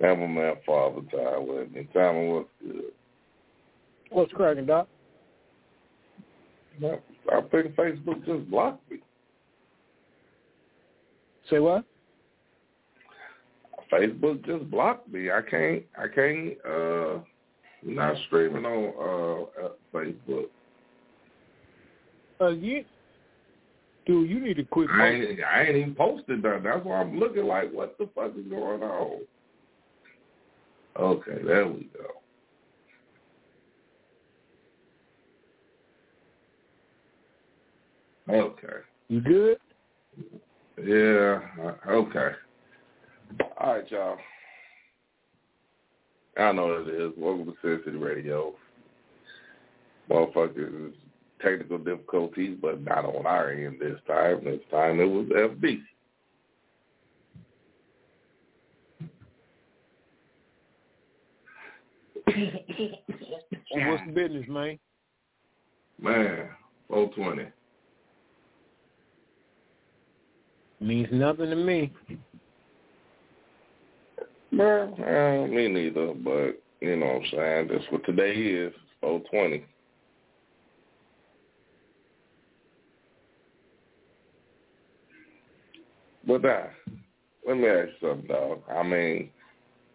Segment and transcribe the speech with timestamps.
[0.00, 1.88] Got my man Father Time with me.
[1.94, 2.92] Time what's good?
[4.10, 4.88] What's cracking, Doc?
[6.82, 8.98] I think Facebook just blocked me.
[11.48, 11.84] Say what?
[13.90, 15.30] Facebook just blocked me.
[15.30, 17.18] I can't I can't uh
[17.82, 20.46] not streaming on uh Facebook.
[22.38, 22.84] Uh, you,
[24.04, 24.90] dude, you need to quit.
[24.90, 26.62] I ain't, I ain't even posted that.
[26.62, 29.20] That's why I'm looking like, what the fuck is going on?
[30.98, 32.06] Okay, there we go.
[38.34, 38.76] Okay.
[39.08, 39.58] You good?
[40.82, 41.40] Yeah.
[41.88, 42.30] Okay.
[43.60, 44.16] All right, y'all.
[46.38, 47.12] I know what it is.
[47.16, 48.54] Welcome to Sin City Radio.
[50.10, 50.92] Motherfuckers
[51.40, 54.44] technical difficulties, but not on our end this time.
[54.44, 55.80] This time it was FB.
[63.70, 64.78] What's the business, man?
[66.00, 66.48] Man,
[66.88, 67.50] 420.
[70.80, 71.92] Means nothing to me.
[74.52, 77.68] Well, uh, me neither, but you know what I'm saying.
[77.72, 79.64] That's what today is, 420.
[86.26, 86.66] But uh,
[87.46, 88.60] let me ask you something, dog.
[88.70, 89.30] I mean,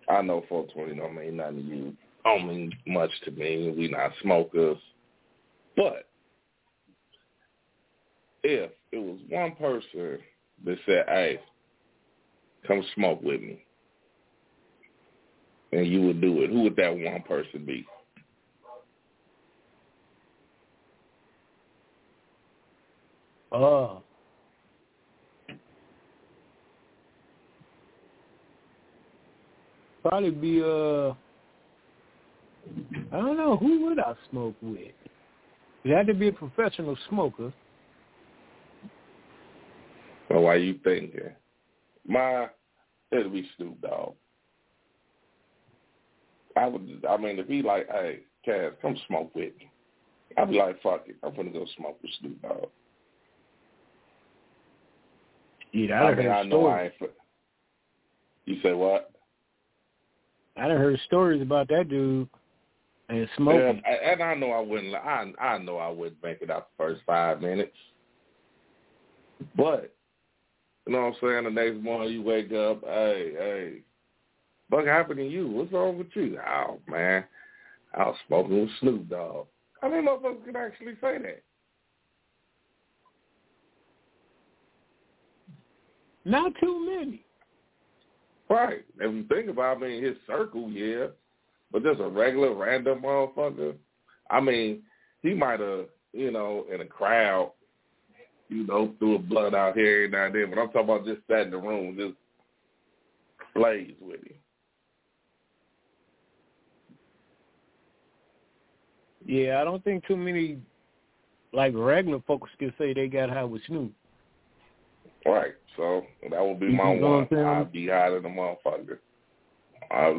[0.09, 1.97] I know 420 don't mean nothing to you.
[2.23, 3.73] Don't mean much to me.
[3.75, 4.77] We not smokers.
[5.75, 6.07] But
[8.43, 10.19] if it was one person
[10.65, 11.39] that said, hey,
[12.67, 13.63] come smoke with me,
[15.71, 17.85] and you would do it, who would that one person be?
[23.51, 24.01] Oh.
[30.03, 31.13] Probably be uh
[33.11, 34.91] I don't know, who would I smoke with?
[35.83, 37.51] You had to be a professional smoker.
[40.29, 41.31] Well, why you thinking?
[42.07, 42.47] My
[43.11, 44.13] it'd be Snoop Dogg.
[46.55, 49.71] I would I mean if he like, hey, Cass, come smoke with me.
[50.37, 52.69] I'd be like, fuck it, I'm gonna go smoke with Snoop Dogg.
[55.73, 56.91] Yeah, I, I, mean, I know stories.
[56.99, 57.11] I ain't.
[58.45, 59.11] You say what?
[60.57, 62.27] I done heard stories about that dude
[63.11, 63.81] and smoking.
[63.85, 64.95] Uh, and I know I wouldn't.
[64.95, 67.75] I I know I wouldn't make it out the first five minutes.
[69.55, 69.93] But
[70.85, 71.43] you know what I'm saying.
[71.43, 73.73] The next morning you wake up, hey, hey,
[74.69, 75.47] what happened to you?
[75.47, 76.39] What's wrong with you?
[76.47, 77.25] Oh man,
[77.93, 79.47] I was smoking with Snoop Dogg.
[79.81, 81.43] How many motherfuckers can actually say that?
[86.23, 87.25] Not too many.
[88.47, 88.85] Right.
[88.99, 91.07] If you think about, it, I mean, his circle, yeah,
[91.71, 93.75] but just a regular random motherfucker.
[94.29, 94.83] I mean,
[95.21, 97.53] he might have, you know, in a crowd,
[98.49, 100.49] you know, threw a blood out here and now and then.
[100.49, 102.15] But I'm talking about just sat in the room, just
[103.55, 104.35] blaze with him.
[109.25, 110.57] Yeah, I don't think too many
[111.53, 113.91] like regular folks can say they got high with Snoop.
[115.25, 115.53] Right.
[115.77, 117.27] So that would be You my one.
[117.31, 118.97] I'd be higher than a motherfucker.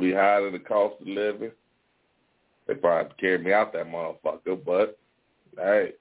[0.01, 1.53] Be higher than the cost of living.
[2.67, 4.99] They probably carry me out that motherfucker, but
[5.57, 5.93] hey.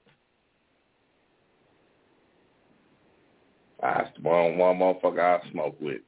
[3.80, 6.02] The one, one motherfucker I smoke with.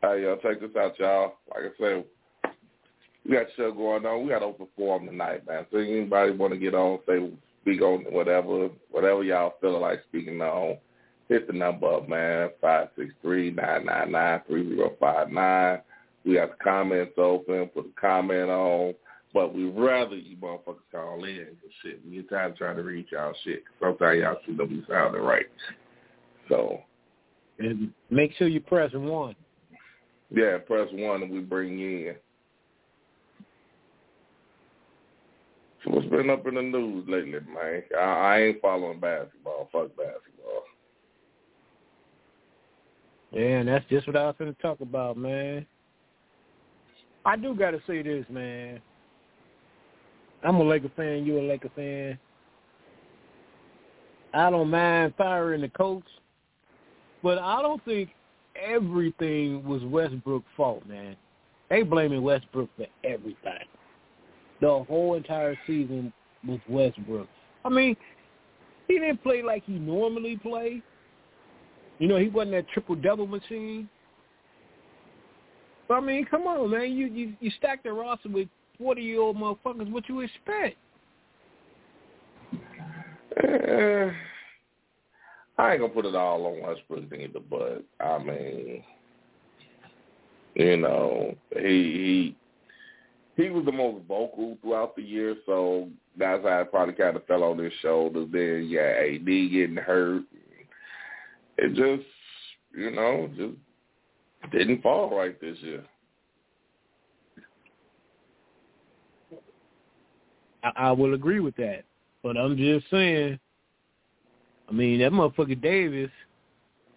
[0.00, 1.34] Hey, y'all, check this out, y'all.
[1.50, 2.04] Like I said,
[3.24, 4.22] we got show going on.
[4.22, 5.66] We got open forum tonight, man.
[5.70, 7.30] So anybody want to get on, say,
[7.62, 10.78] speak on whatever, whatever y'all feel like speaking on,
[11.28, 15.80] hit the number up, man, five six three nine nine nine three zero five nine.
[16.26, 18.94] We got the comments open, put a comment on,
[19.32, 22.00] but we rather you motherfuckers call in and shit.
[22.04, 23.62] We get tired of trying to reach y'all shit.
[23.80, 25.46] Sometimes y'all shit don't be sounding right.
[26.48, 26.80] So,
[27.60, 29.36] And make sure you press one.
[30.30, 32.16] yeah, press one and we bring you in.
[35.84, 37.82] So what's been up in the news lately, man?
[37.96, 39.68] I, I ain't following basketball.
[39.70, 40.64] Fuck basketball.
[43.30, 45.66] Yeah, and that's just what I was going to talk about, man.
[47.26, 48.80] I do got to say this, man.
[50.44, 51.26] I'm a Laker fan.
[51.26, 52.16] You a Laker fan.
[54.32, 56.04] I don't mind firing the coach,
[57.24, 58.10] but I don't think
[58.54, 61.16] everything was Westbrook's fault, man.
[61.68, 63.66] They blaming Westbrook for everything.
[64.60, 66.12] The whole entire season
[66.46, 67.28] was Westbrook.
[67.64, 67.96] I mean,
[68.86, 70.82] he didn't play like he normally played.
[71.98, 73.88] You know, he wasn't that triple double machine.
[75.88, 76.92] But I mean, come on, man.
[76.92, 78.48] You you you stack the roster with
[78.78, 79.90] forty year old motherfuckers.
[79.90, 80.76] What you expect?
[83.42, 84.10] Uh,
[85.58, 88.82] I ain't gonna put it all on Westbrook either, but I mean,
[90.54, 92.34] you know, he
[93.36, 95.88] he he was the most vocal throughout the year, so
[96.18, 98.28] that's how it probably kind of fell on his shoulders.
[98.32, 100.22] Then yeah, AD getting hurt,
[101.58, 102.08] it just
[102.74, 103.54] you know just
[104.52, 105.82] didn't fall right this year.
[110.62, 111.84] I, I will agree with that,
[112.22, 113.38] but I'm just saying.
[114.68, 116.10] I mean, that motherfucker Davis,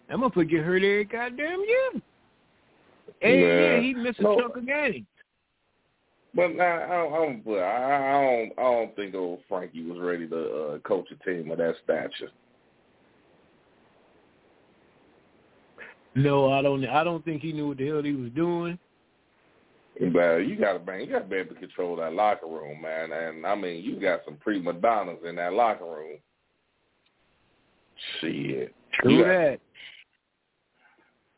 [0.08, 2.02] that motherfucker get hurt every goddamn year.
[3.22, 4.40] And yeah, yeah he missed a no.
[4.40, 5.06] chunk of games.
[6.34, 10.36] But I, I, don't, I, I don't, I don't think old Frankie was ready to
[10.36, 12.30] uh, coach a team of that stature.
[16.14, 16.84] No, I don't.
[16.86, 18.78] I don't think he knew what the hell he was doing.
[20.12, 22.80] But you got to man, you got to be able to control that locker room,
[22.80, 23.12] man.
[23.12, 26.18] And I mean, you got some prima donnas in that locker room.
[28.20, 29.60] Shit, true you that.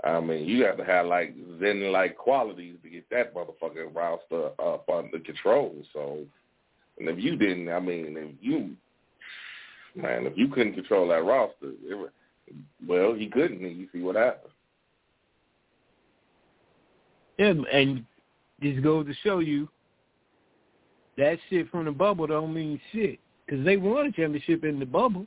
[0.05, 4.89] I mean, you got to have like Zen-like qualities to get that motherfucker roster up
[4.89, 5.77] under control.
[5.93, 6.19] So,
[6.99, 8.77] and if you didn't, I mean, if you,
[10.01, 12.13] man, if you couldn't control that roster, it,
[12.87, 13.65] well, he couldn't.
[13.65, 14.53] And You see what happened.
[17.43, 18.05] Yeah, and
[18.63, 19.69] just goes to show you
[21.19, 24.87] that shit from the bubble don't mean shit because they won a championship in the
[24.87, 25.27] bubble,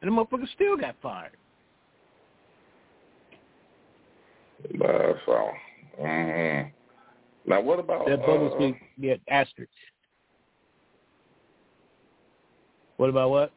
[0.00, 1.32] and the motherfucker still got fired.
[4.64, 5.50] Uh, so,
[6.02, 6.68] mm-hmm.
[7.50, 8.76] now what about that bubble uh, speak?
[8.96, 9.74] Yeah, asterisks.
[12.96, 13.52] What about what?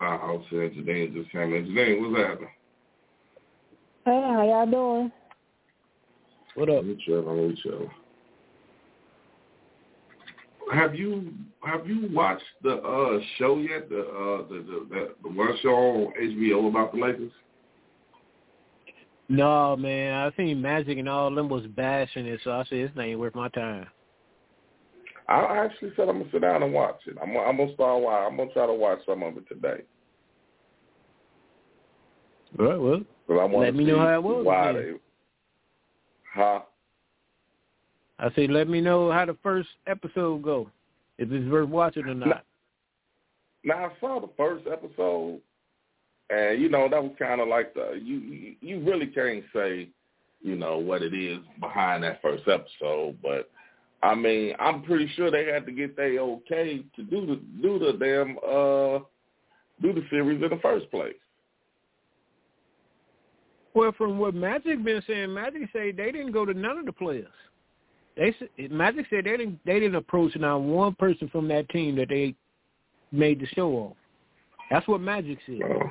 [0.00, 1.66] Uh, I'll say Jadine just came in.
[1.66, 2.48] Jadine, what's happening?
[4.04, 5.12] Hey, how y'all doing?
[6.54, 6.80] What up?
[6.80, 7.28] I'm chill.
[7.28, 7.88] I'm chill.
[10.72, 11.32] Have you
[11.64, 13.88] have you watched the uh show yet?
[13.88, 17.32] The uh the the, the, the one show on HBO about the Lakers?
[19.28, 20.14] No, man.
[20.14, 23.34] I seen Magic and all them was bashing it, so I said this ain't worth
[23.34, 23.86] my time.
[25.28, 27.16] I actually said I'm gonna sit down and watch it.
[27.22, 28.04] I'm I'm gonna start.
[28.04, 29.82] I'm gonna try to watch some of it today.
[32.58, 34.44] All right, well, let me know how it was.
[34.44, 34.72] Why
[36.34, 36.60] huh?
[38.18, 40.70] I say, let me know how the first episode go,
[41.18, 42.28] if it's worth watching or not.
[42.28, 42.40] Now,
[43.64, 45.40] now I saw the first episode,
[46.30, 49.88] and you know that was kind of like the you you really can't say
[50.40, 53.50] you know what it is behind that first episode, but
[54.02, 57.78] I mean I'm pretty sure they had to get their okay to do the do
[57.78, 59.04] the damn uh
[59.80, 61.14] do the series in the first place.
[63.74, 66.92] Well, from what Magic been saying, Magic say they didn't go to none of the
[66.92, 67.26] players.
[68.16, 68.34] They
[68.68, 72.34] Magic said they didn't they didn't approach not one person from that team that they
[73.10, 73.96] made the show off.
[74.70, 75.60] That's what Magic said.
[75.64, 75.82] Oh.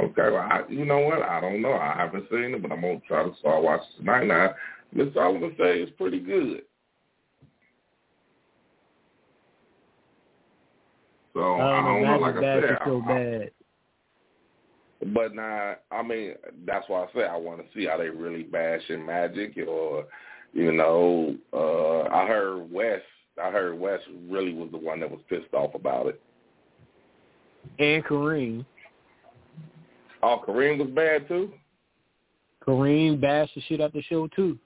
[0.00, 1.22] Okay, well, I, you know what?
[1.22, 1.72] I don't know.
[1.72, 4.26] I haven't seen it, but I'm gonna try to start watching tonight.
[4.26, 4.54] Now,
[4.92, 6.62] Miss Sullivan say it's pretty good.
[11.34, 12.18] So I don't, I don't know.
[12.18, 13.50] Like I said, so I, bad.
[15.06, 16.34] But now, I mean,
[16.66, 20.06] that's why I say I want to see how they really bashing Magic, or
[20.52, 23.00] you know, uh I heard Wes.
[23.42, 26.20] I heard Wes really was the one that was pissed off about it.
[27.78, 28.64] And Kareem.
[30.22, 31.52] Oh, Kareem was bad too.
[32.66, 34.58] Kareem bashed the shit out the show too.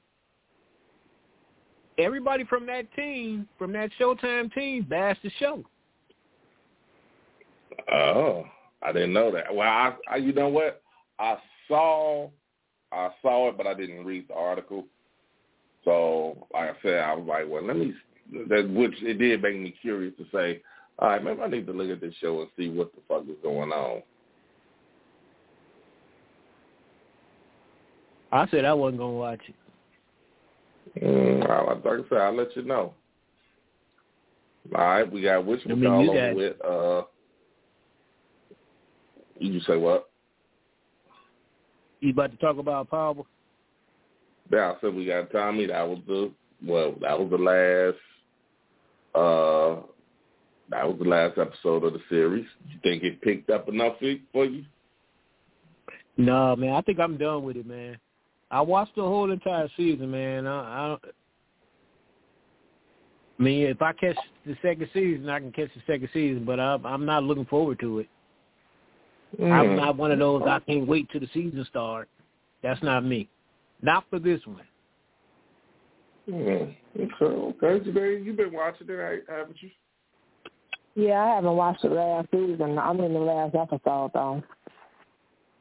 [1.98, 5.64] Everybody from that team, from that Showtime team, bashed the show.
[7.90, 8.44] Oh.
[8.82, 9.54] I didn't know that.
[9.54, 10.82] Well, I, I you know what?
[11.18, 11.36] I
[11.68, 12.28] saw
[12.92, 14.86] I saw it, but I didn't read the article.
[15.84, 17.94] So, like I said, I was like, well, let me.
[18.48, 20.60] That which it did make me curious to say,
[20.98, 23.22] all right, maybe I need to look at this show and see what the fuck
[23.22, 24.02] is going on.
[28.32, 31.04] I said I wasn't gonna watch it.
[31.04, 32.94] Mm, like I said, I'll let you know.
[34.74, 36.56] All right, we got which one I mean, got, with.
[36.64, 37.02] Uh,
[39.38, 40.10] you say what?
[42.00, 43.22] You about to talk about Power?
[44.50, 45.66] Yeah, I said we got Tommy.
[45.66, 46.30] That was the
[46.64, 47.96] well, that was the last
[49.14, 49.82] uh
[50.70, 52.46] that was the last episode of the series.
[52.68, 53.94] You think it picked up enough
[54.32, 54.64] for you?
[56.16, 56.72] No, man.
[56.72, 57.98] I think I'm done with it, man.
[58.50, 60.46] I watched the whole entire season, man.
[60.46, 60.96] I, I
[63.38, 64.16] I mean, if I catch
[64.46, 67.78] the second season, I can catch the second season, but I'm, I'm not looking forward
[67.80, 68.08] to it.
[69.40, 69.52] Mm.
[69.52, 70.42] I'm not one of those.
[70.46, 72.08] I can't wait till the season start.
[72.62, 73.28] That's not me.
[73.82, 74.62] Not for this one.
[76.28, 76.76] Mm.
[76.98, 77.84] Okay, okay.
[77.84, 79.70] Today you've been watching it, haven't you?
[80.94, 82.78] Yeah, I haven't watched the last season.
[82.78, 84.42] I'm in the last episode though.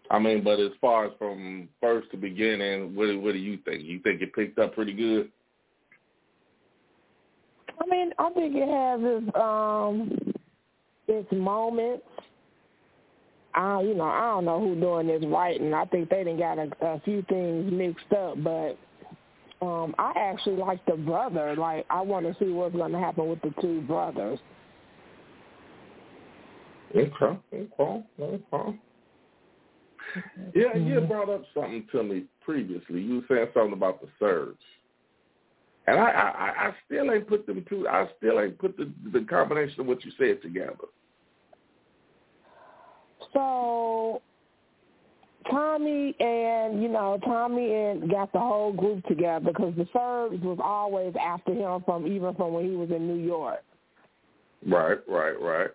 [0.09, 3.83] I mean, but as far as from first to beginning, what what do you think?
[3.83, 5.29] You think it picked up pretty good?
[7.81, 10.33] I mean, I think it has its um
[11.07, 12.05] its moments.
[13.55, 15.73] I you know I don't know who's doing this writing.
[15.73, 18.77] I think they didn't got a, a few things mixed up, but
[19.65, 21.55] um I actually like the brother.
[21.55, 24.39] Like I want to see what's going to happen with the two brothers.
[26.95, 28.79] Okay, okay, okay.
[30.53, 33.01] Yeah, you brought up something to me previously.
[33.01, 34.61] You were saying something about the Serbs.
[35.87, 37.87] And I, I, I still ain't put them two.
[37.87, 40.75] I still ain't put the the combination of what you said together.
[43.33, 44.21] So
[45.49, 50.59] Tommy and you know Tommy and got the whole group together because the Serbs was
[50.63, 53.63] always after him from even from when he was in New York.
[54.67, 55.69] Right, right, right.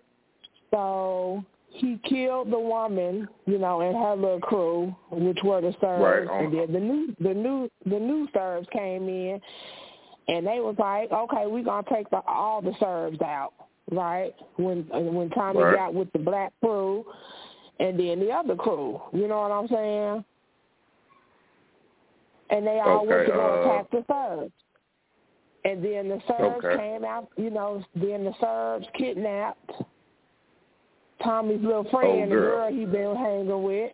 [0.73, 6.28] So he killed the woman, you know, and her little crew, which were the Serbs,
[6.28, 6.45] right.
[6.45, 9.40] and then the new the new the new Serbs came in,
[10.28, 13.52] and they was like, okay, we're gonna take the, all the Serbs out,
[13.92, 14.35] right?
[14.57, 15.76] When when Tommy right.
[15.76, 17.04] got with the black crew,
[17.80, 20.25] and then the other crew, you know what I'm saying?
[22.50, 24.52] And they all okay, went to go uh, attack the Serbs.
[25.64, 26.76] And then the Serbs okay.
[26.76, 29.72] came out, you know, then the Serbs kidnapped
[31.22, 33.92] Tommy's little friend, oh, the girl he been hanging with.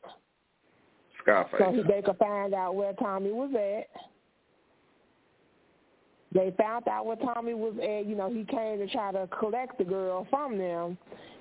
[1.23, 1.61] Scarface.
[1.61, 3.89] So they could find out where Tommy was at.
[6.33, 8.07] They found out where Tommy was at.
[8.07, 10.99] You know, he came to try to collect the girl from them.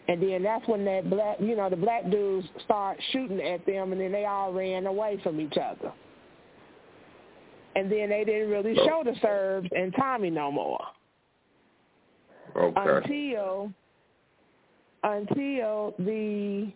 [0.08, 3.92] And then that's when that black, you know, the black dudes start shooting at them,
[3.92, 5.92] and then they all ran away from each other.
[7.76, 8.86] And then they didn't really oh.
[8.86, 10.82] show the Serbs and Tommy no more.
[12.56, 12.80] Okay.
[12.80, 13.72] Until
[15.04, 16.72] until the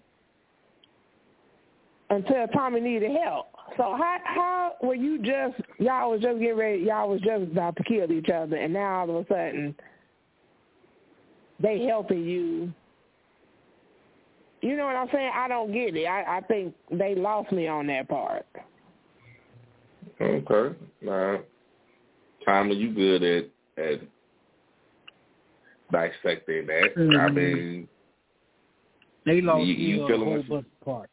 [2.09, 3.47] until Tommy needed help.
[3.77, 7.75] So how how were you just y'all was just getting ready y'all was just about
[7.77, 9.75] to kill each other and now all of a sudden
[11.61, 12.73] they helping you
[14.61, 15.31] you know what I'm saying?
[15.33, 16.05] I don't get it.
[16.05, 18.45] I, I think they lost me on that part.
[20.21, 20.75] Okay.
[21.01, 21.39] Now,
[22.45, 23.45] Tommy, you good at
[23.83, 24.01] at
[25.91, 26.95] dissecting that.
[26.97, 27.19] Mm-hmm.
[27.19, 27.87] I mean,
[29.25, 31.11] they lost you, me you on a feeling whole what bunch of parts.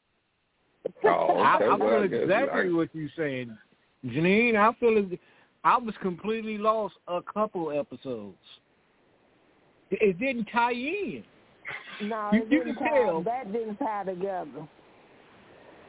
[1.05, 1.41] Oh, okay.
[1.41, 3.57] I, I well, feel I exactly I, what you're saying,
[4.05, 4.57] Janine.
[4.57, 5.19] I feel as
[5.65, 8.37] I was completely lost a couple episodes.
[9.91, 11.25] It didn't tie in.
[12.03, 13.23] No, You- you can tie, tell.
[13.23, 14.67] that didn't tie together.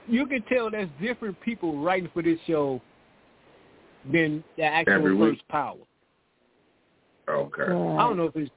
[0.07, 2.81] You can tell there's different people writing for this show
[4.12, 5.34] than the actual Every week.
[5.36, 5.75] first power.
[7.27, 7.63] okay.
[7.63, 8.51] I don't know if it's.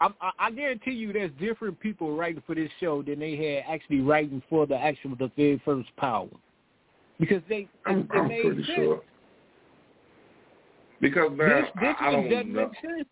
[0.00, 3.64] I, I, I guarantee you, there's different people writing for this show than they had
[3.74, 6.28] actually writing for the actual the very first power,
[7.18, 8.76] because they it, I'm, it I'm made pretty sense.
[8.76, 9.02] sure.
[11.00, 12.68] Because man, This this I, I don't doesn't know.
[12.68, 13.08] make sense.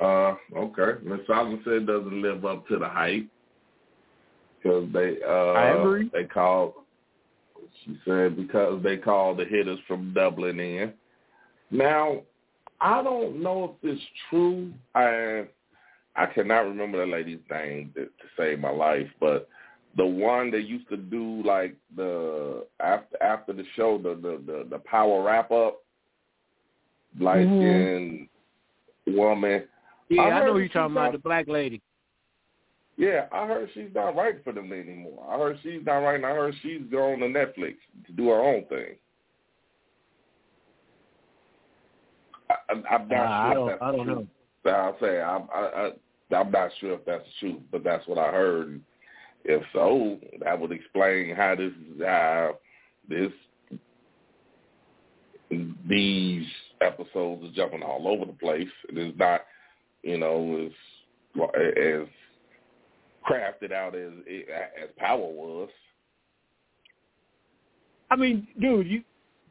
[0.00, 0.98] Uh, okay.
[1.04, 3.26] Miss Solomon said it doesn't live up to the hype
[4.56, 6.10] because they uh I agree.
[6.12, 6.74] they called.
[7.84, 10.92] She said because they called the hitters from Dublin in.
[11.70, 12.22] Now,
[12.80, 14.72] I don't know if it's true.
[14.94, 15.46] I
[16.16, 19.48] I cannot remember the lady's name to, to save my life, but
[19.96, 24.66] the one that used to do like the after after the show the the the,
[24.70, 25.82] the power wrap up,
[27.18, 28.28] light skinned
[29.06, 29.64] woman.
[30.10, 31.80] Yeah, I I, know you're talking about the black lady.
[32.96, 35.24] Yeah, I heard she's not writing for them anymore.
[35.30, 36.24] I heard she's not writing.
[36.24, 37.76] I heard she's going to Netflix
[38.06, 38.96] to do her own thing.
[42.50, 44.14] I, I- I'm not Uh, I sure don't- if that's I don't true.
[44.16, 44.26] know.
[44.62, 45.58] But I'll say I'm, I,
[46.30, 48.80] I, I'm not sure if that's true, but that's what I heard.
[49.44, 51.72] If so, that would explain how this
[52.04, 52.58] how
[53.08, 53.32] this
[55.88, 56.46] these
[56.82, 58.68] episodes are jumping all over the place.
[58.90, 59.40] It is not,
[60.02, 62.06] you know, as as
[63.28, 64.12] crafted out as
[64.82, 65.68] as Power was.
[68.10, 69.02] I mean, dude, you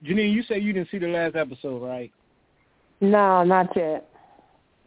[0.03, 2.11] Janine, you say you didn't see the last episode, right?
[3.01, 4.09] No, not yet.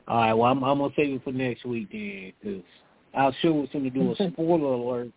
[0.09, 2.65] All right, well, I'm, I'm gonna save it for next week then, because
[3.15, 5.13] I sure was going to do a spoiler alert,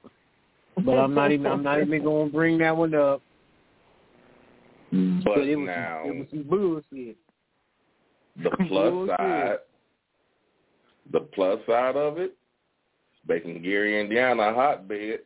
[0.84, 3.22] but I'm not even I'm not even going to bring that one up.
[4.92, 7.18] But it was now, it was some bullshit.
[8.42, 9.58] The plus side,
[11.12, 12.35] the plus side of it,
[13.27, 15.19] making Gary, Indiana a hotbed.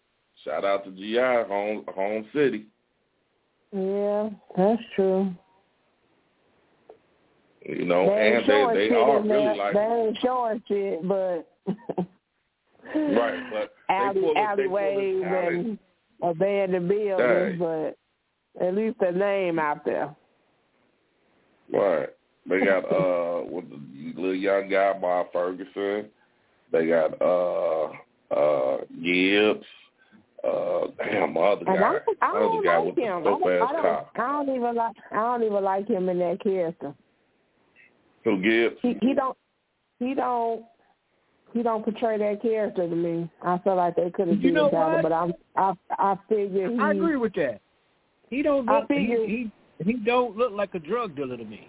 [0.43, 2.67] Shout out to GI home home city.
[3.71, 5.33] Yeah, that's true.
[7.65, 11.48] You know, they and they they are really like they ain't showing shit, but
[12.95, 15.79] right, but alley, they alleyways and
[16.24, 17.98] abandoned buildings, but
[18.65, 20.15] at least the name out there.
[21.71, 22.09] Right.
[22.50, 23.79] They got uh with the
[24.20, 26.09] little young guy Bob Ferguson.
[26.72, 27.90] They got uh
[28.35, 29.66] uh Gibbs.
[30.44, 31.75] Uh damn my other guy.
[31.75, 33.24] And I, I other don't guy like with him.
[33.24, 34.12] the I dope don't, ass I, don't, cop.
[34.16, 36.94] I don't even like I don't even like him in that character.
[38.24, 38.77] Who Gibbs?
[38.81, 39.38] He he don't
[40.00, 40.64] he don't
[41.53, 43.29] he don't portray that character to me.
[43.42, 46.79] I feel like they could have You did better, but I'm I I figure he
[46.79, 47.59] I agree with that.
[48.29, 48.88] He don't I look.
[48.88, 51.68] figure- He, he he don't look like a drug dealer to me.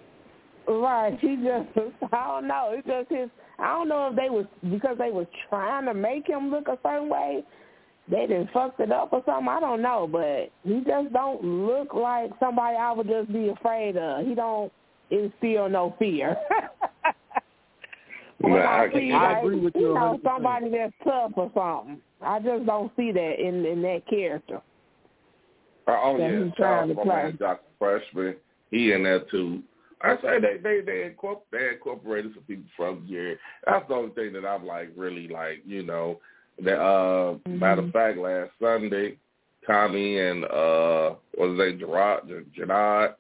[0.71, 1.19] Right.
[1.21, 1.69] He just
[2.13, 2.71] I don't know.
[2.73, 3.29] It's just his
[3.59, 6.79] I don't know if they was because they was trying to make him look a
[6.83, 7.43] certain way.
[8.09, 9.49] They didn't fucked it up or something.
[9.49, 13.97] I don't know, but he just don't look like somebody I would just be afraid
[13.97, 14.27] of.
[14.27, 14.73] He don't
[15.11, 16.37] instill no fear.
[18.41, 20.25] when Nah, I, I see I like, agree with you you know 100%.
[20.25, 24.61] somebody that's tough or something, I just don't see that in in that character.
[25.87, 27.23] Uh, oh that yeah, he's trying to my play.
[27.25, 27.61] man Dr.
[27.79, 28.37] Freshman.
[28.71, 29.63] He in there too.
[30.03, 33.37] I say they they they, incorpor- they incorporated some people from Gary.
[33.67, 36.21] That's the only thing that I'm like really like you know.
[36.65, 39.17] That uh matter of fact, last Sunday,
[39.67, 42.23] Tommy and uh what was they Gerard
[42.59, 43.15] Janad,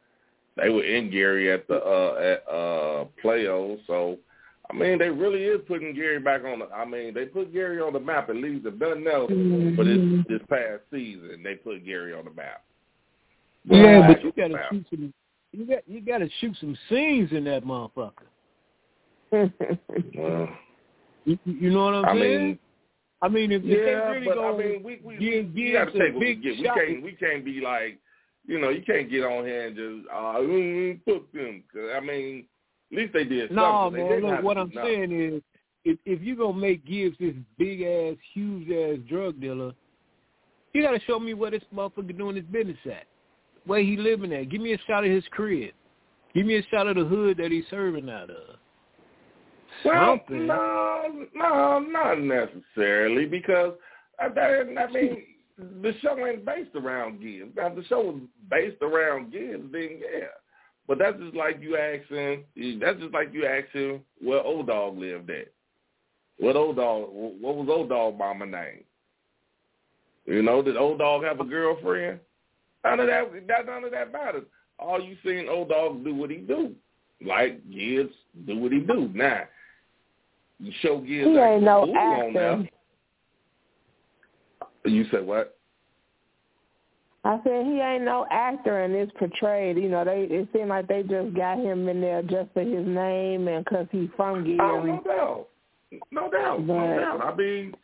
[0.56, 3.78] they were in Gary at the uh at uh Playo.
[3.86, 4.18] So
[4.70, 7.80] I mean they really is putting Gary back on the I mean, they put Gary
[7.80, 9.30] on the map at least if nothing else
[9.76, 12.62] for this this past season they put Gary on the map.
[13.64, 14.70] Yeah, but you gotta map.
[14.70, 15.12] shoot some.
[15.52, 18.12] You got you gotta shoot some scenes in that motherfucker.
[19.32, 20.48] Well,
[21.24, 22.46] You, you know what I'm I saying?
[22.46, 22.58] mean,
[23.22, 25.72] I mean, if, if yeah, they really but go, I mean, we we, give- we
[25.72, 26.58] got to take what we get.
[26.58, 27.98] We can't we can't be like,
[28.46, 31.62] you know, you can't get on here and just uh, mm, put them.
[31.72, 32.46] 'Cause, I mean,
[32.92, 34.08] at least they did no, something.
[34.08, 34.22] Man.
[34.22, 34.90] Look, what to I'm nothing.
[35.10, 35.42] saying is,
[35.84, 39.72] if if you gonna make Gibbs this big ass, huge ass drug dealer,
[40.72, 43.04] you gotta show me where this motherfucker doing his business at,
[43.66, 44.48] where he living at.
[44.48, 45.72] Give me a shot of his crib.
[46.34, 48.56] Give me a shot of the hood that he's serving out of.
[49.84, 50.46] Well, Something.
[50.46, 53.74] no, no, not necessarily because
[54.22, 55.22] uh, I, I mean
[55.82, 57.54] the show ain't based around Gibbs.
[57.56, 58.20] Now, if the show was
[58.50, 60.26] based around Gibbs, then yeah.
[60.86, 62.44] But that's just like you asking.
[62.80, 65.48] That's just like you asking where Old Dog lived at.
[66.38, 67.08] What Old Dog?
[67.12, 68.84] What was Old Dog mama name?
[70.26, 72.20] You know, did Old Dog have a girlfriend?
[72.84, 73.46] None of that.
[73.48, 74.44] that none of that matters.
[74.78, 76.74] All you seen Old Dog do what he do,
[77.24, 78.14] like Gibbs
[78.46, 79.10] do what he do.
[79.14, 79.42] Now,
[80.58, 82.68] you show Gibbs he ain't no on there.
[84.84, 85.56] You said what?
[87.22, 89.76] I said he ain't no actor and it's portrayed.
[89.76, 92.86] You know, they it seemed like they just got him in there just for his
[92.86, 94.58] name and because he's from Gary.
[94.60, 95.48] Oh, no doubt.
[96.10, 96.66] No doubt.
[96.66, 97.20] No doubt.
[97.22, 97.74] I mean,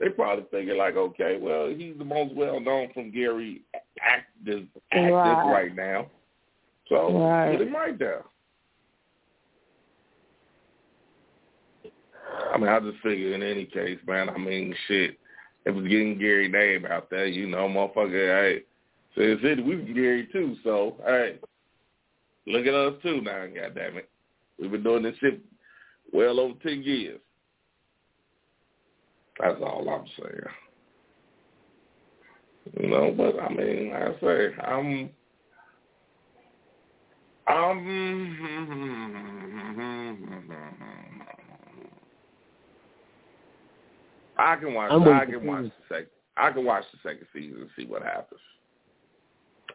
[0.00, 3.62] they probably figure like, okay, well, he's the most well known from Gary
[4.00, 5.50] active actors Right.
[5.52, 5.76] right.
[5.76, 6.10] now.
[6.88, 7.52] So Right.
[7.52, 8.24] get him right there.
[12.52, 14.28] I mean, I just figure in any case, man.
[14.28, 15.18] I mean, shit.
[15.66, 18.10] If it's getting Gary name out there, you know, motherfucker.
[18.10, 18.62] Hey,
[19.14, 20.56] Sin City, we from Gary too.
[20.62, 21.38] So, hey,
[22.46, 23.46] look at us too now.
[23.46, 24.08] God damn it,
[24.60, 25.40] we've been doing this shit
[26.12, 27.20] well over ten years.
[29.40, 30.54] That's all I'm saying.
[32.80, 35.10] You know, but I mean, I say I'm,
[37.46, 38.34] I'm.
[44.36, 44.90] I can watch.
[44.90, 46.06] I'm I can watch the second.
[46.36, 48.40] I can watch the second season and see what happens.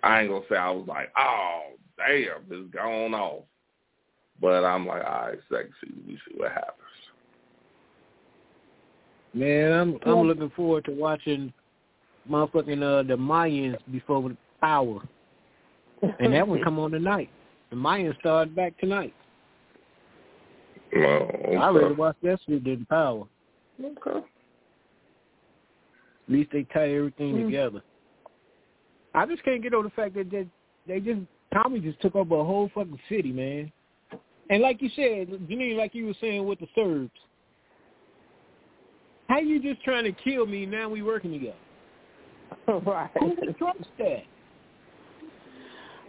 [0.04, 3.44] I ain't gonna say I was like, oh damn, it's gone off.
[4.42, 6.89] But I'm like, all right, second season, we see what happens.
[9.34, 11.54] Man, I'm I'm looking forward to watching
[12.30, 15.02] motherfucking uh the Mayans before the power.
[16.20, 17.30] And that one come on tonight.
[17.70, 19.14] The Mayans started back tonight.
[20.96, 23.26] Well, I really watched that shit than power.
[23.80, 24.18] okay.
[24.18, 24.24] At
[26.34, 27.46] least they tie everything Mm.
[27.46, 27.82] together.
[29.14, 30.48] I just can't get over the fact that they,
[30.88, 31.22] they just
[31.54, 33.72] Tommy just took over a whole fucking city, man.
[34.52, 37.12] And like you said, Janine, like you were saying with the Serbs,
[39.30, 40.66] how you just trying to kill me?
[40.66, 41.56] Now we working together.
[42.86, 43.12] right.
[43.20, 44.24] Who can trust that?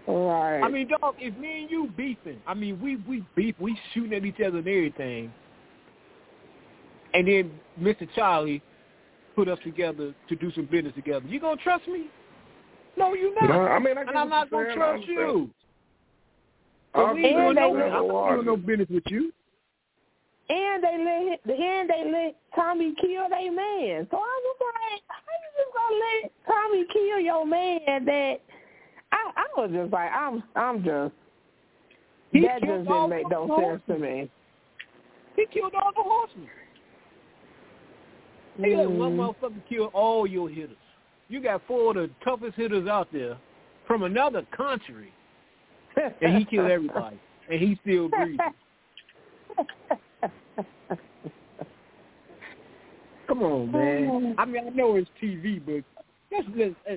[0.09, 0.61] Right.
[0.63, 4.15] I mean, dog, if me and you beefing, I mean, we we beef, we shooting
[4.15, 5.33] at each other and everything,
[7.13, 8.09] and then Mr.
[8.15, 8.63] Charlie
[9.37, 11.27] put us together to do some business together.
[11.29, 12.07] You gonna trust me?
[12.97, 13.51] No, you not.
[13.51, 15.51] No, I mean, I and I'm not gonna trust you.
[16.95, 19.31] I'm we ain't saying, doing no, I'm not doing no business with you.
[20.51, 24.09] And they let and they let Tommy kill their man.
[24.11, 28.05] So I was like, how you just gonna let Tommy kill your man?
[28.05, 28.41] That
[29.13, 31.15] I I was just like, I'm I'm just
[32.33, 34.29] He that just didn't make no sense to me.
[35.37, 36.49] He killed all the horsemen.
[38.57, 39.17] He let one Mhm.
[39.17, 40.77] motherfucker kill all your hitters.
[41.29, 43.37] You got four of the toughest hitters out there
[43.87, 45.13] from another country,
[46.21, 48.41] and he killed everybody, and he still breathing.
[53.29, 54.35] Come on, man.
[54.39, 55.85] I mean, I know it's TV, but
[56.33, 56.97] let's just uh, uh,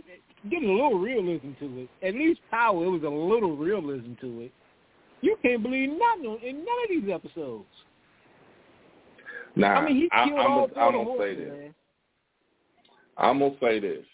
[0.49, 1.89] get a little realism to it.
[2.07, 4.51] At least Power, it was a little realism to it.
[5.21, 7.65] You can't believe nothing in none of these episodes.
[9.55, 11.49] Nah, I mean, he I, killed I'm all gonna, four I'm gonna say horses, this.
[11.49, 11.75] man.
[13.17, 14.05] I'm gonna say this.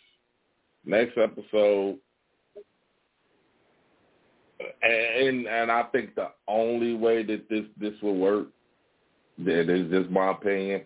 [0.85, 1.97] Next episode,
[4.81, 8.47] and and I think the only way that this this will work,
[9.45, 10.81] that is just my opinion,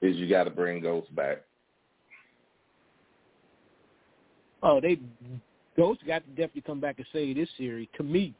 [0.00, 1.38] is you got to bring Ghost back.
[4.62, 4.98] Oh, they
[5.76, 7.88] Ghost got to definitely come back and save this series.
[7.96, 8.34] To me,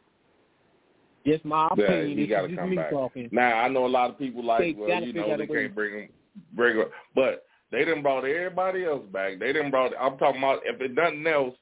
[1.26, 2.18] just my Yeah, opinion.
[2.18, 2.90] he This got to come me back.
[2.90, 3.28] talking.
[3.32, 6.02] Now I know a lot of people like, They well, you know, they can't bring
[6.04, 6.08] him,
[6.54, 9.38] bring him, but they didn't brought everybody else back.
[9.38, 9.92] They didn't brought.
[9.98, 11.54] I'm talking about if it nothing else,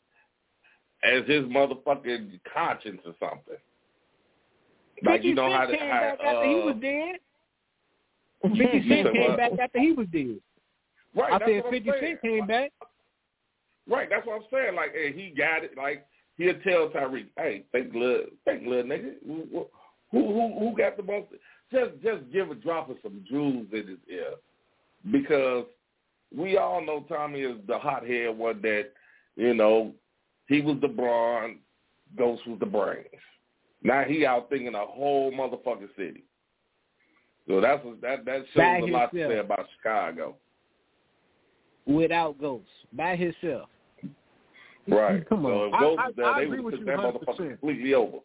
[1.03, 3.57] as his motherfucking conscience or something.
[5.03, 7.21] Like you know how to how, after he uh, was dead.
[8.43, 10.39] Fifty Cent Cent said came back after he was dead.
[11.15, 11.33] right.
[11.33, 12.73] I said what Fifty Cent Cent came back.
[13.89, 14.77] Right, that's what I'm saying.
[14.77, 15.77] Like, hey, he got it.
[15.77, 16.07] Like,
[16.39, 19.15] he'll tell Tariq, hey, think little, think little nigga.
[19.27, 19.67] Who,
[20.13, 21.27] who, who, who got the most?
[21.73, 24.35] Just, just give a drop of some jewels in his ear,
[25.11, 25.65] because
[26.37, 28.93] we all know Tommy is the hothead one that,
[29.37, 29.93] you know,
[30.47, 31.59] he was the brawn,
[32.17, 33.07] Ghost was the brains.
[33.83, 36.23] Now he out thinking a whole motherfucking city.
[37.51, 40.37] So that's what, that that shows By a lot to say about Chicago.
[41.85, 43.69] without Ghost by himself.
[44.87, 45.27] Right.
[45.29, 45.69] Come so on.
[45.69, 47.13] if I- Ghost I- there, I they agree would with you that 100%.
[47.25, 48.19] motherfucker completely over.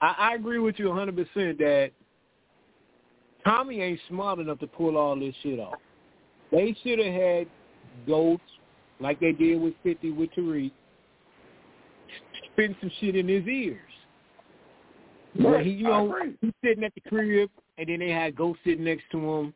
[0.00, 1.90] I, I agree with you 100 percent that
[3.44, 5.74] Tommy ain't smart enough to pull all this shit off.
[6.50, 7.46] They should have had
[8.04, 8.42] Ghost
[8.98, 10.72] like they did with 50 with Tariq,
[12.52, 13.78] spitting some shit in his ears.
[15.36, 16.34] Where he, you I know, agree.
[16.40, 19.54] he's sitting at the crib, and then they had Ghost sitting next to him,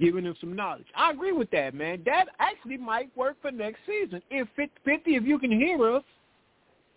[0.00, 0.86] giving him some knowledge.
[0.96, 2.02] I agree with that, man.
[2.06, 4.20] That actually might work for next season.
[4.30, 4.70] If 50,
[5.14, 6.02] if you can hear us,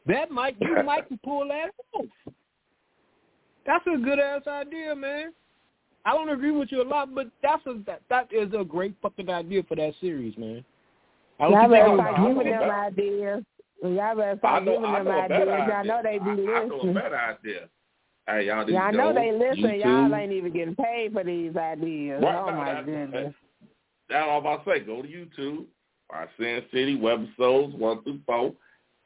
[0.08, 2.06] that might you might can pull that off.
[3.66, 5.34] That's a good ass idea, man.
[6.06, 8.94] I don't agree with you a lot, but that's a that, that is a great
[9.02, 10.64] fucking idea for that series, man.
[11.40, 13.44] I Y'all don't better think start I know giving them about- ideas.
[13.84, 15.50] Y'all better I start giving them know a better ideas.
[15.50, 15.68] idea.
[15.68, 16.94] Y'all know they be I, I know a listening.
[16.94, 17.70] better idea.
[18.28, 19.64] Hey, y'all need Y'all to know go they listen.
[19.64, 19.84] YouTube.
[20.10, 22.22] Y'all ain't even getting paid for these ideas.
[22.24, 23.34] Right, oh no, my that- goodness.
[24.10, 24.80] That's all I'm about to say.
[24.82, 25.66] Go to YouTube,
[26.12, 28.54] our Sin City webisodes one through four,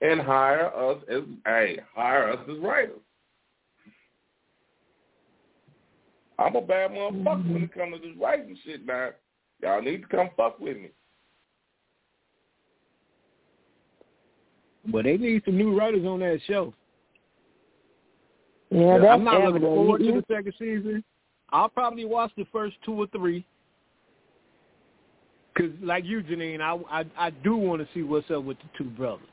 [0.02, 3.00] and hire us as hey, hire us as writers.
[6.38, 9.10] I'm a bad motherfucker when it comes to this writing shit now.
[9.62, 10.90] Y'all need to come fuck with me.
[14.86, 16.74] But they need some new writers on that show.
[18.72, 21.04] Yeah, that's I'm not looking forward to the second season.
[21.52, 23.46] I'll probably watch the first two or three.
[25.58, 28.70] Cause like you, Janine, I I, I do want to see what's up with the
[28.78, 29.26] two brothers.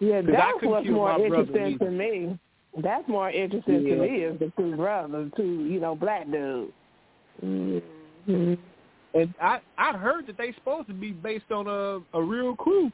[0.00, 2.38] Yeah, that's what's more interesting to me.
[2.82, 6.72] That's more interesting to me is the two brothers, two you know black dudes.
[7.42, 8.54] Mm-hmm.
[9.14, 12.90] And I I heard that they supposed to be based on a a real crew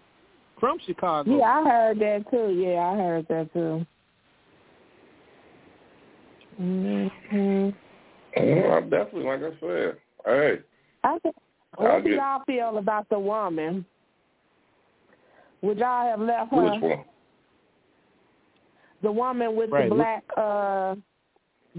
[0.61, 1.39] from Chicago.
[1.39, 2.51] Yeah, I heard that too.
[2.57, 3.85] Yeah, I heard that too.
[6.61, 7.71] Mm-hmm.
[8.37, 9.97] I'm definitely like I said.
[10.25, 10.59] Hey,
[11.05, 11.35] I think,
[11.79, 13.85] I'll what do y'all feel about the woman?
[15.63, 16.63] Would y'all have left her?
[16.63, 17.05] which one?
[19.03, 20.95] The woman with Right, the black, uh,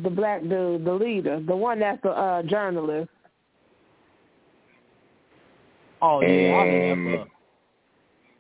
[0.01, 3.09] the black dude, the leader, the one that's the uh, journalist.
[6.01, 7.29] Oh yeah, I'd have Um, left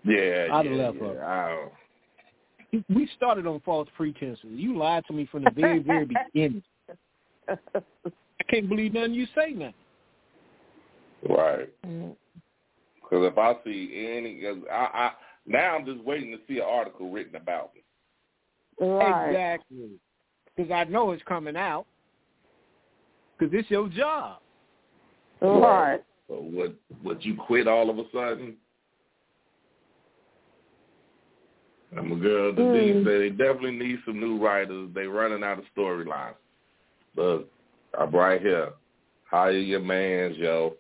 [0.05, 0.11] her.
[0.11, 1.07] Yeah, I'd yeah, left yeah.
[1.07, 1.71] her.
[2.73, 4.43] I don't- We started on false pretenses.
[4.45, 6.63] You lied to me from the very very beginning.
[7.47, 9.73] I can't believe nothing you say now.
[11.29, 11.69] Right.
[11.85, 12.15] Mm.
[12.95, 15.11] Because if I see any, cause I,
[15.45, 17.81] Now I'm just waiting to see an article written about me.
[18.85, 19.29] Right.
[19.29, 19.89] Exactly.
[20.55, 21.85] Because I know it's coming out.
[23.37, 24.39] Because it's your job.
[25.41, 26.01] Right.
[26.27, 28.55] So would would you quit all of a sudden?
[31.97, 32.53] I'm a girl.
[32.53, 33.03] The Mm.
[33.03, 34.89] said they definitely need some new writers.
[34.93, 36.35] They running out of storylines.
[37.15, 37.47] Look,
[37.97, 38.73] I'm right here.
[39.25, 40.75] Hire your mans, yo.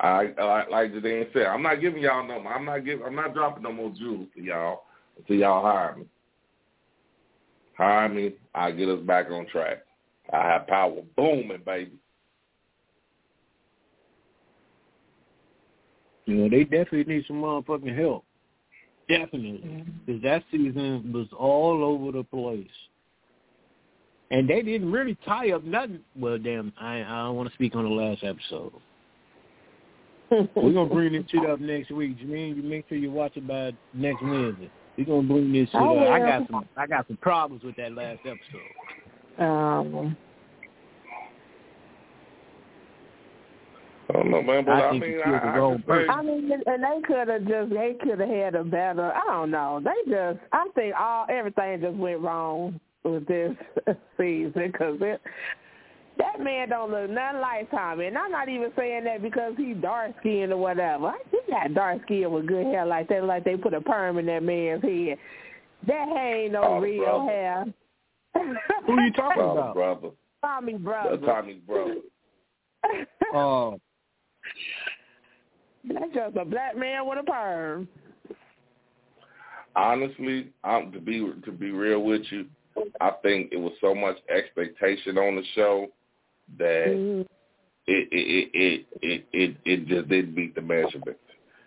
[0.00, 2.40] I, I like Jadine said, I'm not giving y'all no.
[2.48, 3.04] I'm not giving.
[3.04, 4.84] I'm not dropping no more jewels to y'all
[5.16, 6.06] until y'all hire me.
[7.76, 8.34] Hire me.
[8.54, 9.78] I get us back on track.
[10.32, 11.92] I have power booming, baby.
[16.26, 18.24] You know, they definitely need some motherfucking help.
[19.08, 19.84] Definitely.
[20.04, 22.68] Because that season was all over the place.
[24.30, 26.00] And they didn't really tie up nothing.
[26.14, 28.72] Well, damn, I, I don't want to speak on the last episode.
[30.30, 32.18] We're going to bring this shit up next week.
[32.18, 34.70] Jermaine, you make sure you watch it by next Wednesday.
[34.98, 36.12] We're going to bring this shit I up.
[36.12, 39.42] I got some I got some problems with that last episode.
[39.42, 40.16] Um,
[44.08, 46.06] I don't know, man, but I I, mean, I, I say.
[46.08, 49.12] I mean, and they could have just they could have had a better.
[49.12, 49.80] I don't know.
[49.84, 53.54] They just I think all everything just went wrong with this
[54.16, 55.20] season because it.
[56.16, 59.76] That man don't look nothing like Tommy, and I'm not even saying that because he's
[59.76, 61.12] dark skinned or whatever.
[61.30, 64.26] He got dark skin with good hair like that, like they put a perm in
[64.26, 65.16] that man's head.
[65.86, 67.30] That hair ain't no Oh, real brother.
[67.30, 67.64] hair.
[68.86, 69.74] Who you talking about?
[69.74, 70.08] brother,
[70.42, 71.10] Tommy brother.
[71.18, 71.94] That's Tommy's brother.
[73.32, 73.78] Oh,
[75.84, 77.88] That's just a black man with a perm.
[79.76, 82.46] Honestly, I'm to be to be real with you.
[83.00, 85.88] I think it was so much expectation on the show
[86.58, 87.26] that Mhm.
[87.86, 91.20] it it it it it, it just didn't meet the measurements.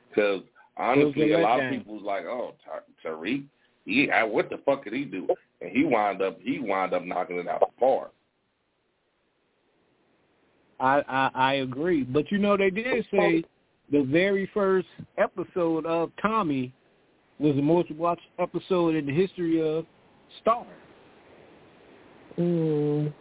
[0.10, 0.42] Because
[0.78, 3.46] honestly, a a lot of people was like, "Oh, Ta- Tariq,
[3.86, 5.28] he I- what the fuck did he do?"
[5.62, 8.12] And he wound up he wound up knocking it out the park.
[10.82, 13.44] I, I I agree, but you know they did say
[13.92, 16.74] the very first episode of Tommy
[17.40, 19.86] was the most watched episode in the history of
[20.44, 20.66] Starz.
[22.38, 23.14] Mm.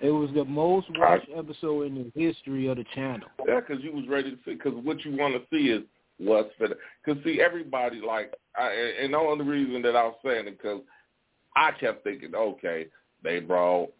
[0.00, 3.28] It was the most watched episode in the history of the channel.
[3.46, 4.54] Yeah, because you was ready to see.
[4.54, 5.82] Because what you want to see is
[6.18, 6.68] what's for.
[7.04, 8.70] Because see, everybody like, I,
[9.00, 10.80] and the only reason that I was saying it because
[11.56, 12.88] I kept thinking, okay,
[13.22, 13.90] they brought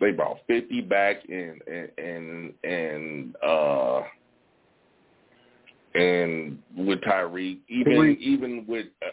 [0.00, 4.02] they brought fifty back and and and and uh
[5.94, 8.18] and with Tariq, even Tariq.
[8.18, 9.10] even with uh,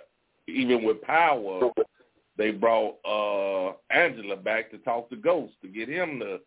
[0.47, 1.71] even with Power,
[2.37, 6.39] they brought uh Angela back to talk to Ghost to get him to,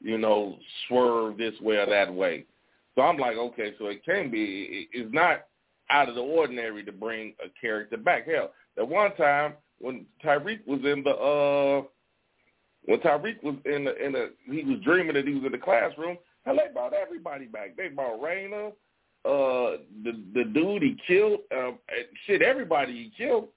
[0.00, 0.56] you know,
[0.88, 2.44] swerve this way or that way.
[2.94, 4.44] So I'm like, okay, so it can be.
[4.70, 5.46] it- It's not
[5.88, 8.26] out of the ordinary to bring a character back.
[8.28, 11.82] Hell, that one time when Tariq was in the uh
[12.84, 15.58] when Tariq was in the in the he was dreaming that he was in the
[15.58, 16.18] classroom.
[16.44, 17.76] Hell, they brought everybody back.
[17.76, 18.68] They brought Raina,
[19.24, 21.72] uh, the the dude he killed, uh,
[22.26, 23.48] shit, everybody he killed.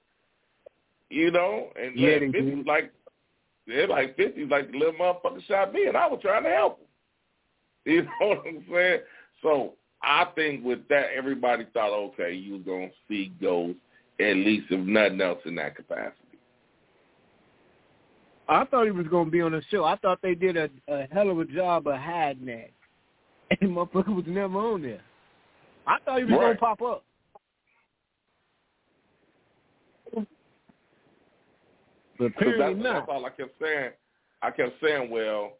[1.10, 2.92] You know, and Yeah, they fifty was like
[3.66, 6.78] they're like fifty like the little motherfucker shot me, and I was trying to help
[6.80, 6.86] him.
[7.86, 9.00] You know what I'm saying?
[9.42, 13.78] So I think with that, everybody thought, okay, you was gonna see Ghost
[14.20, 16.23] at least if nothing else in that capacity.
[18.48, 19.84] I thought he was going to be on the show.
[19.84, 22.70] I thought they did a, a hell of a job of hiding that,
[23.60, 25.00] and motherfucker was never on there.
[25.86, 27.04] I thought he was gonna pop up.
[32.18, 32.94] But apparently that's, not.
[32.94, 33.90] that's all I kept saying.
[34.40, 35.54] I kept saying, well,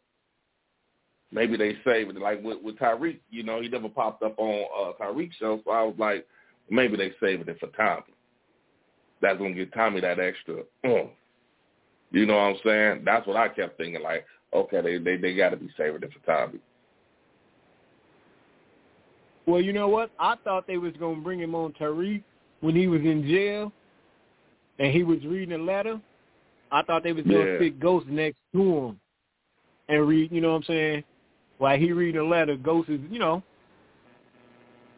[1.31, 2.21] maybe they saved it.
[2.21, 5.71] Like with, with Tariq, you know, he never popped up on uh, Tariq's show, so
[5.71, 6.25] I was like,
[6.69, 8.13] maybe they saving it for Tommy.
[9.21, 10.63] That's gonna give Tommy that extra.
[10.85, 11.09] oomph.
[12.15, 13.01] You know what I'm saying?
[13.03, 14.01] That's what I kept thinking.
[14.01, 16.59] Like, okay, they they they got to be saving it for Tommy.
[19.45, 20.09] Well, you know what?
[20.17, 22.23] I thought they was going to bring him on Tariq
[22.61, 23.71] when he was in jail
[24.79, 25.99] and he was reading a letter.
[26.71, 27.57] I thought they was going to Yeah.
[27.57, 28.99] stick Ghost next to him
[29.89, 31.03] and read, you know what I'm saying?
[31.57, 33.43] While he reading a letter, Ghost is, you know.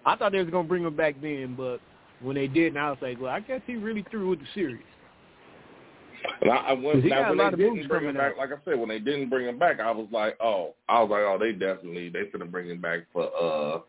[0.06, 1.80] I thought they was going to bring him back then, but
[2.22, 4.86] when they didn't, I was like, well, I guess he really threw with the series.
[6.42, 8.90] And I, I went, now, when they didn't bring him back, like I said, when
[8.90, 12.10] they didn't bring him back, I was like, oh, I was like, oh, they definitely
[12.10, 13.80] they gonna bring him back for uh,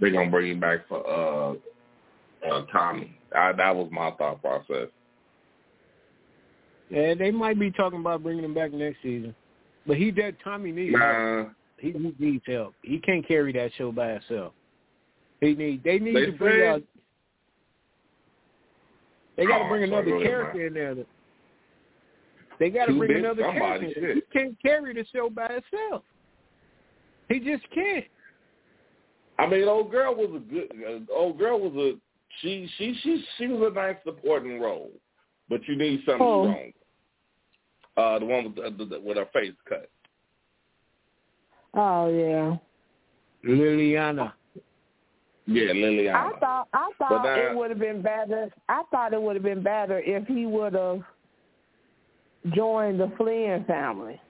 [0.00, 1.54] they gonna bring him back for uh,
[2.48, 3.18] uh Tommy.
[3.34, 4.88] I, that was my thought process.
[6.90, 9.34] Yeah, they might be talking about bringing him back next season.
[9.86, 11.50] But he did, Tommy needs help.
[11.78, 12.74] He, he needs help.
[12.82, 14.52] He can't carry that show by himself.
[15.40, 16.82] He need they need They to bring said- out
[19.38, 20.94] They got to Oh, bring another go character in there.
[22.58, 24.14] They got to bring big another somebody, character.
[24.14, 24.24] shit.
[24.32, 26.02] He can't carry the show by himself.
[27.28, 28.04] He just can't.
[29.38, 30.68] I mean, old girl was a good.
[30.84, 31.98] Uh, old girl was a
[32.42, 32.68] she.
[32.76, 34.90] She she she was a nice supporting role,
[35.48, 36.44] but you need something Oh.
[36.44, 36.72] strong.
[37.96, 39.88] Uh, the one with the, the, with her face cut.
[41.74, 42.56] Oh yeah.
[43.48, 44.32] Liliana.
[45.50, 46.14] Yeah, Liliana.
[46.14, 48.50] I thought I thought now- it would have been better.
[48.68, 51.00] I thought it would have been better if he would have
[52.54, 54.20] joined the Flynn family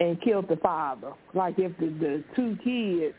[0.00, 1.12] and killed the father.
[1.34, 3.14] Like if the, the two kids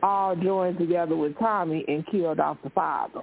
[0.00, 3.22] all joined together with Tommy and killed off the father.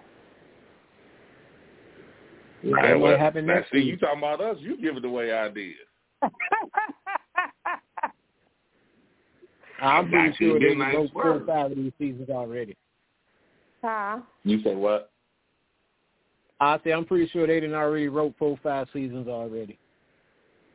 [2.61, 4.57] Yeah, Hey, well, might happen next see, you talking about us?
[4.59, 5.77] You giving away ideas.
[9.83, 12.75] I'm pretty sure they been nice wrote four or five of these seasons already.
[13.81, 14.19] huh?
[14.43, 15.11] You say what?
[16.59, 19.77] I say I'm pretty sure they didn't already wrote four or five seasons already.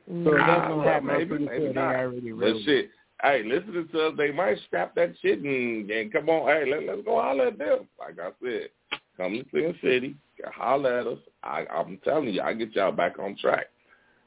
[0.07, 0.25] So mm.
[0.25, 1.11] Nah, that's gonna well, happen.
[1.11, 2.57] I'm pretty sure they already But wrote.
[2.57, 2.64] it.
[2.64, 2.90] shit,
[3.23, 6.85] hey, listening to us, they might scrap that shit and, and come on, hey, let,
[6.85, 7.88] let's go holler at them.
[7.99, 8.68] Like I said,
[9.16, 10.16] come to Sin City,
[10.47, 11.18] holler at us.
[11.42, 13.66] I, I'm telling you, I get y'all back on track.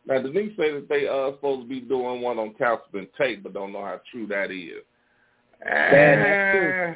[0.07, 3.53] Now, Denise said that they uh supposed to be doing one on Councilman Tate, but
[3.53, 4.83] don't know how true that is.
[5.63, 6.87] that's true.
[6.87, 6.93] Eh.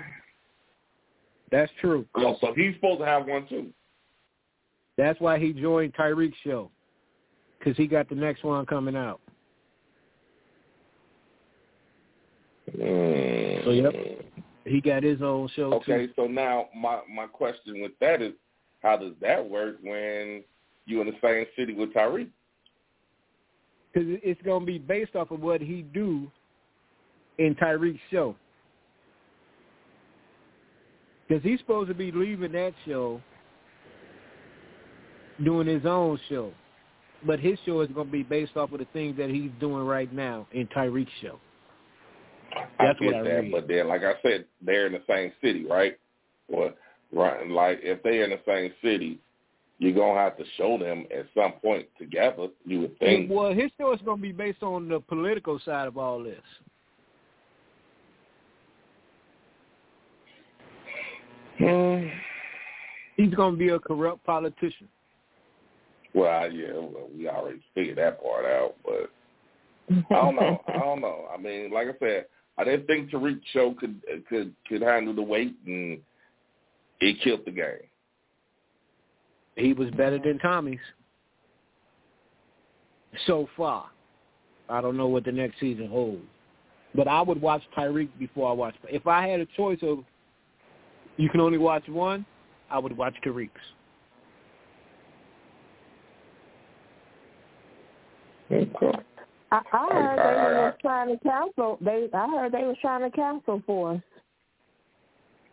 [1.52, 2.06] That's true.
[2.16, 3.68] Oh, so he's supposed to have one too.
[4.98, 6.72] That's why he joined Tariq's show,
[7.60, 9.22] because he got the next one coming out.
[12.78, 13.94] So, yep.
[14.66, 15.94] He got his own show too.
[15.94, 16.14] Okay, too.
[16.16, 18.34] so now my my question with that is,
[18.82, 20.44] how does that work when
[20.86, 22.30] you in the same city with Tariq?
[23.96, 26.30] Because it's gonna be based off of what he do
[27.38, 28.36] in Tariq's show.
[31.28, 33.22] Because he's supposed to be leaving that show,
[35.44, 36.52] doing his own show,
[37.26, 39.86] but his show is going to be based off of the things that he's doing
[39.86, 41.40] right now in Tariq's show.
[42.80, 43.52] That's I get what I that, read.
[43.52, 45.98] but then, like I said, they're in the same city, right?
[46.48, 46.74] Well,
[47.12, 49.20] right, like if they're in the same city,
[49.78, 52.48] you're gonna have to show them at some point together.
[52.66, 53.30] You would think.
[53.30, 56.42] Well, his show is going to be based on the political side of all this.
[61.58, 62.08] Hmm.
[63.18, 64.88] He's going to be a corrupt politician.
[66.14, 69.12] Well, yeah, well, we already figured that part out, but
[70.10, 70.62] I don't know.
[70.68, 71.28] I don't know.
[71.34, 72.26] I mean, like I said,
[72.58, 76.00] I didn't think Tariq show could could could handle the weight, and
[77.02, 77.84] it killed the game.
[79.56, 80.80] He was better than Tommy's
[83.26, 83.90] so far.
[84.70, 86.24] I don't know what the next season holds,
[86.94, 88.76] but I would watch Tariq before I watch.
[88.90, 90.00] If I had a choice of
[91.18, 92.26] you can only watch one,
[92.70, 93.52] I would watch Tariq's.
[98.52, 99.00] Okay.
[99.52, 101.78] I, I heard they I- was trying to cancel.
[101.82, 104.02] They I heard they was trying to cancel for us.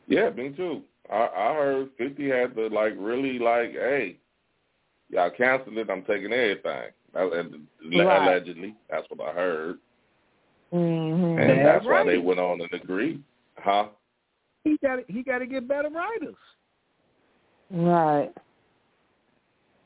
[0.08, 0.82] Yeah, me too.
[1.10, 4.18] I, I heard Fifty had to like really like, hey,
[5.10, 5.90] y'all canceled it.
[5.90, 6.90] I'm taking everything.
[7.14, 8.22] Right.
[8.22, 9.78] Allegedly, that's what I heard,
[10.72, 11.38] Mm-hmm.
[11.38, 13.22] and That's that's why they went on and agreed,
[13.58, 13.88] huh?
[14.64, 16.34] He got he got to get better writers.
[17.70, 18.30] Right.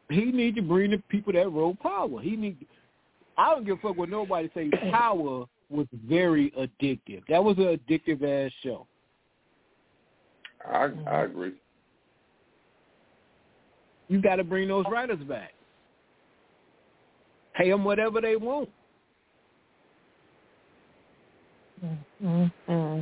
[0.08, 2.20] He need to bring the people that wrote Power.
[2.20, 2.64] He need.
[3.36, 4.70] I don't give a fuck what nobody say.
[4.92, 7.22] Power was very addictive.
[7.28, 8.86] That was an addictive ass show.
[10.70, 11.54] I I agree.
[14.08, 15.52] You got to bring those writers back.
[17.56, 18.68] Pay them whatever they want.
[22.22, 23.00] Mm-hmm.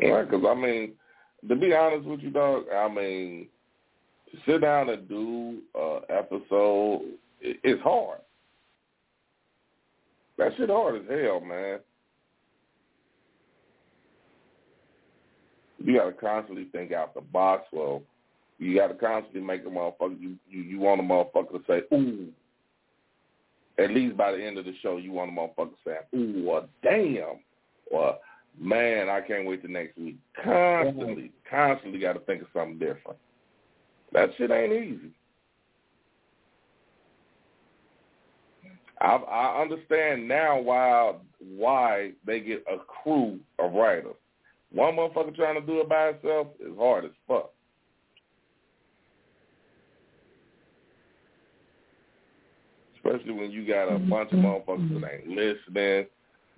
[0.00, 0.92] Yeah, because I mean,
[1.48, 3.48] to be honest with you, dog, I mean,
[4.30, 7.02] to sit down and do uh episode,
[7.40, 8.20] it, it's hard.
[10.38, 11.78] That shit hard as hell, man.
[15.84, 17.66] You got to constantly think out the box.
[17.70, 18.02] Well,
[18.58, 20.18] you got to constantly make a motherfucker.
[20.18, 22.28] You, you you want a motherfucker to say, "Ooh."
[23.76, 26.64] At least by the end of the show, you want a motherfucker saying, "Ooh, or
[26.82, 27.40] damn,"
[27.90, 28.16] or
[28.58, 33.18] "Man, I can't wait to next week." Constantly, constantly got to think of something different.
[34.12, 35.10] That shit ain't easy.
[39.02, 41.14] I, I understand now why
[41.56, 44.14] why they get a crew of writers.
[44.74, 47.50] One motherfucker trying to do it by himself is hard as fuck.
[52.96, 54.46] Especially when you got a bunch of mm-hmm.
[54.46, 55.30] motherfuckers that mm-hmm.
[55.30, 56.06] ain't listening.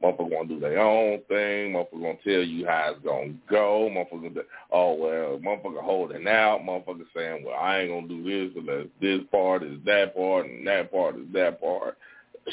[0.03, 1.73] Motherfucker gonna do their own thing.
[1.73, 3.91] Motherfucker gonna tell you how it's gonna go.
[3.91, 6.61] Motherfucker, gonna, oh well, motherfucker holding out.
[6.61, 10.67] Motherfucker saying, well, I ain't gonna do this unless this part is that part and
[10.67, 11.99] that part is that part.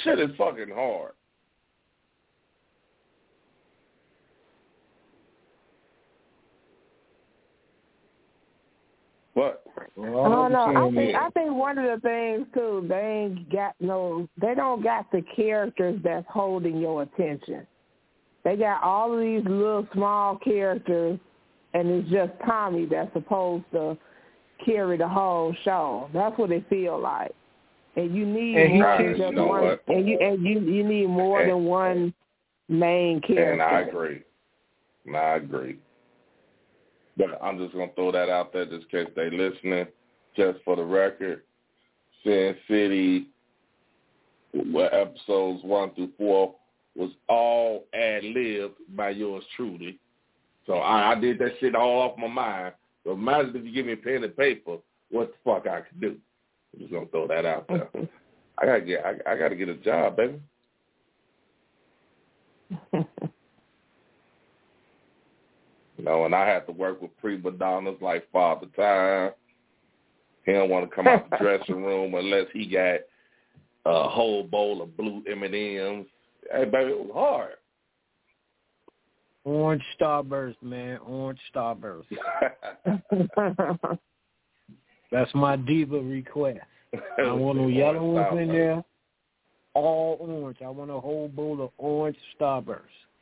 [0.04, 1.12] Shit is fucking hard.
[9.34, 9.64] What?
[9.96, 10.88] Well, I oh, don't know.
[10.88, 14.28] I think I think one of the things too, they ain't got no.
[14.42, 17.68] They don't got the characters that's holding your attention.
[18.44, 21.20] They got all of these little small characters,
[21.74, 23.98] and it's just Tommy that's supposed to
[24.66, 26.10] carry the whole show.
[26.14, 27.32] That's what it feel like.
[27.96, 29.64] And you need And more than just you know one.
[29.64, 29.84] what?
[29.88, 32.14] And you and you you need more And- than one
[32.68, 33.52] main character.
[33.52, 34.24] And I agree.
[35.06, 35.78] And I agree.
[37.18, 39.88] But I'm just gonna throw that out there just in case they listening.
[40.36, 41.44] Just for the record,
[42.24, 43.28] Sin City,
[44.72, 46.56] where episodes one through four
[46.96, 50.00] was all ad libbed by yours truly.
[50.66, 52.74] So I, I did that shit all off my mind.
[53.04, 54.78] So imagine if you give me a pen and paper,
[55.12, 56.18] what the fuck I could do.
[56.74, 57.90] I'm just gonna throw that out there.
[58.58, 60.40] I gotta get I, I gotta get a job, baby.
[66.04, 69.32] You know, and I have to work with prima donnas like Father Time.
[70.46, 73.00] He don't want to come out the dressing room unless he got
[73.86, 76.08] a whole bowl of blue M and M's.
[76.52, 77.54] Hey, baby, it was hard.
[79.46, 81.00] Orange Starburst, man.
[81.08, 82.04] Orange Starburst.
[85.10, 86.60] That's my diva request.
[87.18, 88.84] I want no yellow ones in there.
[89.74, 90.58] All orange.
[90.66, 92.82] I want a whole bowl of orange Starburst.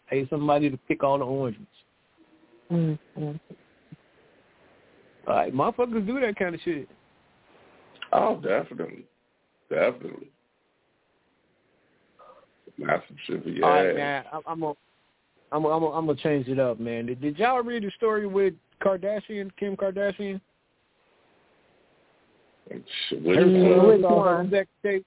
[0.10, 1.58] Pay somebody to pick all the orange
[2.72, 3.00] ones.
[3.18, 3.40] Mhm.
[5.28, 6.90] All right, motherfuckers do that kind of shit.
[8.12, 9.06] Oh, definitely,
[9.70, 10.30] definitely.
[12.80, 13.96] That's some shit for your All right, ass.
[13.96, 14.24] man.
[14.34, 14.74] I'm, I'm gonna,
[15.52, 17.06] I'm gonna, I'm gonna, I'm change it up, man.
[17.06, 20.42] Did, did y'all read the story with Kardashian, Kim Kardashian?
[23.10, 23.78] Shit, what Her is Yeah, that?
[23.78, 24.46] son which saw one?
[24.46, 25.06] her sex tape.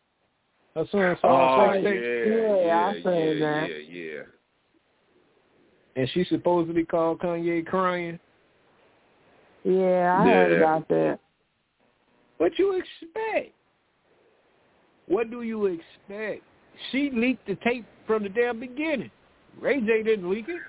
[0.74, 3.68] Her son saw Oh her yeah, sex tape, yeah, Yeah, I yeah, seen yeah, that.
[3.68, 4.22] yeah, yeah.
[5.96, 8.18] And she supposedly called Kanye crying.
[9.64, 10.58] Yeah, I heard Yeah.
[10.58, 11.20] about that.
[12.38, 13.52] What you expect?
[15.06, 16.42] What do you expect?
[16.90, 19.10] She leaked the tape from the damn beginning.
[19.58, 20.60] Ray J didn't leak it.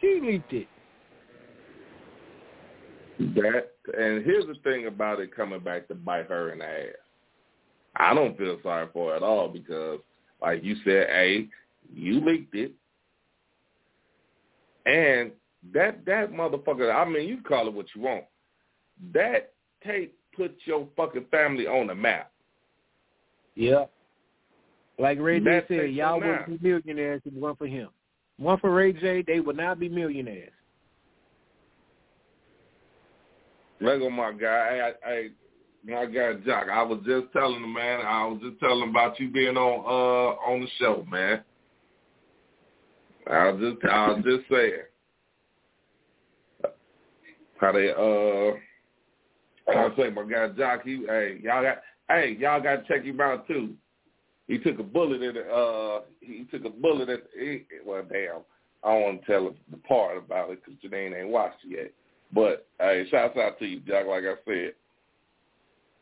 [0.00, 0.68] She leaked it.
[3.34, 6.94] That and here's the thing about it coming back to bite her in the ass.
[7.96, 10.00] I don't feel sorry for her at all because,
[10.40, 11.48] like you said, a
[11.92, 12.72] you leaked it,
[14.86, 15.32] and
[15.72, 16.94] that that motherfucker.
[16.94, 18.24] I mean, you call it what you want.
[19.12, 19.52] That
[19.84, 22.30] tape put your fucking family on the map.
[23.54, 23.86] Yeah.
[24.98, 26.46] Like Ray J said, y'all them would out.
[26.46, 27.88] be millionaires if it weren't for him.
[28.38, 30.52] One for Ray J, they would not be millionaires.
[33.80, 34.92] At my guy.
[35.04, 35.28] I, I,
[35.86, 36.68] my guy Jock.
[36.70, 38.00] I was just telling him, man.
[38.04, 41.42] I was just telling him about you being on uh on the show, man.
[43.30, 44.72] I was just I was just saying
[47.58, 48.56] how they uh
[49.72, 50.84] how I say my guy Jock.
[50.84, 51.78] He hey y'all got
[52.08, 53.74] hey y'all got to check him out too.
[54.48, 58.40] He took a bullet in the uh he took a bullet at he, well damn
[58.82, 61.92] I don't want to tell the part about it because Janine ain't watched it yet.
[62.32, 64.06] But hey, shouts out to you, Jack.
[64.06, 64.72] Like I said.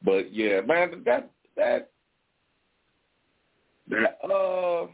[0.04, 1.90] But yeah, man, that that
[3.88, 4.86] that uh,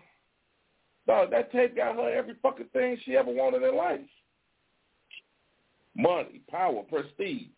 [1.06, 4.00] no, that tape got her every fucking thing she ever wanted in life:
[5.96, 7.48] money, power, prestige.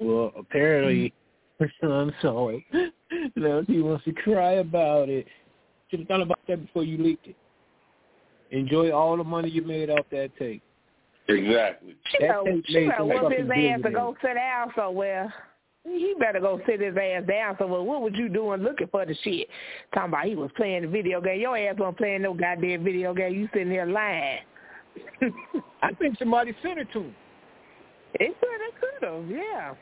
[0.00, 1.12] Well, apparently
[1.60, 2.92] her son saw it.
[3.36, 5.26] now she wants to cry about it.
[5.90, 7.36] Should have thought about that before you leaked it.
[8.50, 10.62] Enjoy all the money you made off that tape.
[11.28, 11.96] Exactly.
[12.10, 14.34] She That better, tape she made better some whoop his fucking ass to go sit
[14.34, 15.32] down somewhere.
[15.84, 17.82] He better go sit his ass down somewhere.
[17.82, 19.48] What was you doing looking for the shit?
[19.94, 21.40] Talking about he was playing the video game.
[21.40, 23.34] Your ass wasn't playing no goddamn video game.
[23.34, 24.38] You sitting there lying.
[25.82, 27.14] I think somebody sent it to him.
[28.14, 29.74] it could it could have, yeah.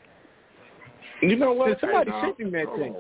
[1.21, 1.69] You know what?
[1.69, 2.95] Did somebody Hey, sent him that hold thing?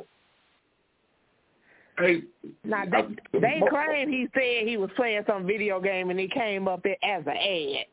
[1.98, 2.22] Hey,
[2.64, 2.86] Now I-
[3.32, 6.82] they, they claim he said he was playing some video game and he came up
[6.84, 7.86] there as an ad.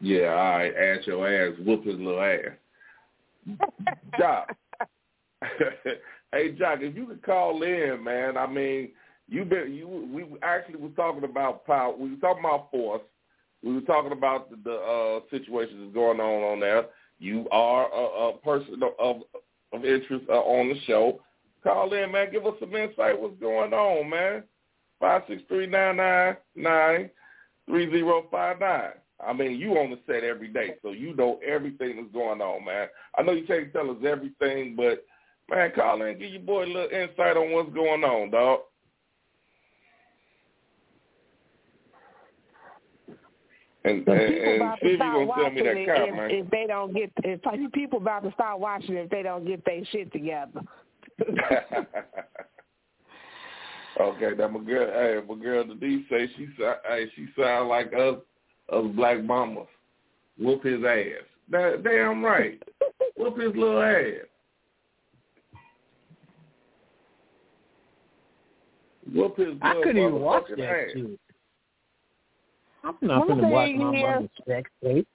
[0.00, 0.74] Yeah, all right.
[0.76, 2.52] Ask your ass, whoop his little ass.
[4.18, 4.56] Jock.
[6.32, 8.36] hey, Jock, if you could call in, man.
[8.36, 8.90] I mean,
[9.28, 10.08] you been you.
[10.12, 11.94] We actually was talking about power.
[11.96, 13.02] We were talking about force.
[13.62, 16.86] We were talking about the, the uh, situations that's going on on there.
[17.18, 19.22] You are a, a person of
[19.72, 21.20] of interest uh, on the show.
[21.64, 22.30] Call in, man.
[22.30, 23.20] Give us some insight.
[23.20, 24.44] What's going on, man?
[25.00, 27.10] Five six three nine nine nine
[27.66, 28.92] three zero five nine.
[29.24, 32.64] I mean, you on the set every day, so you know everything that's going on,
[32.64, 32.88] man.
[33.18, 35.04] I know you can't tell us everything, but
[35.48, 38.60] man, call in, give your boy a little insight on what's going on, dog.
[43.84, 46.30] And, and, and see if you gonna tell me that if, man.
[46.30, 49.84] if they don't get if people about to start watching if they don't get their
[49.86, 50.60] shit together.
[54.00, 54.90] okay, that my girl.
[54.92, 58.16] Hey, my girl, the D say she hey she sound like us
[58.72, 59.66] us black mamas.
[60.38, 61.24] Whoop his ass.
[61.50, 62.62] That damn right.
[63.16, 64.26] Whoop his little ass.
[69.14, 70.88] Whoop his I couldn't even watch that ass.
[70.92, 71.20] shit.
[72.84, 75.08] I'm not gonna watch my mother's sex tapes.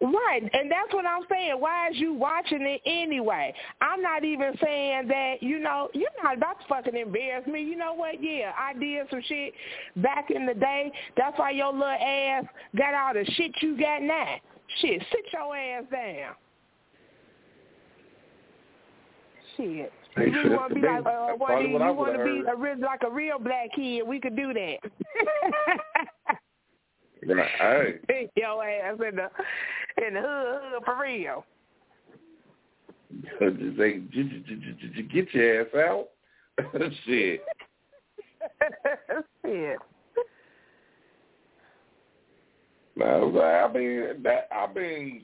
[0.00, 1.54] Right, and that's what I'm saying.
[1.60, 3.54] Why is you watching it anyway?
[3.80, 7.62] I'm not even saying that, you know, you're not about to fucking embarrass me.
[7.62, 8.20] You know what?
[8.20, 9.54] Yeah, I did some shit
[9.96, 10.90] back in the day.
[11.16, 12.44] That's why your little ass
[12.76, 14.36] got all the shit you got now.
[14.80, 16.34] Shit, sit your ass down.
[19.56, 19.92] Shit.
[20.16, 23.10] Hey, you want to be like, uh, what, you want to be a like a
[23.10, 24.02] real black kid?
[24.02, 24.78] We could do that.
[27.26, 28.00] Right.
[28.08, 28.30] Hey.
[28.36, 31.44] Your ass in the in the hood, hood for real.
[33.40, 34.00] Just say,
[35.12, 36.08] get your ass out.
[37.06, 37.40] Shit.
[39.44, 39.78] Shit.
[42.96, 44.48] No, I mean that.
[44.50, 45.22] I mean,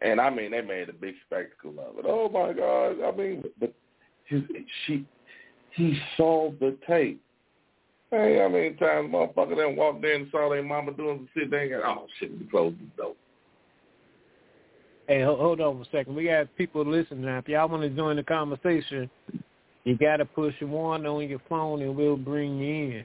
[0.00, 2.04] and I mean they made a big spectacle of it.
[2.06, 2.96] Oh my God!
[3.02, 3.74] I mean, but
[4.24, 4.42] his,
[4.86, 5.06] she,
[5.72, 7.22] he saw the tape.
[8.12, 11.50] Hey, how many times motherfucker then walked in and saw their mama doing some shit?
[11.50, 13.14] They ain't got, oh shit, we closed the door.
[15.08, 16.14] Hey, hold on for a second.
[16.14, 17.38] We got people listening now.
[17.38, 19.08] If y'all want to join the conversation,
[19.84, 23.04] you got to push one on your phone and we'll bring you in.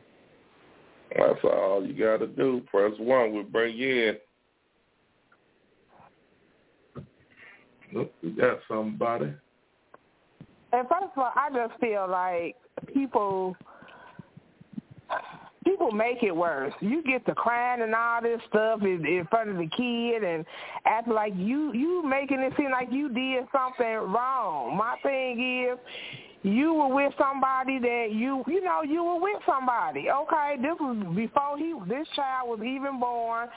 [1.18, 2.62] That's all you got to do.
[2.70, 3.34] Press one.
[3.34, 4.18] We'll bring you in.
[7.93, 9.34] Look, we got somebody.
[10.74, 12.58] And first of all, I just feel like
[12.93, 13.55] people
[15.78, 16.74] people make it worse.
[16.80, 20.46] You get to crying and all this stuff in, in front of the kid and
[20.86, 24.76] act like you you making it seem like you did something wrong.
[24.76, 25.78] My thing is
[26.44, 30.10] you were with somebody that you you know you were with somebody.
[30.10, 33.48] Okay, this was before he this child was even born.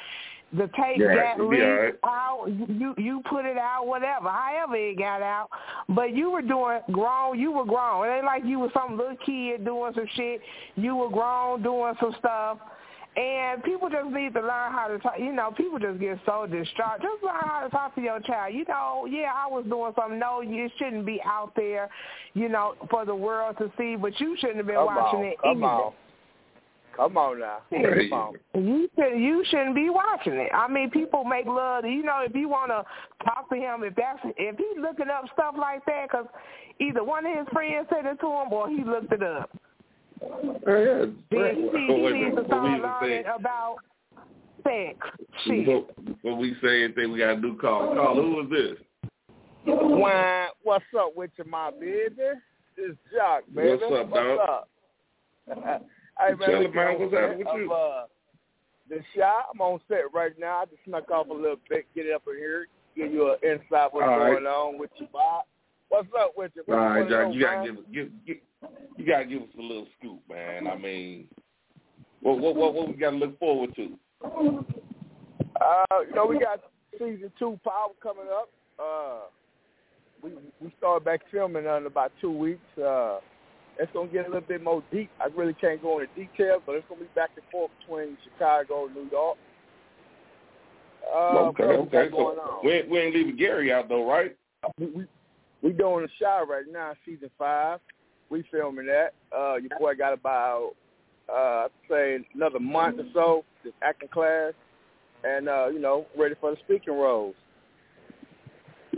[0.53, 1.95] The tape Yeah, got leaked right.
[2.05, 2.47] out.
[2.49, 4.29] You you put it out, whatever.
[4.29, 5.49] However it got out,
[5.89, 7.39] but you were doing grown.
[7.39, 8.09] You were grown.
[8.09, 10.41] It ain't like you were some little kid doing some shit.
[10.75, 12.59] You were grown doing some stuff.
[13.17, 15.15] And people just need to learn how to talk.
[15.19, 17.01] You know, people just get so distraught.
[17.03, 18.55] Just learn how to talk to your child.
[18.55, 20.19] You know, yeah, I was doing something.
[20.19, 21.91] No, you shouldn't be out there,
[22.35, 23.97] you know, for the world to see.
[23.97, 25.67] But you shouldn't have been Come watching on, it come either.
[25.67, 25.93] on.
[26.97, 27.59] Come on now.
[27.71, 28.35] Come on.
[28.55, 30.51] You should you shouldn't be watching it.
[30.55, 31.85] I mean, people make love.
[31.85, 32.85] You know, if you want to
[33.25, 36.27] talk to him, if that's if he's looking up stuff like that, because
[36.81, 39.51] either one of his friends said it to him or he looked it up.
[40.23, 40.27] Uh,
[40.67, 43.31] yeah, Then he, he Wait, needs to what start learning say?
[43.35, 43.77] about
[44.63, 44.99] sex.
[45.45, 45.67] Shit.
[45.67, 45.91] What,
[46.23, 47.95] what we say anything we got to do call.
[47.95, 48.79] Call, who is this?
[49.65, 52.15] Why, what's up with you, my baby?
[52.77, 53.79] It's Jock, baby.
[53.81, 54.39] What's up, dog?
[55.59, 55.85] up?
[56.19, 57.73] Hey, man, Tell man, what's happening with you?
[57.73, 58.07] of, Uh,
[58.89, 60.63] the shot, I'm on set right now.
[60.63, 63.37] I just snuck off a little bit, get it up in here, give you an
[63.43, 64.33] insight what's All right.
[64.33, 65.45] going on with your Bob.
[65.89, 66.65] What's up with you?
[66.73, 68.37] All right, John, you gotta give, give, give
[68.97, 70.67] you gotta give us a little scoop, man.
[70.67, 71.27] I mean,
[72.21, 73.99] what what what, what we got to look forward to?
[75.61, 76.61] Uh, you know, we got
[76.93, 78.51] season two power coming up.
[78.79, 79.21] Uh,
[80.23, 80.31] we
[80.61, 82.61] we start back filming in about two weeks.
[82.79, 83.19] Uh,
[83.81, 85.11] it's gonna get a little bit more deep.
[85.21, 88.87] I really can't go into details, but it's gonna be back and forth between Chicago
[88.87, 89.39] and New York.
[91.13, 91.17] Uh,
[91.49, 92.11] okay, what else we okay.
[92.11, 94.37] So we ain't, we ain't leaving Gary out though, right?
[94.79, 95.07] we, we
[95.63, 97.81] we doing a shot right now, season five.
[98.29, 99.15] We filming that.
[99.37, 100.73] Uh, your boy got about
[101.35, 104.53] uh, say another month or so, this acting class,
[105.25, 107.35] and uh, you know, ready for the speaking roles.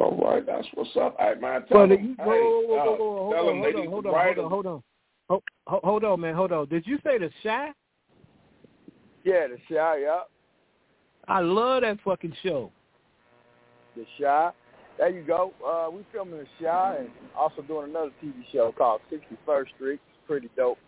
[0.02, 1.14] All right, that's what's up.
[1.20, 4.50] Hey, man, tell whoa, hey, whoa, tell hold on, hold on, hold on, hold on,
[4.50, 4.82] hold on.
[5.28, 6.68] Hold, hold, hold on, man, hold on.
[6.68, 7.70] Did you say the Chi?
[9.24, 10.20] Yeah, the shot, yeah.
[11.28, 12.72] I love that fucking show.
[13.94, 14.50] The Chi.
[14.98, 15.52] There you go.
[15.64, 20.00] Uh, we filming The Chi and also doing another TV show called 61st Street.
[20.08, 20.78] It's pretty dope.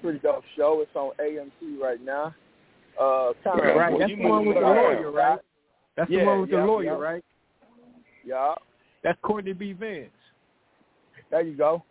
[0.00, 0.80] Pretty dope show.
[0.80, 2.34] It's on AMC right now.
[2.98, 5.38] Uh, kind Yeah, of Right, that's the one with the lawyer, right?
[5.94, 7.22] That's the one with the lawyer, right?
[8.26, 8.54] Yeah.
[9.04, 9.72] That's Courtney B.
[9.72, 10.10] Vance.
[11.30, 11.82] There you go.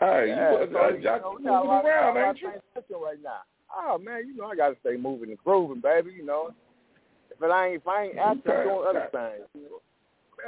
[0.00, 2.28] Hey, Yeah, you, so, you know, keep we got a moving around, got a lot
[2.28, 2.46] ain't you?
[2.48, 3.40] of things cooking right now.
[3.76, 6.12] Oh man, you know I gotta stay moving and grooving, baby.
[6.12, 6.50] You know,
[7.30, 9.48] if it ain't, if I ain't acting, I'm Okay, doing other things.
[9.54, 9.80] You know?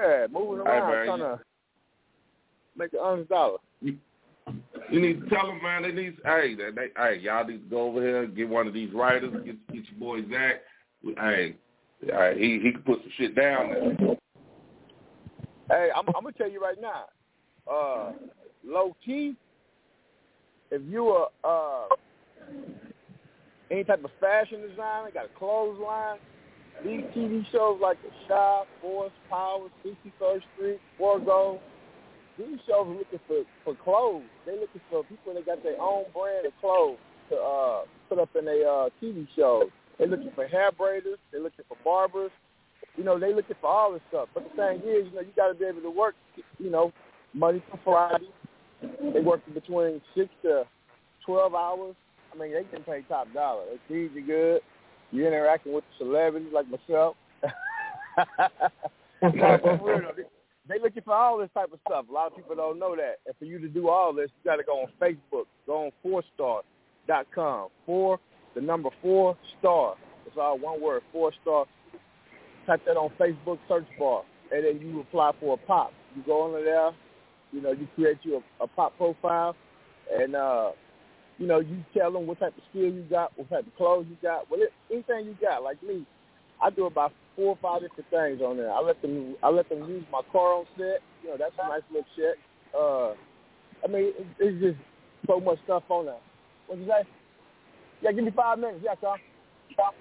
[0.08, 1.40] Yeah, moving Hey, around, man, trying you- to
[2.76, 3.60] make a hundred dollars.
[4.90, 5.82] You need to tell them, man.
[5.82, 8.66] They need, hey, they, they, hey, y'all need to go over here and get one
[8.66, 9.32] of these writers.
[9.44, 10.62] Get, get your boy Zach.
[11.18, 11.56] Hey,
[12.02, 14.16] hey, he he can put some shit down there.
[15.68, 17.04] Hey, I'm, I'm gonna tell you right now.
[17.70, 18.12] Uh,
[18.64, 19.36] low key,
[20.70, 21.94] if you are uh,
[23.70, 26.18] any type of fashion designer, got a clothesline,
[26.84, 31.60] these TV shows like The Shop, Force Power, 63rd Street, Forgo,
[32.38, 34.24] these shows are looking for for clothes.
[34.46, 36.98] They're looking for people that got their own brand of clothes
[37.28, 39.68] to uh, put up in their uh, TV shows.
[40.00, 41.18] They looking for hair braiders.
[41.30, 42.30] They looking for barbers.
[42.96, 44.28] You know, they looking for all this stuff.
[44.32, 46.14] But the thing is, you know, you got to be able to work.
[46.58, 46.92] You know,
[47.34, 48.30] Monday to Friday.
[49.12, 50.64] They work between six to
[51.26, 51.94] twelve hours.
[52.32, 53.64] I mean, they can pay top dollar.
[53.70, 54.60] They feed you good.
[55.12, 57.16] You're interacting with celebrities like myself.
[59.22, 62.06] they, looking for all this type of stuff.
[62.08, 63.16] A lot of people don't know that.
[63.26, 65.46] And for you to do all this, you got to go on Facebook.
[65.66, 67.68] Go on fourstar.com.
[67.84, 68.20] Four,
[68.54, 69.94] the number four star.
[70.26, 71.66] It's all one word, four star.
[72.66, 74.22] Type that on Facebook search bar,
[74.52, 75.92] and then you apply for a pop.
[76.14, 76.90] You go under there,
[77.52, 79.56] you know, you create you a, a pop profile,
[80.12, 80.70] and uh,
[81.38, 84.06] you know, you tell them what type of skill you got, what type of clothes
[84.10, 85.62] you got, well, anything you got.
[85.62, 86.06] Like me,
[86.62, 88.70] I do about four or five different things on there.
[88.70, 91.00] I let them, I let them use my car on set.
[91.22, 92.36] You know, that's a nice little check.
[92.78, 93.12] Uh,
[93.82, 94.78] I mean, it, it's just
[95.26, 96.20] so much stuff on there.
[96.66, 97.08] What'd you say?
[98.02, 98.80] Yeah, give me five minutes.
[98.84, 99.18] Yeah, Tom.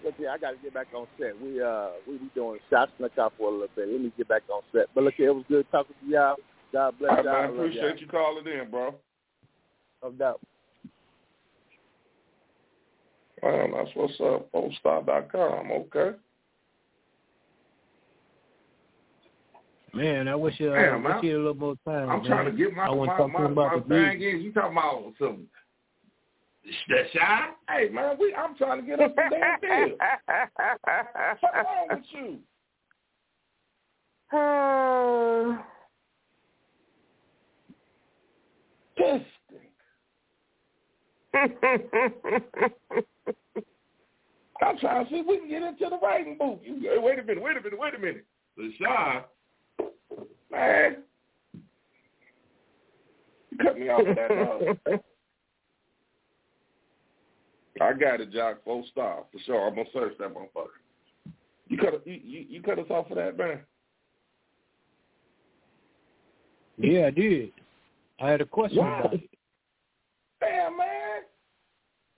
[0.03, 1.39] Look, yeah, I got to get back on set.
[1.39, 3.87] We uh, we be doing shots snuck out for a little bit.
[3.87, 4.87] Let me get back on set.
[4.93, 6.35] But look, here, it was good talking to y'all.
[6.73, 7.23] God bless y'all.
[7.23, 7.97] man, I appreciate y'all.
[7.97, 8.95] you calling in, bro.
[10.03, 10.41] No doubt.
[13.43, 14.51] Man, that's what's up.
[14.51, 15.71] Polestar.com.
[15.71, 16.17] Okay.
[19.93, 21.23] Man, I wish you, uh, Damn, wish man.
[21.23, 22.09] you had a little more time.
[22.09, 22.25] I'm man.
[22.25, 24.11] trying to get my I want my, to talk to my, about my the business.
[24.11, 25.47] thing is you talking about some
[26.89, 27.49] that Chi?
[27.69, 29.97] Hey man, we I'm trying to get us some damn deals.
[31.39, 32.39] What's wrong with you?
[38.97, 39.21] This
[44.61, 46.59] I'm trying to see if we can get into the writing booth.
[46.63, 48.25] You, hey, wait a minute, wait a minute, wait a minute.
[48.57, 49.23] The Chi,
[50.51, 50.97] man,
[53.51, 54.29] you cut me off with that
[54.85, 54.99] dog.
[57.81, 58.63] I got it, Jock.
[58.63, 59.67] Full star for sure.
[59.67, 60.79] I'm gonna search that motherfucker.
[61.67, 63.59] You cut you, you, you cut us off for that, man.
[66.77, 67.51] Yeah, I did.
[68.19, 68.99] I had a question Wow.
[68.99, 69.29] about it.
[70.39, 71.21] Damn, man.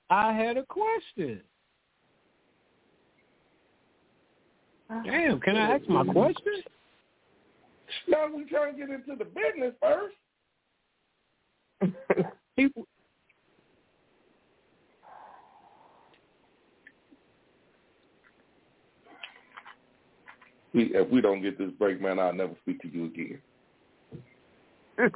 [0.10, 1.42] I had a question.
[5.06, 6.64] Damn, can I ask my question?
[8.08, 10.16] Now we trying to get into the business first.
[12.56, 12.86] People,
[20.74, 23.42] We, if we don't get this break, man, I'll never speak to you again.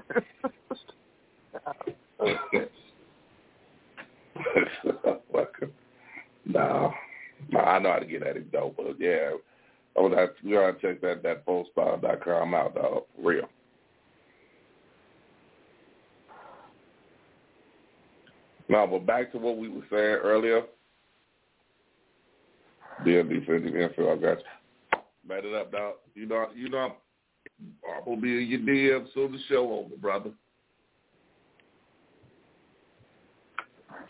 [6.45, 6.93] no,
[7.49, 9.31] no, I know how to get at it though, but yeah,
[9.97, 13.47] I would have to, we gotta check that that com out, dog, for real.
[18.67, 20.63] No, but back to what we were saying earlier.
[23.05, 24.64] Yeah, defensive infield, I got you.
[25.27, 25.95] Bet it up, dog.
[26.13, 26.95] You know, you know,
[27.89, 30.31] I'm gonna be in your DM soon the show over, brother.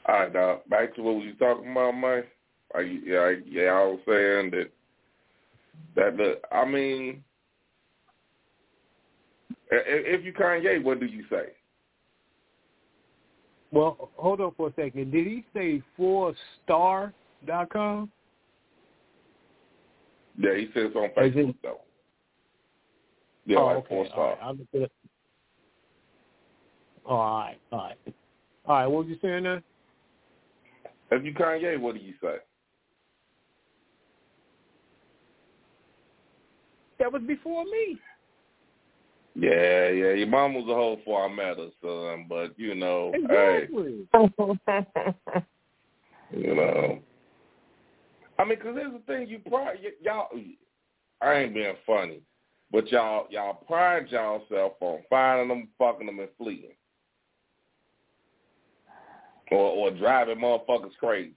[0.08, 0.60] All right, dog.
[0.70, 2.24] Back to what was talking about, man.
[2.74, 4.70] Are you, yeah, I- yeah, I was saying that
[5.96, 7.24] that the, I mean,
[9.72, 11.50] if you Kanye, what do you say?
[13.72, 15.12] well, hold on for a second.
[15.12, 18.12] Did he say fourstar.com?
[20.38, 21.80] Yeah, he says on As Facebook in- though.
[23.46, 23.88] Yeah, oh, like okay.
[23.90, 24.30] four All star.
[24.30, 24.38] right.
[24.42, 24.92] I'll look it.
[27.06, 27.98] Oh, all right, all right.
[28.66, 29.60] All right, what was you saying now?
[31.12, 32.38] If you Kanye, what do you say?
[37.00, 38.00] That was before me.
[39.36, 40.14] Yeah, yeah.
[40.14, 42.26] Your mom was a hoe before I met her, son.
[42.28, 44.08] But you know, Exactly.
[44.14, 44.30] hey,
[46.32, 47.00] you know.
[48.38, 49.28] I mean, 'cause here's the thing.
[49.28, 50.30] You probably y- y'all.
[51.22, 52.22] I ain't being funny.
[52.72, 56.76] But y'all y'all pride yourself on finding them, fucking them, and fleeing,
[59.52, 61.34] or or driving motherfuckers crazy.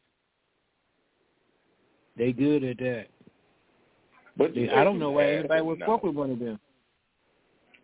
[2.17, 3.07] They good at that.
[4.37, 6.59] But They, I don't know why anybody would fuck with one of them.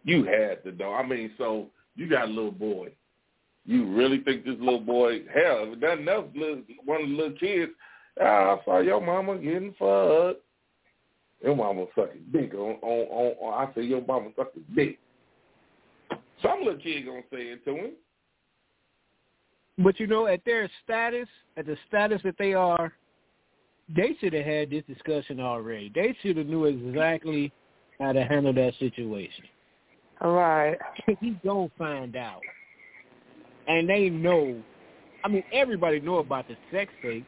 [0.04, 0.92] You had to know.
[0.92, 2.92] I mean, so you got a little boy.
[3.64, 5.22] You really think this little boy?
[5.32, 7.72] Hell, if nothing else, little, one of the little kids.
[8.20, 10.40] Ah, I saw your mama getting fucked.
[11.42, 13.34] Your mama sucking dick on on on.
[13.40, 14.98] on I said your mama sucking dick.
[16.42, 17.92] Some little kid gonna say it to him.
[19.78, 22.92] But you know, at their status, at the status that they are,
[23.94, 25.90] they should have had this discussion already.
[25.94, 27.52] They should have knew exactly
[28.00, 29.44] how to handle that situation.
[30.20, 30.78] All right.
[31.20, 32.40] He's gonna find out,
[33.66, 34.62] and they know.
[35.24, 37.26] I mean, everybody know about the sex tape,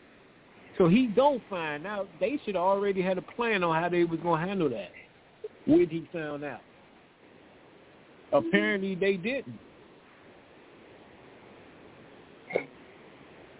[0.79, 2.09] so he don't find out.
[2.21, 4.91] They should already had a plan on how they was gonna handle that
[5.67, 6.61] when he found out.
[8.33, 9.59] Apparently, they didn't.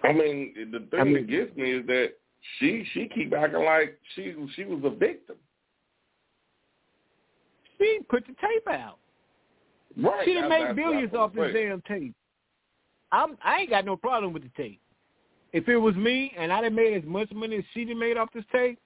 [0.03, 2.13] I mean, the thing I mean- that gets me is that
[2.59, 5.35] she she keep acting like she she was a victim.
[7.77, 8.99] She put the tape out.
[9.97, 10.25] Right.
[10.25, 12.15] She done That's- made that's billions off this damn tape.
[13.11, 14.81] I'm I ain't got no problem with the tape.
[15.57, 18.15] If it was me and I done made as much money as she done made
[18.15, 18.77] off this tape,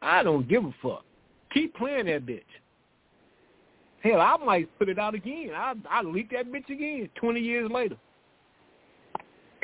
[0.00, 1.04] I don't give a fuck.
[1.52, 2.40] Keep playing that bitch.
[4.00, 5.50] Hell, I might put it out again.
[5.54, 7.98] I I leak that bitch again twenty years later.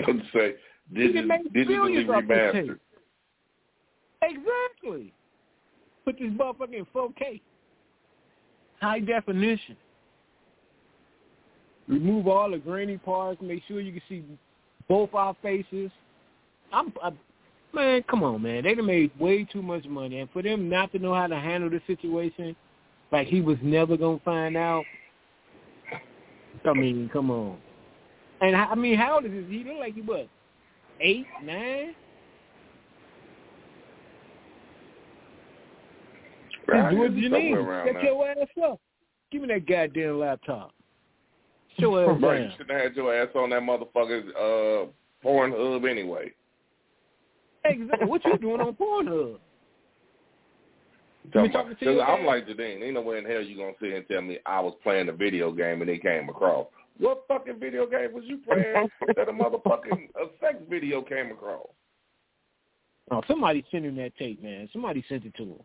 [0.04, 0.56] Could say
[0.94, 2.78] digitally, digitally remastered.
[4.20, 5.14] Exactly.
[6.04, 7.40] Put this motherfucker in 4K.
[8.80, 9.76] High definition.
[11.88, 13.40] Remove all the grainy parts.
[13.40, 14.22] Make sure you can see
[14.88, 15.90] both our faces.
[16.72, 17.12] I'm, I,
[17.74, 18.64] man, come on, man.
[18.64, 21.36] They done made way too much money, and for them not to know how to
[21.36, 22.56] handle the situation,
[23.10, 24.84] like he was never gonna find out.
[26.64, 27.58] I mean, come on.
[28.40, 29.58] And I mean, how old is he?
[29.58, 30.28] He look like he what,
[31.00, 31.94] eight, nine?
[36.68, 37.54] Right, Do what you need.
[37.54, 38.04] Get there.
[38.04, 38.80] your ass up.
[39.30, 40.72] Give me that goddamn laptop.
[41.78, 44.90] Show ass Right, you should have had your ass on that motherfucker's uh,
[45.26, 46.32] Pornhub anyway.
[47.64, 48.06] Exactly.
[48.08, 49.38] What you doing on Pornhub?
[51.32, 52.82] Talking talking about- to your 'cause I'm like Jadine.
[52.82, 55.12] Ain't no way in hell you gonna sit and tell me I was playing a
[55.12, 56.66] video game and it came across.
[56.98, 61.68] What fucking video game was you playing that a motherfucking a sex video came across?
[63.10, 64.68] Oh, somebody sent him that tape, man.
[64.72, 65.60] Somebody sent it to him.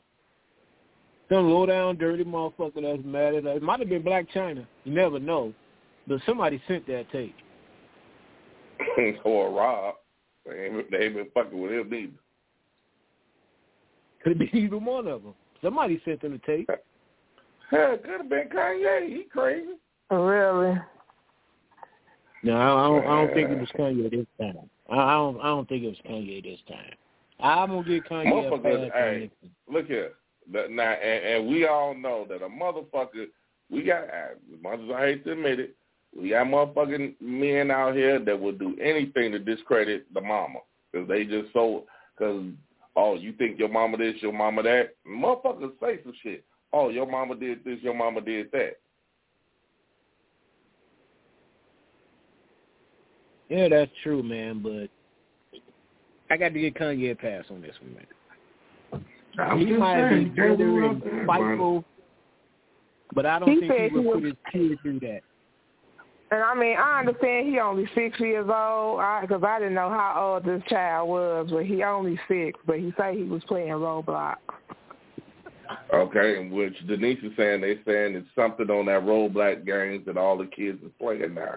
[1.29, 3.57] Some low down, dirty motherfucker that's mad at us.
[3.57, 4.65] It might have been Blac Chyna.
[4.85, 5.53] You never know.
[6.07, 7.35] But somebody sent that tape.
[9.25, 9.95] or Rob.
[10.47, 12.11] They ain't, they ain't been fucking with him neither.
[14.23, 15.33] Could have been either one of them.
[15.61, 16.69] Somebody sent them the tape.
[17.71, 19.07] Hell, it could have been Kanye.
[19.09, 19.73] He crazy.
[20.09, 20.77] Really?
[22.43, 24.69] No, I I don't, I don't think it was Kanye this time.
[24.89, 25.39] I I don't.
[25.41, 26.93] I don't think it was Kanye this time.
[27.39, 29.51] I'm gonna get Kanye a Motherfuckers, hey, this.
[29.69, 30.13] look here.
[30.53, 33.25] That, now, and, and we all know that a motherfucker,
[33.69, 35.75] we got, as much as I hate to admit it,
[36.20, 40.59] we got motherfucking men out here that will do anything to discredit the mama.
[40.91, 41.84] Because they just so,
[42.18, 42.43] because,
[42.95, 44.95] oh, you think your mama this, your mama that?
[45.07, 46.43] Motherfuckers say some shit.
[46.74, 48.78] Oh, your mama did this, your mama did that.
[53.49, 54.61] Yeah, that's true, man.
[54.61, 54.89] But
[56.30, 57.95] I got to get Kanye a pass on this one,
[59.43, 59.59] man.
[59.59, 61.86] he might be bitter and spiteful,
[63.13, 65.22] but I don't He think he would put his kid through that.
[66.30, 70.34] And I mean, I understand he only six years old because I, didn't know how
[70.34, 72.59] old this child was, but he only six.
[72.65, 74.36] But he say he was playing Roblox.
[75.93, 80.38] Okay, which Denise is saying, they saying it's something on that Roblox games that all
[80.38, 81.55] the kids are playing now.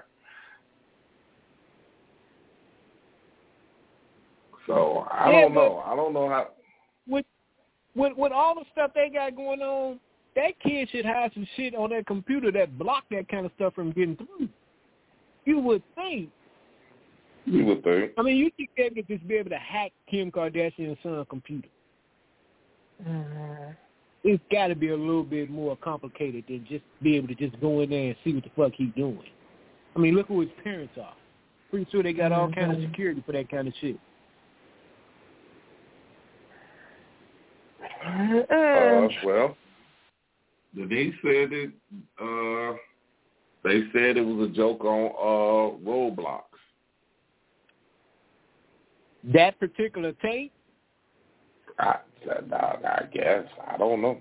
[4.67, 5.83] So I Yeah, don't know.
[5.85, 6.49] I don't know how.
[7.09, 7.27] With
[7.97, 9.99] with with all the stuff they got going on,
[10.37, 13.75] that kid should have some shit on that computer that block that kind of stuff
[13.75, 14.49] from getting through.
[15.51, 16.31] You would think.
[17.45, 18.13] You would think.
[18.17, 21.67] I mean, you think they could just be able to hack Kim Kardashian's son's computer?
[23.05, 23.73] Mm-hmm.
[24.23, 27.61] It's got to be a little bit more complicated than just be able to just
[27.61, 29.19] go in there and see what the fuck he's doing.
[29.97, 31.15] I mean, look who his parents are.
[31.71, 33.99] Pretty sure they got all kind of security for that kind of shit.
[38.07, 39.57] Uh, well,
[40.77, 41.71] Denise said it.
[42.21, 42.77] Uh,
[43.63, 46.43] they said it was a joke on uh, Roblox.
[49.25, 50.53] That particular tape?
[51.79, 51.97] I,
[52.31, 53.45] I guess.
[53.69, 54.19] I don't know.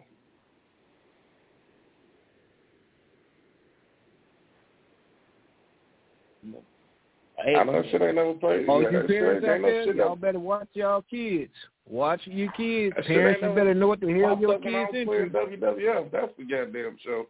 [7.44, 8.66] Hey, I know shit ain't never played.
[8.68, 11.54] Oh, you parents out there, no y'all better watch y'all kids.
[11.88, 12.94] Watch your kids.
[12.98, 15.30] That parents, you better know what the hell your kids into.
[15.32, 17.28] WWF, that's the goddamn show.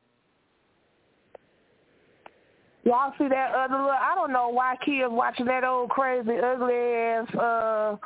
[2.90, 3.92] Y'all see that other little?
[3.92, 7.98] I don't know why kids watching that old crazy ugly ass uh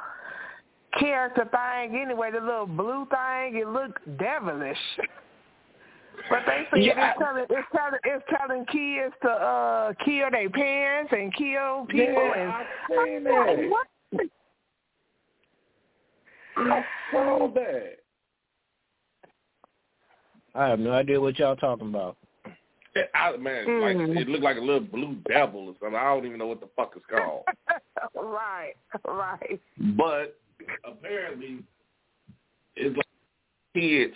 [0.99, 1.97] character thing.
[1.97, 3.55] Anyway, the little blue thing.
[3.55, 4.77] It looked devilish.
[6.29, 10.49] But they say Yeah, it's telling it's telling it's telling kids to uh kill their
[10.49, 13.69] parents and kill people Yeah, and I seen I'm that.
[13.69, 13.87] what?
[16.57, 17.95] I saw that.
[20.55, 22.17] I have no idea what y'all talking about.
[22.95, 23.81] It, I, man, Mm.
[23.81, 25.95] like it looked like a little blue devil or something.
[25.95, 27.43] I don't even know what the fuck it's called.
[28.15, 28.73] right,
[29.07, 29.59] right.
[29.97, 30.37] but
[30.85, 31.63] apparently,
[32.75, 33.05] it's like
[33.75, 34.13] kids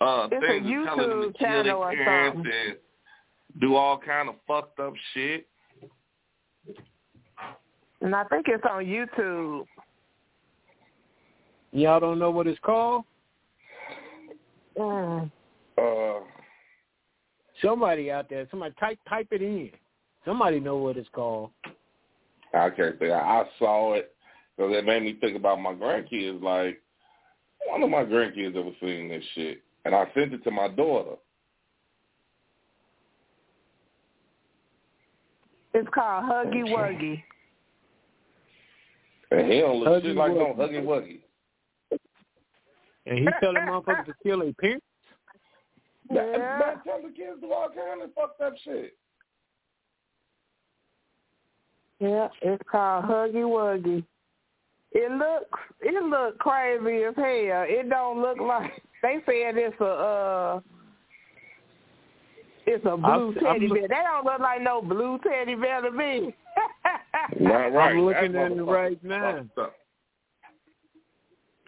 [0.00, 2.52] uh, It's a things are telling them YouTube to kill their channel or parents something.
[2.68, 5.46] and do all kind of fucked up shit.
[8.02, 9.64] And I think it's on YouTube.
[11.72, 13.04] Y'all don't know what it's called?
[14.78, 15.30] Mm.
[15.78, 16.20] Uh,
[17.62, 19.70] Somebody out there, somebody type type it in.
[20.24, 21.50] Somebody know what it's called.
[22.52, 24.14] I can't say I, I saw it
[24.56, 26.42] because it made me think about my grandkids.
[26.42, 26.80] Like,
[27.66, 31.16] one of my grandkids ever seen this shit, and I sent it to my daughter.
[35.74, 37.22] It's called Huggy Wuggy.
[39.30, 41.20] And he don't look Huggy shit like no huggy wuggy.
[43.04, 44.85] And he telling motherfuckers to kill their parents.
[46.10, 46.58] Yeah.
[46.58, 48.96] Man, tell the kids do all kind of fucked up shit.
[51.98, 54.04] Yeah, it's called Huggy Wuggy.
[54.92, 57.64] It looks it look crazy as hell.
[57.68, 60.60] It don't look like they said it's a uh
[62.66, 63.88] it's a blue I'm- I'm teddy bear.
[63.88, 66.34] That don't look like no blue teddy bear to me.
[67.40, 67.92] Not right.
[67.92, 69.44] I'm looking That at it right now.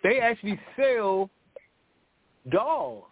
[0.02, 1.28] They actually sell
[2.50, 3.04] dolls.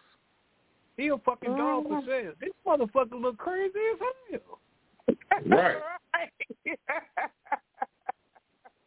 [0.97, 2.07] He a fucking doll for Mhm.
[2.07, 2.33] sale.
[2.41, 3.99] This motherfucker look crazy as
[4.31, 4.59] hell.
[5.47, 5.83] Right.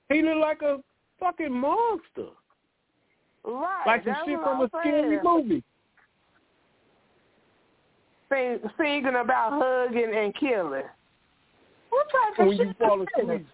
[0.10, 0.84] He look like a
[1.20, 2.30] fucking monster.
[3.44, 3.84] right.
[3.86, 5.64] Like some shit from a scary movie.
[8.30, 10.84] Sing, singing about hugging and killing.
[11.92, 13.24] What type of When you shit fall is this?
[13.24, 13.48] asleep.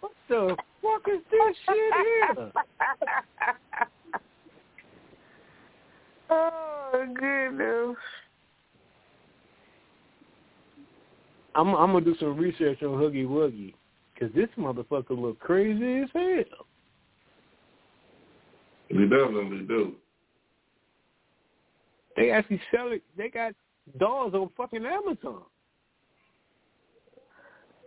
[0.00, 2.52] What the fuck is this shit here?
[6.30, 7.96] oh goodness.
[11.54, 13.74] I'm I'm gonna do some research on Huggy Wuggy
[14.14, 16.66] because this motherfucker look crazy as hell.
[18.90, 19.94] We definitely do.
[22.16, 23.02] They actually sell it.
[23.16, 23.52] They got
[23.98, 25.42] dolls on fucking Amazon.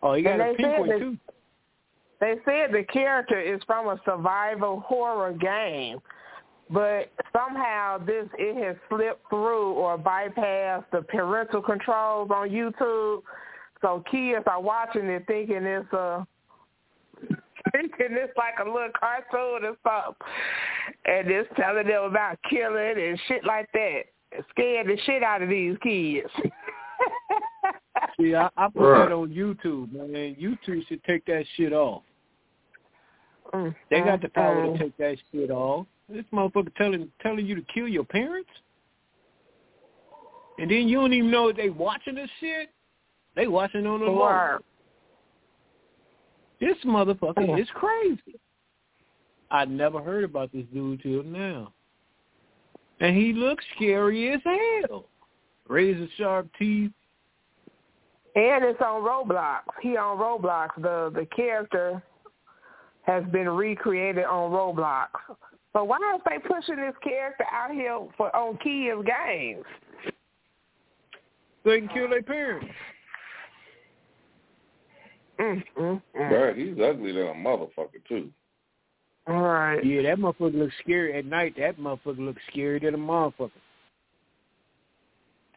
[0.01, 1.17] Oh, he got a pink one that- too.
[2.19, 5.99] They said the character is from a survival horror game,
[6.69, 13.21] but somehow this it has slipped through or bypassed the parental controls on YouTube.
[13.81, 16.25] So kids are watching it thinking it's a
[17.71, 20.15] thinking it's like a little cartoon or something,
[21.05, 24.01] and it's telling them about killing and shit like that.
[24.31, 26.27] It scared the shit out of these kids.
[28.19, 29.09] See, I, I put Right.
[29.09, 30.35] that on YouTube, man.
[30.35, 32.03] YouTube should take that shit off.
[33.53, 35.85] Mm, They got the power to take that shit off.
[36.13, 38.49] This motherfucker telling telling you to kill your parents,
[40.59, 42.69] and then you don't even know they watching this shit.
[43.35, 44.11] They watching on the.
[44.11, 44.59] Word.
[46.59, 48.39] This motherfucker is crazy.
[49.49, 51.73] I never heard about this dude till now,
[52.99, 55.05] and he looks scary as hell.
[55.67, 56.91] Razor sharp teeth.
[58.35, 59.61] And it's on Roblox.
[59.81, 60.69] He on Roblox.
[60.79, 62.03] The the character
[63.01, 65.07] has been recreated on Roblox.
[65.73, 69.65] So why is they pushing this character out here for on kids games?
[71.65, 72.67] They can kill their parents.
[75.39, 76.31] Mm, mm, mm.
[76.31, 78.29] Right, he's ugly than a motherfucker too.
[79.27, 79.83] All right.
[79.83, 81.55] Yeah, that motherfucker looks scary at night.
[81.57, 83.51] That motherfucker looks scary than a motherfucker.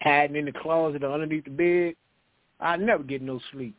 [0.00, 1.94] Hiding in the closet or underneath the bed.
[2.60, 3.74] I never get no sleep.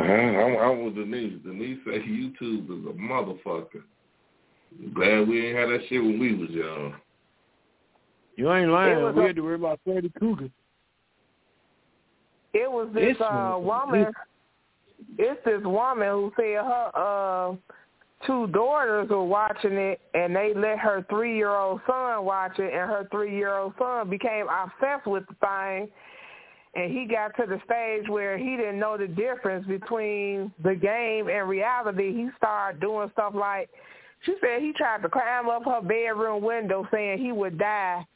[0.00, 0.12] Uh-huh.
[0.12, 1.40] I'm, I'm with Denise.
[1.44, 3.82] Denise say YouTube is a motherfucker.
[4.94, 6.94] Glad we ain't had that shit when we was young.
[8.36, 9.14] You ain't lying.
[9.16, 10.48] We had to worry about Freddy Krueger.
[12.52, 14.12] It was this This uh motherfucker- woman.
[15.18, 17.54] It's this woman who said her uh
[18.26, 22.72] two daughters were watching it, and they let her three year old son watch it,
[22.72, 25.88] and her three year old son became obsessed with the thing.
[26.74, 31.28] And he got to the stage where he didn't know the difference between the game
[31.28, 32.12] and reality.
[32.12, 33.68] He started doing stuff like
[34.22, 38.06] she said he tried to climb up her bedroom window saying he would die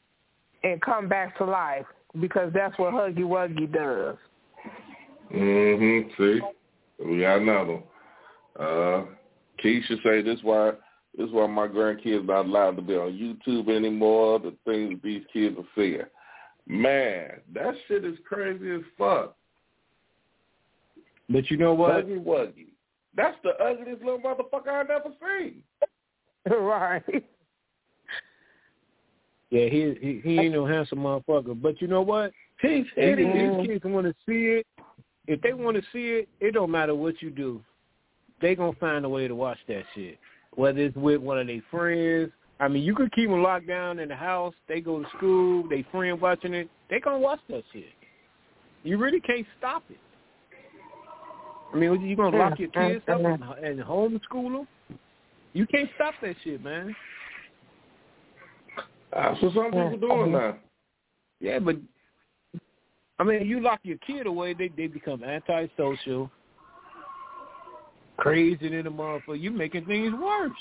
[0.63, 1.87] and come back to life
[2.21, 4.17] because that's what Huggy Wuggy does.
[5.33, 6.17] Mhm.
[6.17, 6.41] See,
[7.05, 7.83] we got another.
[8.59, 9.05] Uh,
[9.59, 10.73] Keisha say this why
[11.17, 14.39] this is why my grandkids not allowed to be on YouTube anymore.
[14.39, 16.03] The things these kids are seeing.
[16.67, 19.37] Man, that shit is crazy as fuck.
[21.29, 22.07] But you know what?
[22.07, 22.67] Huggy Wuggy.
[23.17, 25.63] That's the ugliest little motherfucker I've ever seen.
[26.51, 27.03] right.
[29.51, 31.61] Yeah, he he, he ain't no handsome motherfucker.
[31.61, 32.33] But you know what?
[32.61, 33.57] He's If hideous.
[33.61, 34.67] these kids want to see it,
[35.27, 37.63] if they want to see it, it don't matter what you do.
[38.41, 40.19] They gonna find a way to watch that shit.
[40.55, 42.33] Whether it's with one of their friends.
[42.65, 44.55] I mean, you could keep them locked down in the house.
[44.69, 45.69] They go to school.
[45.69, 46.71] They friend watching it.
[46.89, 47.85] They gonna watch that shit.
[48.85, 49.99] You really can't stop it.
[51.75, 54.99] I mean, you gonna lock your kids up and, and homeschool them?
[55.53, 56.97] You can't stop that shit, man.
[59.13, 60.57] That's what some people doing now.
[61.41, 61.77] Yeah, but
[63.19, 66.31] I mean, you lock your kid away, they they become antisocial,
[68.17, 69.39] crazy in the motherfucker.
[69.39, 70.53] You making things worse.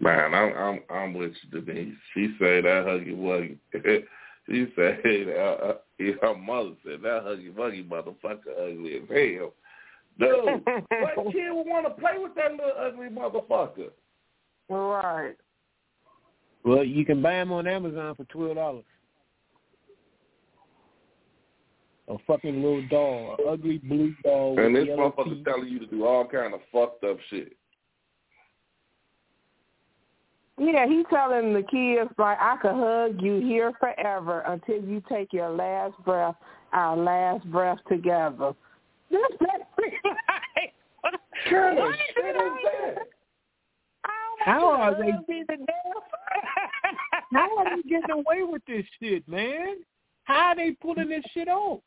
[0.00, 1.94] Man, I'm I'm I'm with you, Denise.
[2.14, 3.58] She said that huggy wuggy.
[4.48, 5.00] she said
[5.36, 5.74] uh, uh,
[6.20, 9.52] her mother said that huggy wuggy motherfucker ugly as hell.
[10.18, 13.90] Dude, what kid would want to play with that little ugly motherfucker?
[14.68, 15.36] Right.
[16.64, 18.84] Well, you can buy them on Amazon for twelve dollars.
[22.08, 24.58] A fucking little doll, a ugly blue doll.
[24.58, 27.56] And this yellow motherfucker telling you to do all kind of fucked up shit.
[30.58, 35.32] Yeah, he's telling the kids like I could hug you here forever until you take
[35.32, 36.36] your last breath,
[36.72, 38.52] our last breath together.
[39.10, 40.72] That's that like,
[41.50, 42.94] Kind of what shit is that?
[44.44, 45.10] How are they-
[45.48, 45.66] the.
[47.32, 49.76] How are they getting away with this shit, man?
[50.24, 51.80] How are they pulling this shit off?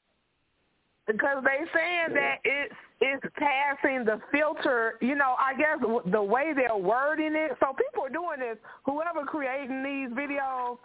[1.07, 4.95] Because they saying that it's it's passing the filter.
[5.01, 5.79] You know, I guess
[6.11, 7.51] the way they're wording it.
[7.59, 8.57] So people are doing this.
[8.85, 10.77] Whoever creating these videos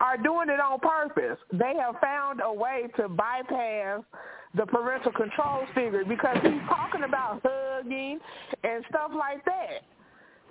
[0.00, 1.38] are doing it on purpose.
[1.52, 4.02] They have found a way to bypass
[4.54, 8.20] the parental control figure because he's talking about hugging
[8.62, 9.82] and stuff like that.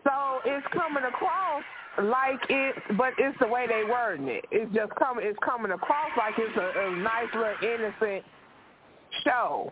[0.04, 1.64] So it's coming across
[2.02, 4.46] like it, but it's the way they wording it.
[4.52, 5.26] It's just coming.
[5.26, 8.26] It's coming across like it's a, a nice little innocent
[9.24, 9.72] show.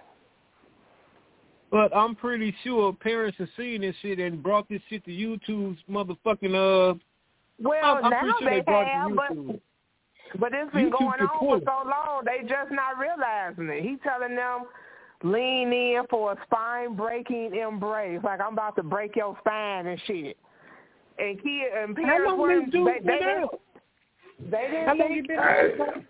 [1.72, 5.80] But I'm pretty sure parents have seen this shit and brought this shit to YouTube's
[5.90, 6.98] motherfucking uh.
[7.60, 9.62] Well, I'm, I'm now sure they they have, but YouTube.
[10.40, 12.24] but it's been YouTube going on for so long.
[12.26, 13.84] They just not realizing it.
[13.84, 14.66] He telling them
[15.24, 20.02] lean in for a spine breaking embrace, like I'm about to break your spine and
[20.08, 20.38] shit.
[21.20, 23.46] And kid and How parents long this dude they, been
[24.50, 26.04] they, they didn't How long you been Hey, out?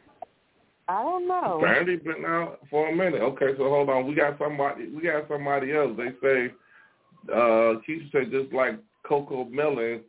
[0.91, 1.57] I don't know.
[1.57, 3.21] Apparently been out for a minute.
[3.21, 4.07] Okay, so hold on.
[4.07, 4.89] We got somebody.
[4.89, 5.91] We got somebody else.
[5.97, 6.51] They say
[7.31, 8.77] uh, Keisha said just like
[9.09, 10.01] CoComelon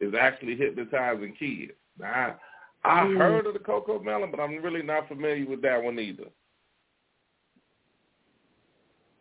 [0.00, 1.72] is actually hypnotizing kids.
[1.98, 2.36] Now,
[2.84, 3.16] I, I Mm.
[3.18, 6.24] heard of the CoComelon, but I'm really not familiar with that one either.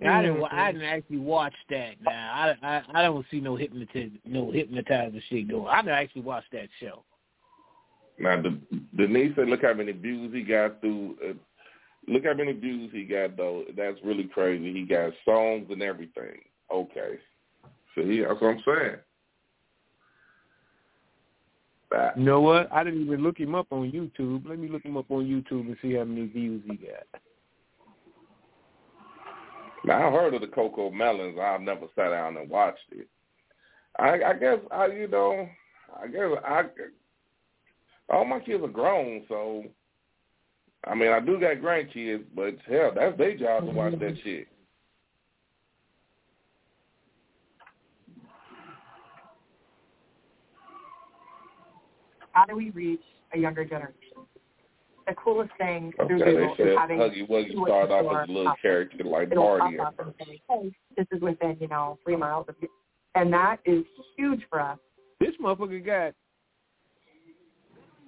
[0.05, 0.39] I didn't.
[0.39, 0.49] wa-.
[0.51, 1.95] I didn't actually watch that.
[2.01, 5.67] Now I, I I don't see no hypnotiz no hypnotizer shit going.
[5.67, 7.03] I didn't actually watch that show.
[8.19, 8.59] Now, De-
[8.95, 11.17] Denise said, look how many views he got through.
[11.23, 11.33] Uh,
[12.07, 13.63] look how many views he got though.
[13.75, 14.73] That's really crazy.
[14.73, 16.39] He got songs and everything.
[16.71, 17.19] Okay,
[17.95, 18.95] See, that's what I'm saying.
[21.91, 22.71] That, You know what?
[22.73, 24.47] I didn't even look him up on YouTube.
[24.47, 27.21] Let me look him up on YouTube and see how many views he got.
[29.85, 31.39] Now I heard of the CoComelons.
[31.39, 33.07] I've never sat down and watched it.
[33.99, 35.47] I, I guess I, you know,
[36.01, 36.63] I guess I.
[38.09, 39.63] All my kids are grown, so
[40.85, 44.23] I mean, I do got grandkids, but hell, that's their job to watch that mm-hmm.
[44.23, 44.47] shit.
[52.33, 53.01] how do we reach
[53.33, 53.95] a younger generation?
[55.07, 58.31] The coolest thing through Okay, Google is having Huggy Wuggy two started off as a
[58.31, 59.77] little more character like it'll Marty.
[59.77, 62.69] pop up say, hey, this is within, you know, three miles of you.
[63.15, 63.83] And that is
[64.17, 64.79] huge for us.
[65.19, 66.13] This motherfucker got.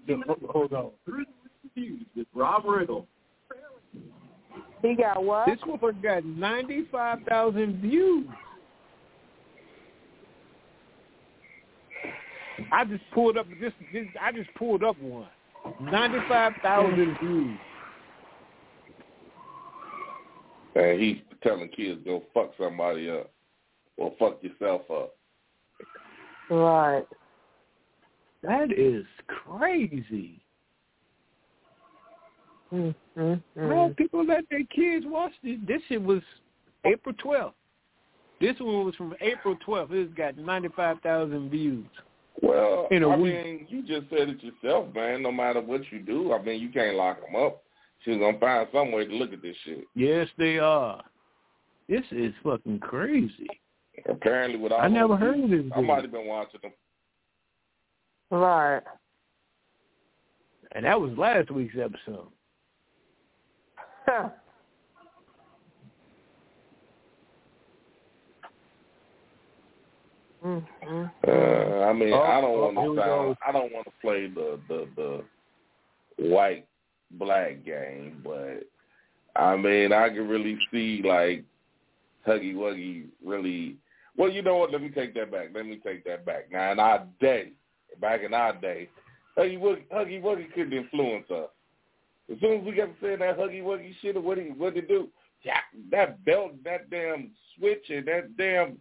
[0.07, 0.91] The, hold on.
[2.15, 3.05] with Rob Riggle.
[4.81, 5.47] He got what?
[5.47, 8.27] This motherfucker got ninety five thousand views.
[12.71, 14.05] I just pulled up this, this.
[14.21, 15.27] I just pulled up one.
[15.81, 17.57] Ninety five thousand views.
[20.75, 23.31] And he's telling kids go fuck somebody up
[23.97, 25.15] or fuck yourself up.
[26.49, 27.05] Right.
[28.41, 30.41] That is crazy.
[32.73, 33.97] Mm, mm, Man, mm.
[33.97, 35.57] people let their kids watch this.
[35.67, 36.21] This shit was
[36.85, 37.53] April 12th.
[38.41, 39.91] This one was from April 12th.
[39.91, 41.85] It's got 95,000 views.
[42.41, 43.33] Well, In a I week.
[43.33, 45.23] mean, you just said it yourself, man.
[45.23, 47.63] No matter what you do, I mean, you can't lock them up.
[48.03, 49.85] She's gonna find some way to look at this shit.
[49.95, 51.01] Yes, they are.
[51.87, 53.47] This is fucking crazy.
[54.09, 56.71] Apparently, with all I never heard of this I might have been watching them.
[58.31, 58.81] Right.
[60.73, 62.27] And that was last week's episode.
[64.05, 64.29] Huh.
[70.45, 73.37] Mm, mm, Uh, I mean, Oh, I don't oh, want to sound.
[73.47, 76.67] I don't want to play the the the white
[77.11, 78.59] black game, but
[79.35, 81.43] I mean, I can really see like
[82.27, 83.77] Huggy Wuggy really.
[84.17, 84.71] Well, you know what?
[84.71, 85.47] Let me take that back.
[85.53, 86.51] Let me take that back.
[86.51, 87.51] Now, in our day,
[87.99, 88.89] back in our day,
[89.37, 91.49] Huggy Wuggy, Huggy Wuggy couldn't influence us.
[92.31, 94.81] As soon as we got to say that Huggy Wuggy shit, what he what he
[94.81, 95.09] do?
[95.43, 95.59] Yeah,
[95.91, 98.77] that belt, that damn switch, and that damn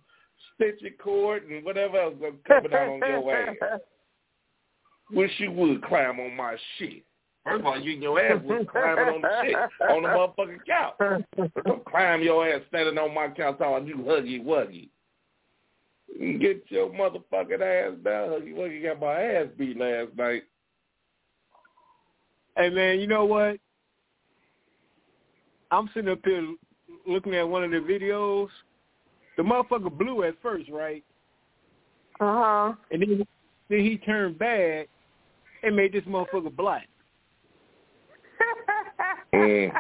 [0.55, 3.57] stitching cord, and whatever else was coming out on your ass.
[5.12, 7.05] Wish you would climb on my shit.
[7.45, 9.55] First of all, you and your ass was climbing on the shit
[9.91, 11.25] on the motherfucking couch.
[11.67, 14.89] Don't climb your ass standing on my couch talking you huggy wuggy.
[16.19, 18.29] Get your motherfucking ass down.
[18.31, 20.45] Huggy wuggy got my ass beat last night.
[22.57, 23.59] Hey man, you know what?
[25.71, 26.55] I'm sitting up here
[27.07, 28.49] looking at one of the videos.
[29.37, 31.03] The motherfucker blew at first, right?
[32.21, 32.73] Uh huh.
[32.93, 33.27] And then
[33.69, 34.87] then he turned bad
[35.64, 36.88] and made this motherfucker black.
[39.33, 39.72] Mm.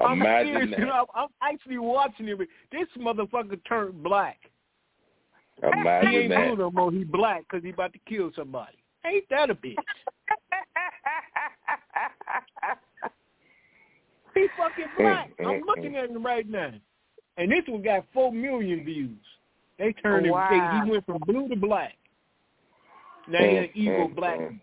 [0.00, 0.74] I'm Imagine serious.
[0.78, 0.88] that.
[0.94, 2.38] I'm, I'm actually watching him.
[2.72, 4.38] This motherfucker turned black.
[5.62, 6.92] He Imagine ain't blue no more.
[6.92, 8.78] He black because he about to kill somebody.
[9.04, 9.76] Ain't that a bitch?
[14.34, 15.30] He fucking black.
[15.40, 16.72] Mm, I'm mm, looking at him right now,
[17.38, 19.18] and this one got four million views.
[19.78, 20.32] They turned him.
[20.32, 20.80] Wow.
[20.84, 21.94] He went from blue to black.
[23.26, 24.38] Now he an Mm, evil mm, black.
[24.38, 24.60] mm.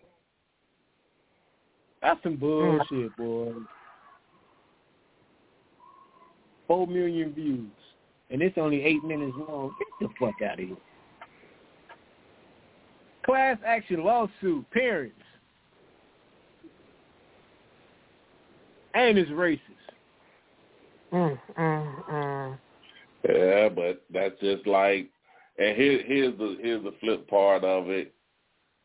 [2.00, 3.52] That's some bullshit, boy.
[6.66, 7.70] Four million views,
[8.30, 9.74] and it's only eight minutes long.
[9.78, 10.76] Get the fuck out of here.
[13.26, 15.16] Class action lawsuit, parents,
[18.94, 19.60] and it's racist.
[21.12, 22.58] mm, mm, mm.
[23.28, 25.10] Yeah, but that's just like,
[25.58, 28.14] and here, here's the here's the flip part of it.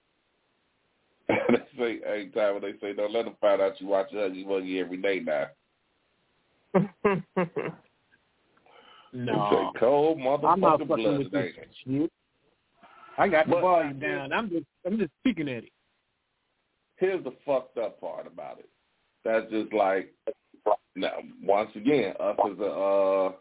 [1.29, 1.35] they
[1.77, 4.81] say every time when they say, "Don't let them find out you watch Huggy Wuggy
[4.81, 5.47] every day now."
[9.13, 10.23] No, It's a cold I'm
[10.61, 11.69] not motherfucking fucking blood, with this ain't it?
[11.85, 12.11] shit.
[13.21, 14.33] I got the But- volume down.
[14.33, 15.71] I'm just, I'm just speaking at it.
[16.97, 18.69] Here's the fucked up part about it.
[19.23, 20.11] That's just like,
[20.95, 23.31] now once again, us as a uh,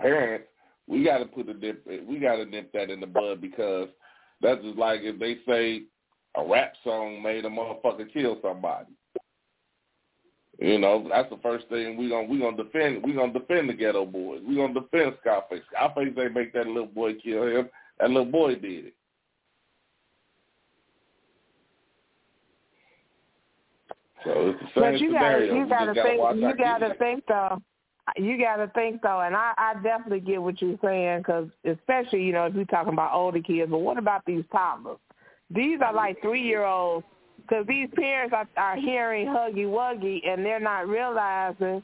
[0.00, 0.44] parent,
[0.86, 1.84] we got to put a dip.
[1.86, 3.88] We got to nip that in the bud because
[4.40, 5.82] that's just like if they say
[6.36, 8.92] a rap song made a motherfucker kill somebody.
[10.60, 13.02] You know, that's the first thing we gonna we gonna defend.
[13.02, 14.42] We gonna defend the Geto Boys.
[14.46, 15.62] We gonna defend Scarface.
[15.72, 17.70] Scarface ain't make that little boy kill him.
[17.98, 18.94] That little boy did it.
[24.24, 25.54] So it's the same But you gotta, scenario.
[25.54, 27.62] you gotta just gotta think, you gotta think though.
[28.16, 32.32] You gotta think though, and I, I definitely get what you're saying, because especially you
[32.32, 34.98] know if we're talking about older kids, but what about these toddlers?
[35.50, 37.06] These are like three year olds,
[37.36, 41.82] because these parents are, are hearing huggy wuggy, and they're not realizing.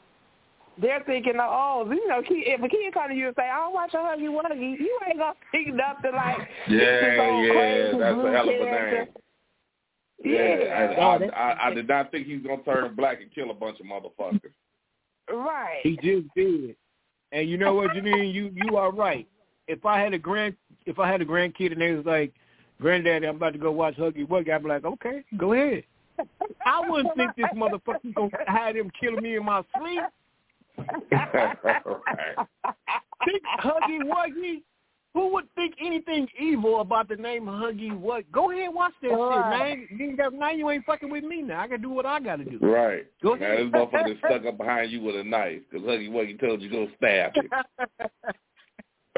[0.79, 3.73] They're thinking, oh, you know, if a kid come to you and say, "I don't
[3.73, 6.37] watch a huggy wuggy," you ain't gonna think nothing like
[6.67, 9.07] Yeah, this yeah, crazy that's blue a hell of a name.
[10.23, 10.73] Yeah, Yeah.
[10.73, 13.51] I, Oh, I, I, I did not think he was gonna turn black and kill
[13.51, 14.51] a bunch of motherfuckers.
[15.29, 15.79] Right.
[15.83, 16.75] He just did.
[17.31, 19.27] And you know what, Janine, you you are right.
[19.67, 22.33] If I had a grand if I had a grandkid and they was like,
[22.79, 25.83] Granddaddy, I'm about to go watch Huggy Wuggy, I'd be like, Okay, go ahead.
[26.65, 30.01] I wouldn't think this motherfucker gonna have him killing me in my sleep.
[31.11, 32.47] right.
[33.25, 34.61] Think Huggy Wuggy?
[35.17, 38.31] Who would think anything evil about the name Huggy What?
[38.31, 39.79] Go ahead and watch that Right.
[39.79, 39.99] shit, man.
[39.99, 41.61] You ain't got, now you ain't fucking with me now.
[41.61, 42.59] I can do what I gotta do.
[42.61, 43.07] Right.
[43.23, 43.65] Go Now ahead.
[43.65, 46.69] this motherfucker stuck up behind you with a knife because Huggy what Wuggy told you
[46.69, 47.49] go stab him.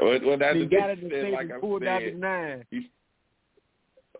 [0.00, 2.12] Well, well, that's he the got it thing said, like he I pulled out the
[2.12, 2.18] said.
[2.18, 2.66] nine.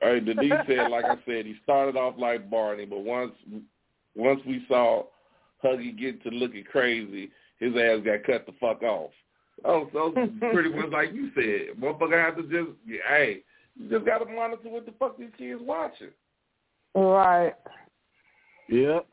[0.02, 3.32] All right, Denise said, like I said, he started off like Barney, but once
[4.14, 5.04] once we saw
[5.64, 9.12] Huggy get to looking crazy, his ass got cut the fuck off.
[9.64, 10.12] Oh, so
[10.52, 12.76] pretty much like you said, motherfucker have to just,
[13.08, 13.42] hey,
[13.76, 16.10] you just got to monitor what the fuck these kids watching.
[16.94, 17.54] Right.
[18.68, 19.06] Yep.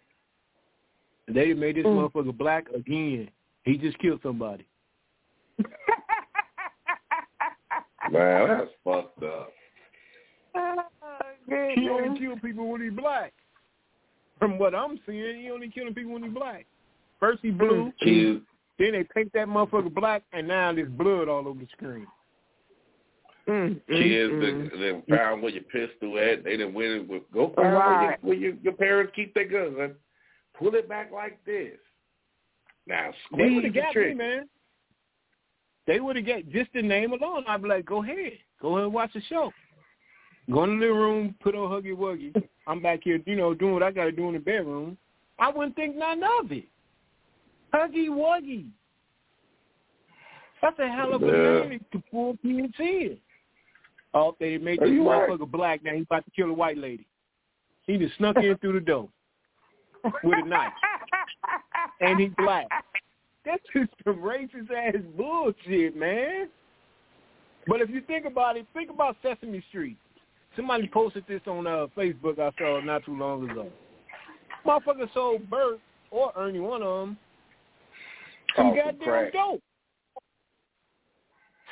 [1.28, 2.10] They made this Mm.
[2.10, 3.30] motherfucker black again.
[3.64, 4.66] He just killed somebody.
[8.12, 9.52] Man, that's fucked up.
[11.76, 13.34] He only kill people when he black.
[14.40, 16.66] From what I'm seeing, he only killing people when he black.
[17.20, 18.42] First he blue, Kids,
[18.80, 22.08] then they paint that motherfucker black, and now there's blood all over the screen.
[23.48, 24.72] Mm, mm, kids mm.
[24.72, 24.78] that,
[25.08, 26.44] that found where your pistol at.
[26.44, 28.04] They done went and with go find where, Right.
[28.04, 29.94] your, where your, your parents keep their guns.
[30.60, 31.78] Pull it back like this.
[32.88, 34.50] Now They would squeeze have the got me, man.
[35.86, 37.46] They would have got just the name alone.
[37.48, 39.52] I'd be like, go ahead, go ahead and watch the show.
[40.52, 42.34] Go in the living room, put on Huggy Wuggy.
[42.68, 44.98] I'm back here, you know, doing what I got to do in the bedroom.
[45.40, 46.66] I wouldn't think none of it.
[47.74, 48.70] Huggy Wuggy.
[50.62, 51.70] That's a hell of a Yeah.
[51.70, 53.20] name to pull kids in.
[54.14, 55.30] Oh, they made Are this you right?
[55.30, 55.84] motherfucker black.
[55.84, 57.06] Now he's about to kill a white lady.
[57.86, 59.10] He just snuck in through the door
[60.24, 60.74] with a knife,
[62.02, 62.68] and he's black.
[63.46, 66.50] That's just some racist ass bullshit, man.
[67.68, 69.98] But if you think about it, think about Sesame Street.
[70.56, 73.70] Somebody posted this on uh, Facebook I saw not too long ago.
[74.66, 75.80] Motherfucker sold Bert
[76.10, 77.18] or Ernie, one of them,
[78.58, 79.34] some goddamn crack.
[79.34, 79.62] dope.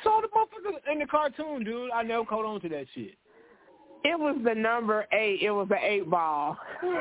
[0.02, 1.90] Saw the motherfucker in the cartoon, dude.
[1.90, 3.16] I never caught on to that shit.
[4.04, 5.40] It was the number eight.
[5.42, 6.56] It was the eight ball.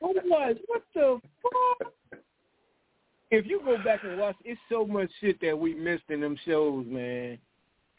[0.00, 0.56] What was?
[0.66, 1.92] What the fuck?
[3.30, 6.36] If you go back and watch, it's so much shit that we missed in them
[6.46, 7.38] shows, man.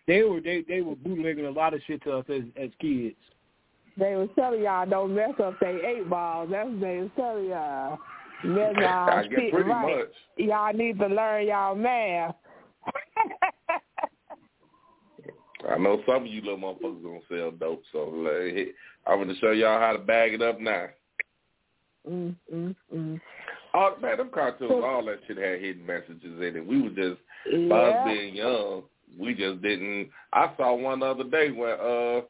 [0.08, 3.16] They were they they were bootlegging a lot of shit to us as as kids.
[3.96, 6.50] they was telling y'all don't mess up they eight balls.
[6.52, 8.00] That's what they was telling y'all.
[8.44, 9.98] Mess y'all I guess pretty right.
[9.98, 10.14] much.
[10.38, 12.36] Y'all need to learn y'all math.
[15.70, 18.14] I know some of you little motherfuckers gonna sell dope, so
[19.06, 20.88] I'm gonna show y'all how to bag it up now.
[22.10, 23.22] mm, mm, mm.
[23.74, 26.66] Oh man, them cartoons, all that shit had hidden messages in it.
[26.66, 27.20] We were just
[27.70, 28.04] by us Yeah.
[28.06, 28.84] being young,
[29.18, 30.10] we just didn't.
[30.34, 32.22] I saw one the other day where uh,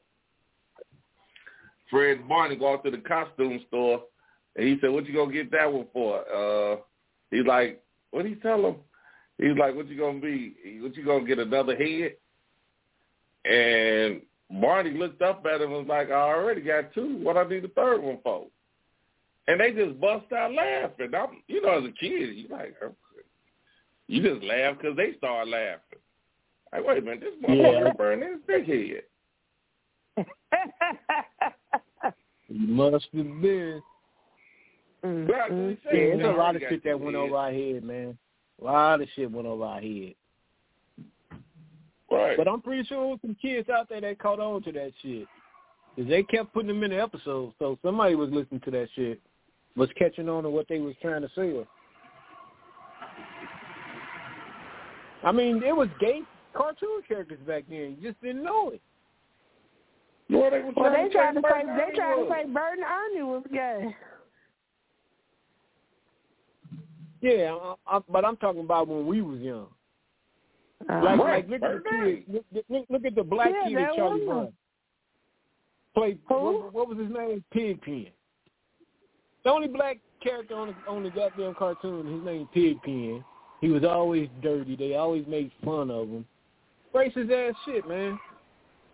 [1.90, 4.04] Fred Barney go out to the costume store,
[4.56, 6.78] and he said, "What you gonna get that one for?" Uh,
[7.32, 7.82] he's like,
[8.12, 8.76] "What he tell him?"
[9.38, 10.80] He's like, "What you gonna be?
[10.82, 12.16] What you gonna get another head?"
[13.46, 14.22] And
[14.62, 17.18] Barney looked up at him and was like, "I already got two.
[17.18, 18.48] What I need a third one for?"
[19.48, 21.14] And they just bust out laughing.
[21.16, 22.76] I'm, you know, as a kid, you like,
[24.08, 26.00] you just laugh because they start laughing.
[26.72, 27.94] Like, wait a minute, this motherfucker Yeah.
[27.94, 29.04] burning his big head.
[32.52, 33.82] You must have been.
[35.04, 37.28] Mm, Right, mm, so Yeah, said, there's a lot of shit that went heads.
[37.28, 38.18] over our head, man.
[38.62, 40.16] A lot of shit went over our head.
[42.12, 42.36] Right.
[42.36, 44.92] But I'm pretty sure there was some kids out there that caught on to that
[45.02, 45.28] shit.
[45.96, 49.20] Because they kept putting them in the episodes, so somebody was listening to that shit,
[49.76, 51.66] was catching on to what they was trying to say.
[55.24, 56.22] I mean, it was gay
[56.54, 57.98] cartoon characters back then.
[58.00, 58.82] You just didn't know it.
[60.30, 62.84] Well, they, was Well, they tried to say they tried to Ernie say Bert and
[62.84, 63.96] Ernie was gay.
[67.22, 67.56] Yeah,
[67.88, 69.68] I, I, but I'm talking about when we was young.
[70.90, 72.24] Uh, Like, Right, like look at the kid.
[72.28, 74.54] Look, look, look at the black Yeah, kid that Charlie Brown.
[75.96, 76.36] Played Who?
[76.36, 77.44] what, what was his name?
[77.52, 78.08] Pigpen.
[79.44, 83.24] The only black character on the on the goddamn cartoon, his name Pigpen.
[83.62, 84.76] He was always dirty.
[84.76, 86.26] They always made fun of him.
[86.94, 88.18] Racist ass shit, man.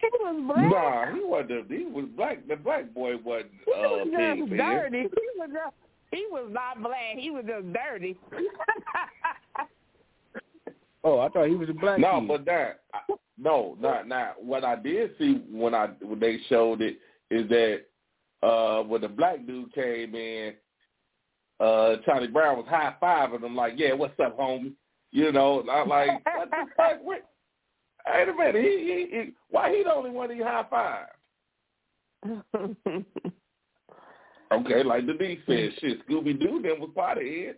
[0.02, 0.72] he was black.
[0.72, 1.72] Nah, he wasn't.
[1.72, 2.48] He was black.
[2.48, 4.98] The black boy wasn't He uh, was just pig dirty.
[5.02, 5.76] He was just,
[6.12, 7.16] he was not black.
[7.18, 8.18] He was just dirty.
[11.08, 12.28] Oh, I thought he was a black No, kid.
[12.28, 12.80] but that
[13.38, 14.44] no, not not.
[14.44, 16.98] What I did see when I when they showed it
[17.30, 17.82] is that
[18.42, 20.56] uh when the black dude came in,
[21.60, 24.74] uh Charlie Brown was high fiving him like, "Yeah, what's up, homie?"
[25.12, 27.04] You know, and I'm like, "What the fuck?
[27.04, 27.24] What?
[28.12, 28.62] Wait a minute, he,
[29.12, 31.06] he, he why he the only one he high five?
[34.56, 37.56] Okay, like the D said, shit, Scooby Doo them was potheads.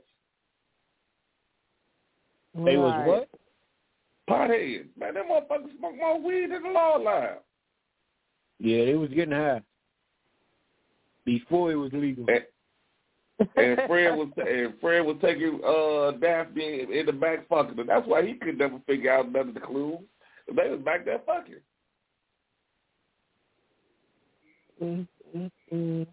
[2.55, 3.07] they was Right.
[3.07, 3.29] what?
[4.29, 4.87] Potheads.
[4.97, 7.37] Man, them motherfuckers smoked more weed than the law line.
[8.59, 9.61] Yeah, they was getting high
[11.25, 12.25] before it was legal.
[12.29, 12.43] And,
[13.55, 17.83] and Fred was and Fred was taking uh Daphne in the back fucking her.
[17.83, 19.99] That's why he could never figure out none of the clues.
[20.55, 21.55] They was back there fucking.
[24.81, 26.07] Mm, mm, mm.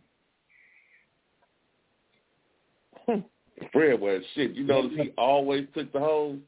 [3.73, 4.53] Fred was shit.
[4.53, 6.39] You notice he always took the hose.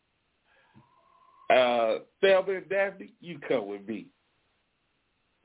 [1.51, 4.07] Uh, Thelma and Daphne, you come with me.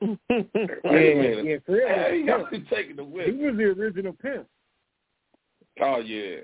[0.00, 1.44] Wait a minute.
[1.44, 4.46] yeah, Fred was Hey, a y'all taking the He was the original pimp.
[5.80, 6.38] Oh yeah.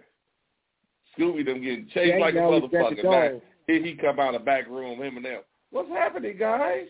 [1.18, 3.04] Scooby them getting chased Shaggy like a always got the motherfucker.
[3.04, 5.42] Now, here he come out of the back room, him and them.
[5.70, 6.86] What's happening, guys?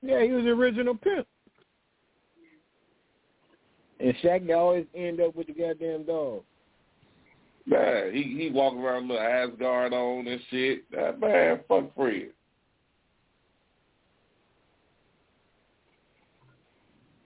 [0.00, 1.26] Yeah, he was the original pimp.
[4.00, 6.42] And Shaggy always end up with the goddamn dog.
[7.66, 10.90] Man, he he walking around with ascot on and shit.
[10.90, 12.30] That man, fuck Fred.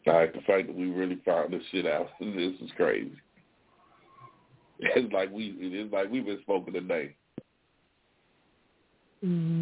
[0.07, 3.13] Like the fact that we really found this shit out, this is crazy.
[4.79, 7.15] It's like we it's like we've been spoken today.
[9.25, 9.58] Mm.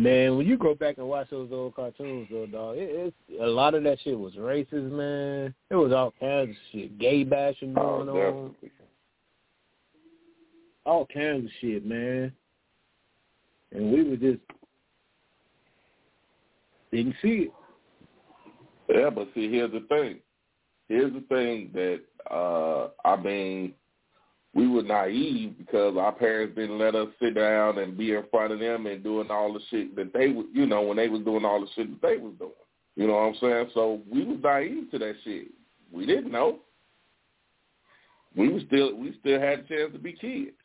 [0.00, 3.46] Man, when you go back and watch those old cartoons, though, dog, it, it's a
[3.46, 5.54] lot of that shit was racist, man.
[5.68, 8.54] It was all kinds of shit, gay bashing Oh, going on,
[10.86, 12.32] all kinds of shit, man.
[13.72, 14.40] And we were just
[16.90, 17.52] didn't see it.
[18.88, 20.20] Yeah, but see, here's the thing.
[20.88, 22.00] Here's the thing that
[22.34, 23.74] uh I mean,
[24.52, 28.52] we were naive because our parents didn't let us sit down and be in front
[28.52, 31.22] of them and doing all the shit that they would, you know, when they was
[31.22, 32.50] doing all the shit that they was doing.
[32.96, 33.70] You know what I'm saying?
[33.74, 35.48] So we was naive to that shit.
[35.92, 36.58] We didn't know.
[38.36, 40.56] We was still we still had a chance to be kids.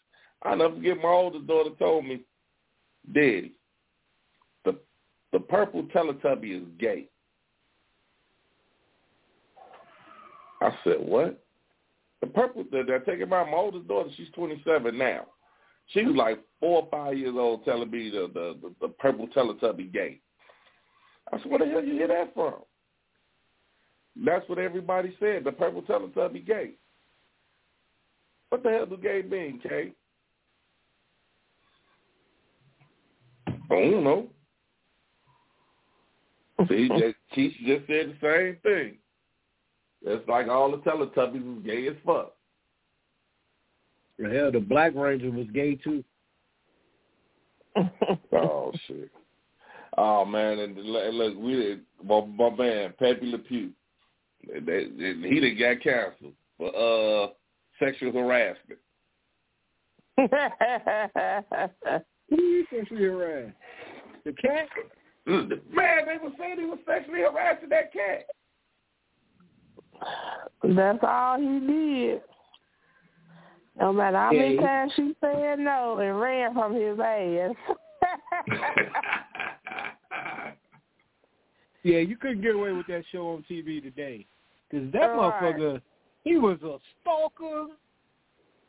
[0.44, 2.22] I never forget my oldest daughter told me,
[3.14, 3.54] Daddy,
[4.64, 4.78] the
[5.32, 7.08] the purple Teletubby is gay.
[10.62, 11.45] I said, what?
[12.26, 15.26] The purple, that they're taking my, my oldest daughter, she's 27 now.
[15.90, 19.28] She was like four or five years old telling me the, the, the, the purple
[19.28, 20.20] Teletubby gay.
[21.32, 22.56] I said, where the hell you hear that from?
[24.26, 26.72] That's what everybody said, the purple Teletubby gay.
[28.50, 29.92] What the hell do gay mean, Kay?
[33.48, 34.28] I don't know.
[36.70, 38.98] See, just, Keisha just said the same thing.
[40.06, 42.34] It's like all the Teletubbies was gay as fuck.
[44.20, 46.04] Hell, the Black Ranger was gay too.
[48.32, 49.12] oh shit.
[49.98, 53.72] Oh man, and look, look we did, my, my man Pepe Le Pew.
[54.48, 57.28] They, they, he done got canceled for uh
[57.80, 58.80] sexual harassment.
[62.30, 63.56] Who you sexually harassed?
[64.24, 64.68] The cat?
[65.26, 68.28] Man, they were saying he was sexually harassing that cat.
[70.64, 72.22] That's all he did.
[73.80, 77.56] No matter how many times she said no and ran from his ass.
[81.84, 84.26] Yeah, you couldn't get away with that show on TV today.
[84.68, 85.56] Because that Right.
[85.56, 85.82] motherfucker,
[86.24, 87.68] he was a stalker,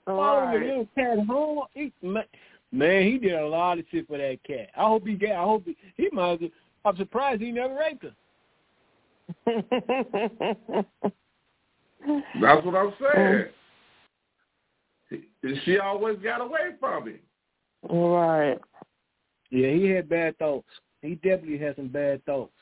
[0.04, 1.62] following the little cat home.
[1.72, 2.24] He, man,
[2.72, 4.68] man, he did a lot of shit for that cat.
[4.76, 6.32] I hope he got, I hope he, he might.
[6.34, 6.50] as well-
[6.84, 8.14] I'm surprised he never raped her.
[12.40, 13.44] That's what I'm saying.
[15.10, 17.20] She- She always got away from him.
[17.88, 18.58] right.
[19.50, 20.66] Yeah, he had bad thoughts.
[21.02, 22.52] He definitely had some bad thoughts.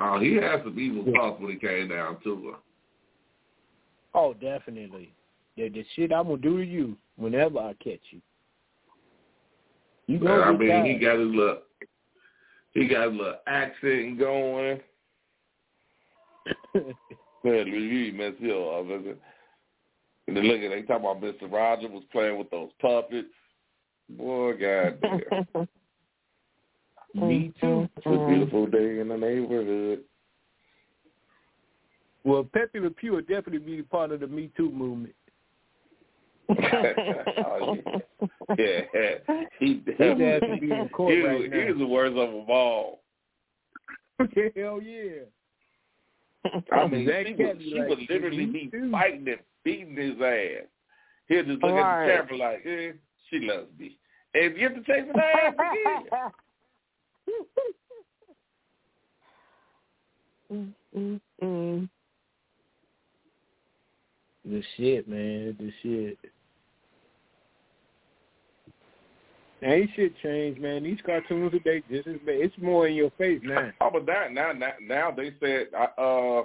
[0.00, 2.56] Oh, he had some evil thoughts when he came down to her.
[4.14, 5.12] Oh, definitely.
[5.56, 8.20] The, the shit I'm gonna do to you whenever I catch you.
[10.06, 10.86] You Man, know I mean, guy.
[10.88, 11.58] he got his little,
[12.78, 14.80] he got a little accent going.
[16.74, 16.94] Man,
[17.44, 18.86] Louis messed me up.
[18.86, 19.16] man.
[20.26, 21.50] And then look at they talking about Mr.
[21.50, 23.28] Roger was playing with those puppets.
[24.10, 25.68] Boy, goddamn.
[27.14, 27.66] Me mm-hmm.
[27.66, 27.88] too.
[27.96, 30.00] It's a beautiful day in the neighborhood.
[32.24, 35.14] Well, Pepe Le Pew will definitely be part of the Me Too movement.
[36.50, 37.76] Oh,
[38.58, 38.80] yeah.
[38.94, 39.44] yeah.
[39.58, 41.58] He His ass would be in court he, right was- now.
[41.60, 43.00] he was the worst of them all.
[44.56, 45.24] Hell yeah.
[46.72, 49.38] I mean, That she cat would, she like, would literally "Me be too." fighting and
[49.64, 50.66] beating his ass.
[51.28, 52.10] He'll just look Right.
[52.10, 52.92] at the camera like, eh,
[53.28, 53.98] she loves me.
[54.34, 56.30] And you have to take her ass again.
[60.52, 61.88] mm, mm, mm.
[64.44, 65.56] The shit, man.
[65.58, 66.18] The shit.
[69.62, 70.84] Ain't shit changed, man.
[70.84, 73.70] These cartoons today, this is it's more in your face now.
[73.80, 76.42] Oh, but now, now, now, now they said, uh,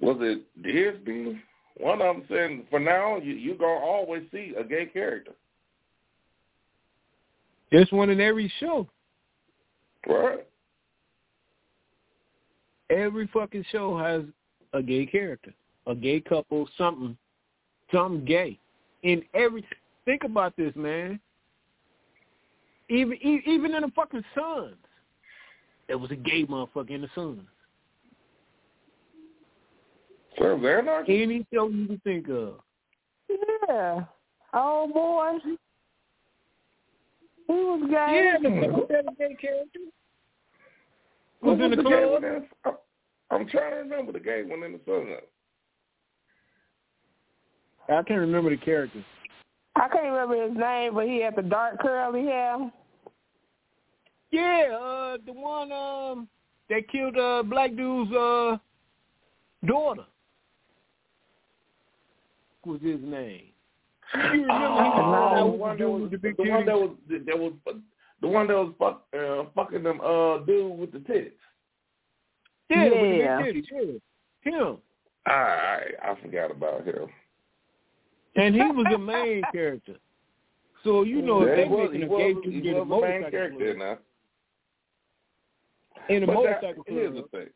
[0.00, 1.40] was it Disney?
[1.78, 5.32] One of them said, for now, you, you're going to always see a gay character.
[7.70, 8.88] There's one in every show.
[10.06, 10.46] Right?
[12.88, 14.22] Every fucking show has
[14.72, 15.52] a gay character,
[15.86, 17.16] a gay couple, something,
[17.92, 18.58] something gay.
[19.02, 19.66] In every
[20.06, 21.20] think about this, man.
[22.88, 24.76] Even e- even in the fucking Sons,
[25.88, 27.40] there was a gay motherfucker in the Suns.
[30.38, 31.22] Sons of Anarchy?
[31.22, 32.60] Any show you can think of.
[33.28, 34.04] Yeah.
[34.54, 35.38] Oh boy.
[37.48, 38.32] He was gay.
[38.32, 39.80] Yeah, the fuck that a gay character.
[41.42, 42.22] Who Was in the gay club.
[42.22, 42.76] one in- I'm-
[43.30, 45.08] I'm trying to remember the gay one in the Sons.
[47.88, 49.04] I can't remember the character.
[49.76, 52.70] I can't remember his name, but he had the dark curly hair.
[54.30, 56.28] Yeah, uh, the one um
[56.68, 58.56] that killed uh black dude's uh
[59.66, 60.04] daughter.
[62.62, 63.44] What was his name?
[64.14, 67.52] You remember Oh, he the one that was the the one that was that was
[68.22, 71.36] the one that was fuck, uh, fucking them uh dude with the tits.
[72.70, 74.00] Yeah, with the big titties.
[74.44, 74.76] Yeah, him.
[75.26, 77.08] I I forgot about him.
[78.36, 79.96] And he was the main character.
[80.84, 82.76] So you know Yeah, if they he was, making a gay was, dude he get
[82.76, 83.98] a was the main motorcycle character club,
[86.08, 86.14] now.
[86.14, 87.48] in a But that- motorcycle here's the thing.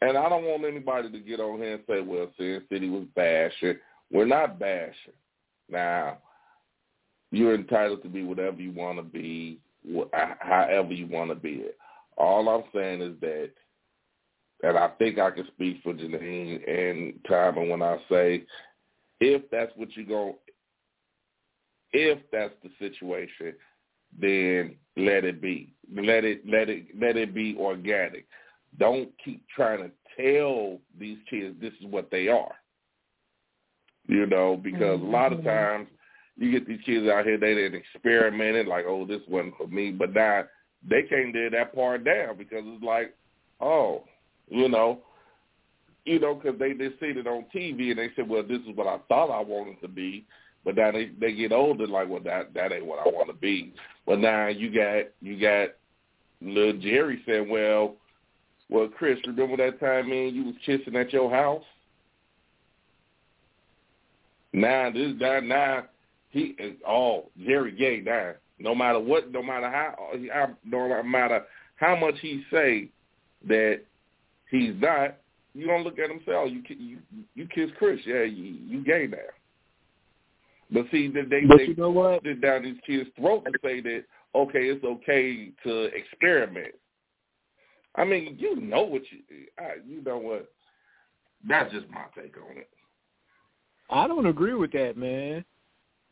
[0.00, 3.04] And I don't want anybody to get on here and say, well, Sin City was
[3.16, 3.78] bashing.
[4.12, 5.12] We're not bashing.
[5.68, 6.18] Now,
[7.32, 9.58] you're entitled to be whatever you want to be,
[9.92, 10.06] wh-
[10.38, 11.76] however you want to be it.
[12.16, 13.50] All I'm saying is that,
[14.62, 18.44] and I think I can speak for Janine and Timon when I say,
[19.20, 20.34] if that's what you're going,
[21.92, 23.54] if that's the situation,
[24.18, 25.74] then let it be.
[25.94, 28.26] Let it let it let it be organic.
[28.78, 32.54] Don't keep trying to tell these kids this is what they are.
[34.06, 35.48] You know, because a lot of mm-hmm.
[35.48, 35.88] times
[36.36, 39.66] you get these kids out here they didn't experiment it like, oh, this wasn't for
[39.66, 40.44] me, but now
[40.88, 43.14] they can't do that part down because it's like,
[43.60, 44.04] oh,
[44.48, 45.00] you know,
[46.08, 48.74] you know, because they they seen it on TV and they said, well, this is
[48.74, 50.24] what I thought I wanted to be,
[50.64, 53.34] but now they they get older like, well, that that ain't what I want to
[53.34, 53.72] be.
[54.06, 55.70] But now you got you got
[56.40, 57.96] little Jerry saying, well,
[58.70, 61.64] well, Chris, remember that time man you was kissing at your house?
[64.52, 65.84] Now this guy now
[66.30, 68.32] he is all Jerry gay now.
[68.58, 69.94] No matter what, no matter how
[70.64, 71.44] no matter
[71.76, 72.88] how much he say
[73.46, 73.82] that
[74.50, 75.16] he's not,
[75.54, 76.98] you don't look at him say, oh, you you
[77.34, 79.18] you kiss Chris, yeah, you you gay now.
[80.70, 82.22] But see, they they, But they you know what?
[82.22, 84.04] sit down these kids' throat to say that
[84.34, 86.74] okay, it's okay to experiment.
[87.96, 89.18] I mean, you know what you,
[89.58, 90.50] I, you know what.
[91.48, 92.68] That's just my take on it.
[93.90, 95.44] I don't agree with that, man.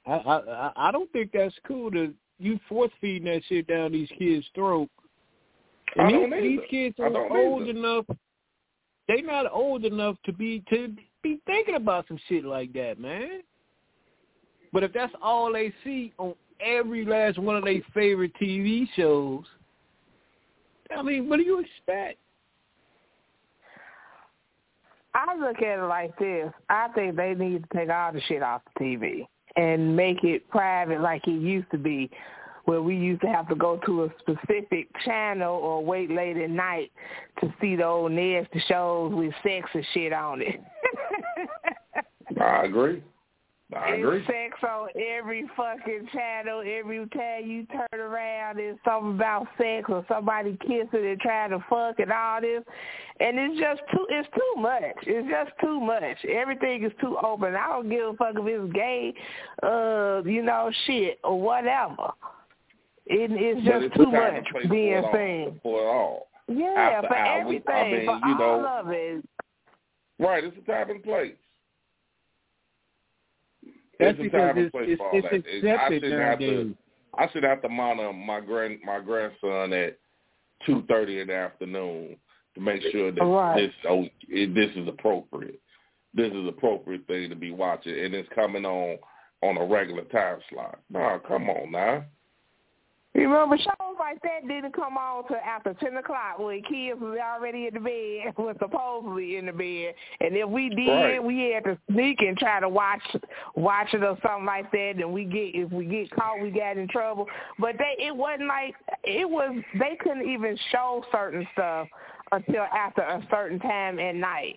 [0.06, 4.10] I I I- don't think that's cool to you force feeding that shit down these
[4.18, 4.88] kids' throat.
[5.96, 7.70] And I these, these kids I are don't old either.
[7.78, 8.06] enough.
[9.08, 13.42] They not old enough to be to be thinking about some shit like that, man.
[14.72, 19.44] But if that's all they see on every last one of their favorite TV shows,
[20.96, 22.18] I mean, what do you expect?
[25.14, 26.52] I look at it like this.
[26.68, 29.26] I think they need to take all the shit off the TV
[29.56, 32.10] and make it private like it used to be,
[32.66, 36.50] where we used to have to go to a specific channel or wait late at
[36.50, 36.92] night
[37.40, 40.60] to see the old nasty shows with sex and shit on it.
[42.40, 43.02] I agree.
[43.76, 44.18] I agree.
[44.18, 46.60] It's sex on every fucking channel.
[46.60, 51.58] Every time you turn around, there's something about sex or somebody kissing and trying to
[51.68, 52.62] fuck and all this.
[53.18, 54.06] And it's just too.
[54.08, 54.82] It's too much.
[55.02, 56.24] It's just too much.
[56.28, 57.56] Everything is too open.
[57.56, 59.14] I don't give a fuck if it's gay,
[59.62, 62.12] uh, you know, shit or whatever.
[63.08, 65.60] It, it's just it's too the time and much being for it seen.
[65.62, 66.28] For it all.
[66.48, 69.24] Yeah, After for hours, everything, I mean, for you all know- of it.
[70.18, 71.34] Right, it's a time and place.
[73.98, 75.34] That's It's a because time and it's place it's, for all it's that.
[75.34, 76.74] It- I accepted shouldn't have to- nowadays.
[77.18, 79.98] I should have to monitor my grand my grandson at
[80.66, 82.16] two thirty in the afternoon
[82.54, 83.56] to make sure that Right.
[83.56, 85.60] this oh it, this is appropriate.
[86.12, 88.98] This is appropriate thing to be watching, and it's coming on
[89.42, 90.78] on a regular time slot.
[90.90, 92.04] Nah, come on now.
[93.16, 97.18] You remember shows like that didn't come on till after ten o'clock when kids was
[97.18, 101.24] already in the bed, was supposedly in the bed, and if we did, Right.
[101.24, 103.00] we had to sneak and try to watch
[103.54, 104.96] watch it or something like that.
[104.96, 107.26] And we get if we get caught, we got in trouble.
[107.58, 109.62] But they it wasn't like it was.
[109.78, 111.88] They couldn't even show certain stuff
[112.32, 114.56] until after a certain time at night.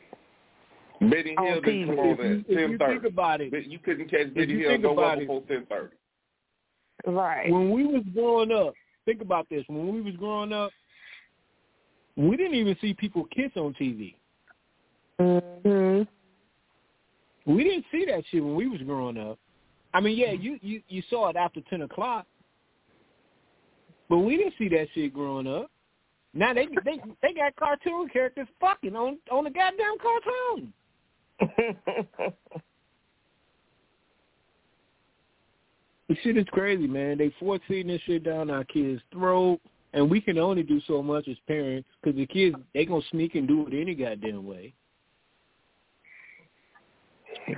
[1.00, 4.10] Benny Hill didn't come on If you, at if you think about it, You couldn't
[4.10, 5.96] catch Benny Hill think nowhere about before ten thirty.
[7.12, 7.52] Right.
[7.52, 8.74] when we was growing up,
[9.06, 9.64] think about this.
[9.68, 10.72] When we was growing up,
[12.16, 14.16] we didn't even see people kiss on TV.
[15.20, 16.08] Mhm.
[17.46, 19.40] We didn't see that shit when we was growing up.
[19.94, 22.28] I mean, yeah, you you you saw it after ten o'clock,
[24.08, 25.72] but we didn't see that shit growing up.
[26.34, 30.74] Now they they they got cartoon characters fucking on on the goddamn cartoon.
[36.10, 37.20] This shit is crazy, man.
[37.20, 39.60] They forcing this shit down our kids' throat,
[39.94, 43.36] and we can only do so much as parents because the kids they gonna sneak
[43.36, 44.74] and do it any goddamn way.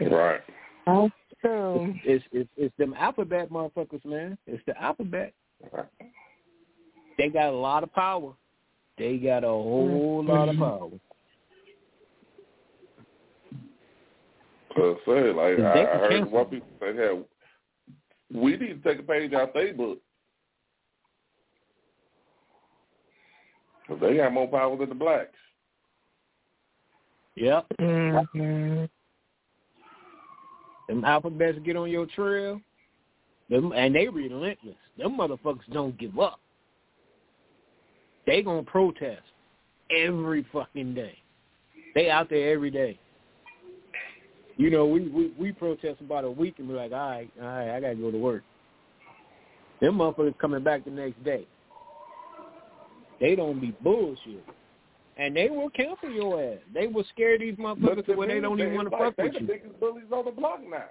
[0.02, 0.42] Right.
[0.86, 1.96] That's true.
[2.04, 4.38] It's it's it's them alphabet motherfuckers, man.
[4.46, 5.34] It's the alphabet.
[7.18, 8.34] They got a lot of power.
[8.98, 10.30] They got a whole mm-hmm.
[10.30, 10.90] lot of power.
[14.76, 16.32] So say like I, I heard cancel.
[16.32, 17.26] one people say, "Hell,
[18.34, 20.00] we need to take a page out their book."
[23.88, 25.38] 'Cause they got more power than the blacks.
[27.36, 27.68] Yep.
[27.80, 28.90] Mhm.
[30.88, 32.62] Them alphabets get on your trail.
[33.50, 34.78] Them and they relentless.
[34.98, 36.40] Them motherfuckers don't give up.
[38.26, 39.24] They gonna protest
[39.90, 41.18] every fucking day.
[41.96, 42.98] They out there every day.
[44.58, 47.48] You know, we we we protest about a week and be like, all right, all
[47.48, 48.44] right, I gotta go to work.
[49.80, 51.48] Them motherfuckers coming back the next day.
[53.20, 54.44] They don't be bullshit.
[55.18, 56.60] And they will cancel your ass.
[56.74, 59.40] They will scare these motherfuckers to where they don't even want to fuck with you.
[59.40, 60.86] they the biggest bullies on the block now.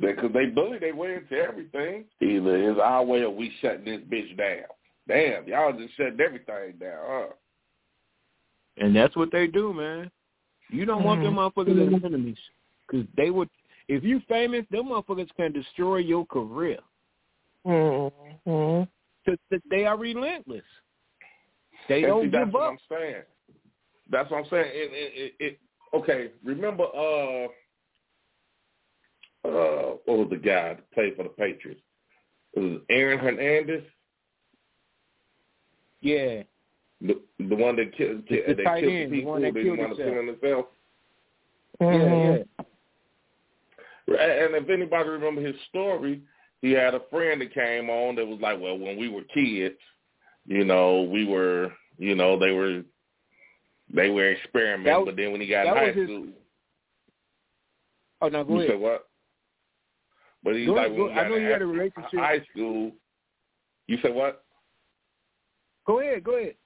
[0.00, 2.04] Because they bully their way into everything.
[2.20, 4.68] Either it's our way or we shutting this bitch down.
[5.08, 7.26] Damn, y'all just shutting everything down, huh?
[8.80, 10.10] And that's what they do, man.
[10.70, 12.38] You don't want them motherfuckers as enemies.
[12.86, 13.48] Because they would,
[13.88, 16.78] if you famous, them motherfuckers can destroy your career.
[17.66, 18.82] Mm-hmm.
[19.26, 20.62] Cause they are relentless.
[21.88, 22.70] They don't see, that's give what.
[22.70, 23.22] I'm saying.
[24.10, 24.66] That's what I'm saying.
[24.68, 25.58] It, it, it, it,
[25.94, 27.44] okay, remember, uh,
[29.46, 31.80] uh, what was the guy that played for the Patriots?
[32.54, 33.84] It was Aaron Hernandez,
[36.00, 36.42] Yeah.
[37.00, 39.54] The the one that killed, The- the that tight killed end, the people one that
[39.54, 40.14] that killed wanted to himself.
[40.14, 40.66] kill himself.
[41.80, 42.48] Mhm.
[44.08, 46.22] Yeah, And if anybody remember his story,
[46.62, 49.78] he had a friend that came on that was like, well, when we were kids,
[50.46, 52.82] you know, we were, you know, they were,
[53.90, 54.92] they were experimenting.
[54.92, 56.26] Was- but then when he got in high was his- school,
[58.20, 58.70] Oh, no, go you ahead.
[58.72, 59.08] said what?
[60.42, 62.18] But he's Go like, ahead, when go- I know you had a high- relationship.
[62.20, 62.92] High school.
[63.86, 64.44] You said what?
[65.86, 66.56] Go ahead, go ahead.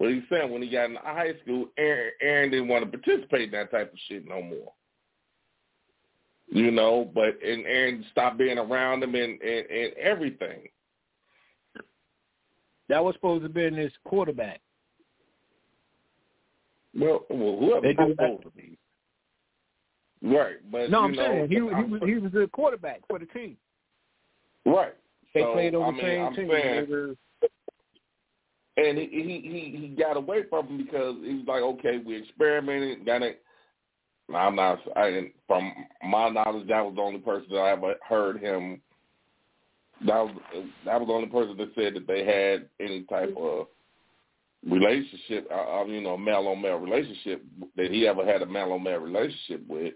[0.00, 3.42] Well, he's saying when he got in high school, Aaron, Aaron didn't want to participate
[3.42, 4.72] in that type of shit no more.
[6.48, 10.62] You know, but and Aaron stopped being around him and, and, and everything.
[12.88, 14.60] That was supposed to have been his quarterback.
[16.98, 18.78] Well, well whoever They do supposed to be.
[20.22, 23.18] Right, but No, you I'm know, saying he he was he was the quarterback for
[23.18, 23.56] the team.
[24.64, 24.94] right.
[25.34, 26.50] They so, played on the I mean, same I'm team.
[26.50, 27.16] saying,
[28.88, 33.04] and he, he he got away from him because he was like, okay, we experimented,
[33.04, 33.42] got it.
[34.34, 34.78] I'm not.
[34.96, 35.72] I from
[36.08, 38.80] my knowledge, that was the only person that I ever heard him.
[40.06, 40.36] That was
[40.84, 43.66] that was the only person that said that they had any type of
[44.66, 47.44] relationship, uh, uh, you know, male on male relationship
[47.76, 49.94] that he ever had a male on male relationship with.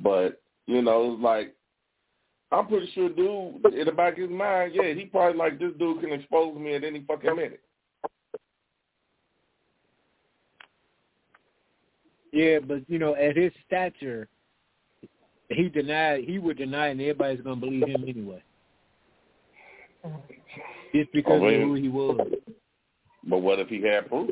[0.00, 1.54] But you know, it's like
[2.52, 5.72] I'm pretty sure, dude, in the back of his mind, yeah, he probably like this
[5.78, 7.60] dude can expose me at any fucking minute.
[12.34, 14.26] Yeah, but you know, at his stature,
[15.50, 18.42] he denied he would deny, and everybody's gonna believe him anyway.
[20.92, 22.18] Just because Oh, of who he was.
[23.22, 24.30] But what if he had proof?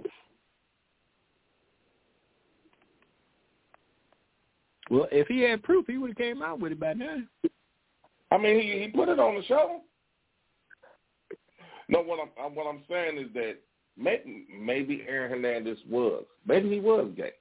[4.91, 7.19] Well, if he had proof, he would have came out with it by now.
[8.33, 9.81] I mean, he he put it on the show.
[11.89, 13.59] No, what I'm what I'm saying is that
[13.97, 17.35] maybe maybe Aaron Hernandez was maybe he was gay.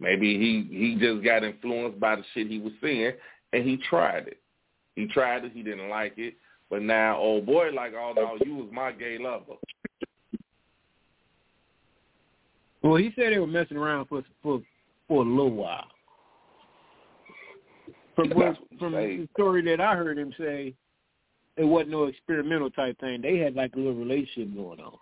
[0.00, 3.12] Maybe he he just got influenced by the shit he was seeing
[3.52, 4.38] and he tried it.
[4.94, 5.52] He tried it.
[5.52, 6.34] He didn't like it.
[6.70, 9.54] But now, old boy, like, oh no, you was my gay lover.
[12.82, 14.60] Well, he said they were messing around for for
[15.08, 15.88] for a little while.
[18.14, 20.74] From what, That's what he from the story that I heard him say,
[21.56, 23.22] it wasn't no experimental type thing.
[23.22, 24.94] They had like a little relationship going on.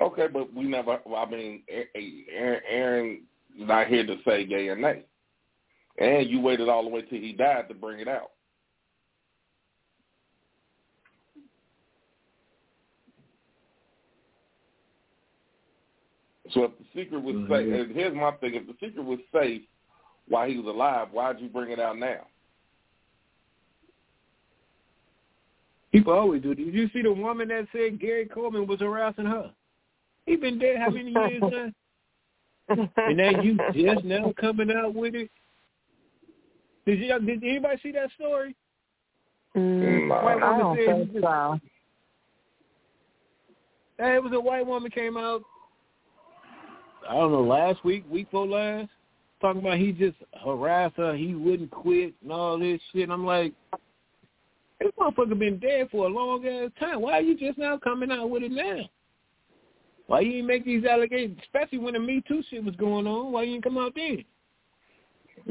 [0.00, 1.00] Okay, but we never.
[1.16, 1.62] I mean,
[2.32, 3.22] Aaron,
[3.58, 5.04] not here to say gay and nay.
[5.98, 8.30] And you waited all the way till he died to bring it out.
[16.52, 17.52] So if the secret was Mm-hmm.
[17.52, 19.62] safe, and here's my thing: if the secret was safe
[20.28, 22.26] while he was alive, why'd you bring it out now?
[25.92, 26.54] People always do.
[26.54, 29.50] Did you see the woman that said Gary Coleman was harassing her?
[30.26, 31.72] He been dead how many years now?
[32.68, 35.30] And now you just now coming out with it?
[36.86, 38.54] Did you did anybody see that story?
[39.56, 40.24] Mm, Nah.
[40.24, 41.60] White I woman don't said think so.
[43.98, 45.42] Hey, it was a white woman came out.
[47.08, 48.90] I don't know last week, week before last,
[49.40, 53.04] talking about he just harassed her, he wouldn't quit and all this shit.
[53.04, 53.52] And I'm like,
[54.78, 57.00] this motherfucker been dead for a long ass time.
[57.00, 58.88] Why are you just now coming out with it now?
[60.08, 63.30] Why you didn't make these allegations, especially when the Me Too shit was going on?
[63.30, 64.24] Why you didn't come out then?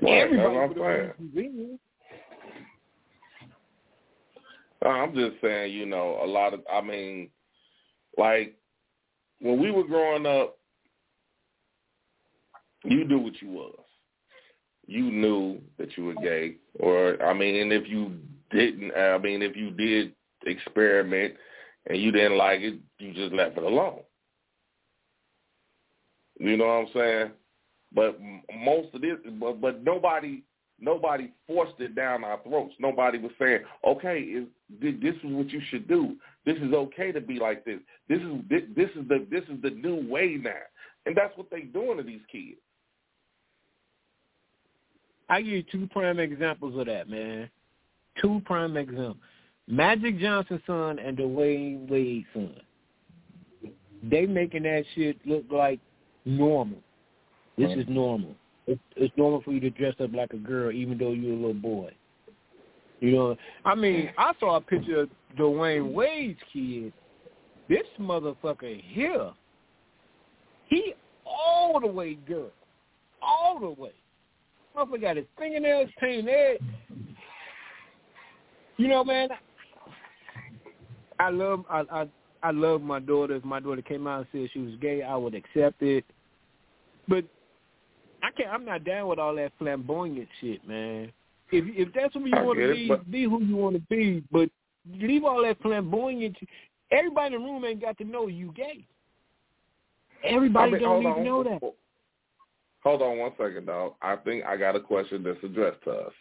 [0.01, 1.79] Right, Everybody that's what I'm saying.
[4.83, 7.29] I'm just saying, you know, a lot of, I mean,
[8.17, 8.55] like
[9.39, 10.57] when we were growing up,
[12.83, 13.79] you knew what you was.
[14.87, 18.17] You knew that you were gay, or I mean, and if you
[18.51, 20.13] didn't, I mean, if you did
[20.45, 21.35] experiment
[21.87, 23.99] and you didn't like it, you just left it alone.
[26.39, 27.31] You know what I'm saying?
[27.93, 28.19] But
[28.63, 30.43] most of this, but but nobody
[30.79, 32.75] nobody forced it down our throats.
[32.79, 34.45] Nobody was saying, "Okay, is,
[34.81, 36.15] this is what you should do.
[36.45, 37.79] This is okay to be like this.
[38.09, 40.51] This is this, this is the this is the new way now."
[41.05, 42.59] And that's what they doing to these kids.
[45.29, 47.49] I give you two prime examples of that, man.
[48.21, 49.17] Two prime examples.
[49.67, 52.55] Magic Johnson's son and Dwyane Wade's son.
[54.03, 55.79] They making that shit look like
[56.27, 56.79] normal.
[57.57, 58.35] This is normal.
[58.67, 61.35] It's, it's normal for you to dress up like a girl even though you're a
[61.35, 61.91] little boy.
[62.99, 66.91] You know, I mean, I saw a picture of Dwyane Wade's kid.
[67.69, 69.31] This motherfucker here,
[70.67, 70.93] he
[71.25, 72.49] all the way girl,
[73.21, 73.91] all the way.
[74.75, 76.59] Motherfucker got his fingernails painted.
[78.77, 79.29] You know, man,
[81.19, 82.07] I love I I
[82.43, 83.35] I love my daughter.
[83.35, 86.05] If my daughter came out and said she was gay, I would accept it.
[87.07, 87.25] But
[88.23, 88.49] I can't.
[88.49, 91.11] I'm not down with all that flamboyant shit, man.
[91.51, 94.23] If if that's who you want to be, but- be who you want to be.
[94.31, 94.49] But
[94.91, 96.37] leave all that flamboyant.
[96.91, 98.85] Everybody in the room ain't got to know you gay.
[100.23, 101.17] Everybody I mean, don't need on.
[101.17, 101.59] to know that.
[102.83, 103.95] Hold on one second, dog.
[104.01, 106.13] I think I got a question that's addressed to us.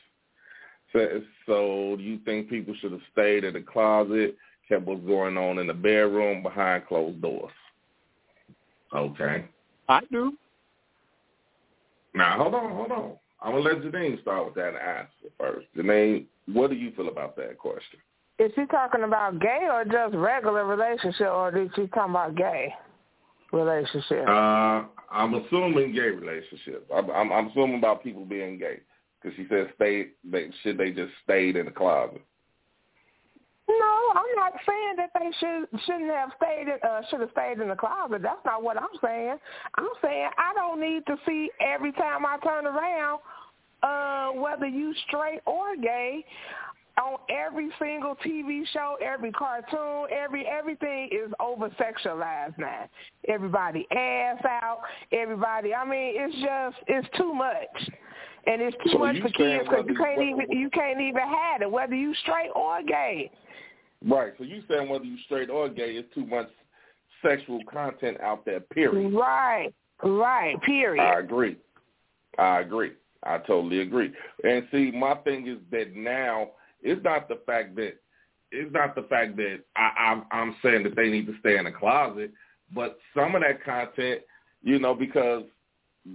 [0.92, 4.36] So, so do you think people should have stayed in the closet,
[4.68, 7.52] kept what's going on in the bedroom behind closed doors?
[8.94, 9.44] Okay.
[9.88, 10.32] I do.
[12.16, 13.12] Now, hold on, hold on.
[13.43, 15.66] I'm going to let Janine start with that answer first.
[15.76, 18.01] Janine, what do you feel about that question?
[18.38, 22.74] Is she talking about gay or just regular relationship, or did she talking about gay
[23.52, 24.26] relationship?
[24.26, 26.86] Uh, I'm assuming gay relationship.
[26.94, 28.80] I'm, I'm, I'm assuming about people being gay
[29.20, 30.09] because she said stay.
[30.24, 32.22] They, should they just stayed in the closet?
[34.56, 37.60] No, I'm not saying that they should shouldn't have stayed in, uh, should have stayed
[37.60, 38.22] in the closet.
[38.22, 39.36] That's not what I'm saying.
[39.76, 43.20] I'm saying I don't need to see every time I turn around,
[43.82, 46.24] uh, whether you straight or gay,
[46.98, 52.88] on every single TV show, every cartoon, every everything is over sexualized now.
[53.28, 54.80] Everybody ass out,
[55.12, 55.74] everybody.
[55.74, 57.90] I mean, it's just it's too much.
[58.48, 61.62] And it's too So much for kids because you can't even you can't even have
[61.62, 63.30] it whether you straight or gay.
[64.08, 64.32] Right.
[64.38, 66.48] So you saying whether you're straight or gay, it's too much
[67.26, 68.60] sexual content out there.
[68.60, 69.12] Period.
[69.12, 71.02] Right, right, period.
[71.02, 71.56] I agree.
[72.38, 72.92] I agree.
[73.22, 74.12] I totally agree.
[74.44, 76.50] And see, my thing is that now
[76.82, 77.94] it's not the fact that
[78.52, 81.64] it's not the fact that I, I'm, I'm saying that they need to stay in
[81.64, 82.30] the closet,
[82.74, 84.20] but some of that content,
[84.62, 85.42] you know, because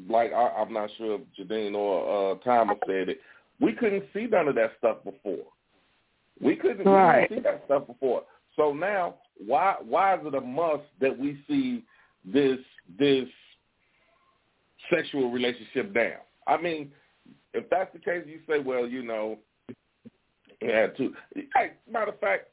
[0.10, 3.20] like I, I'm not sure if Jadine or uh, Thomas said it,
[3.60, 5.46] we couldn't see none of that stuff before.
[6.42, 7.30] We couldn't, Right.
[7.30, 8.24] we didn't see that stuff before.
[8.56, 9.16] So now,
[9.46, 11.84] why why is it a must that we see
[12.26, 12.60] this
[13.00, 13.28] this
[14.94, 16.20] sexual relationship down?
[16.48, 16.92] I mean,
[17.54, 19.40] if that's the case, you say, well, you know,
[20.62, 21.14] yeah, had to.
[21.36, 22.50] Hey, matter of fact,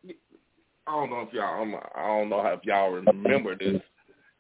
[0.87, 3.81] I don't know if y'all, I'm, I don't know if y'all remember this.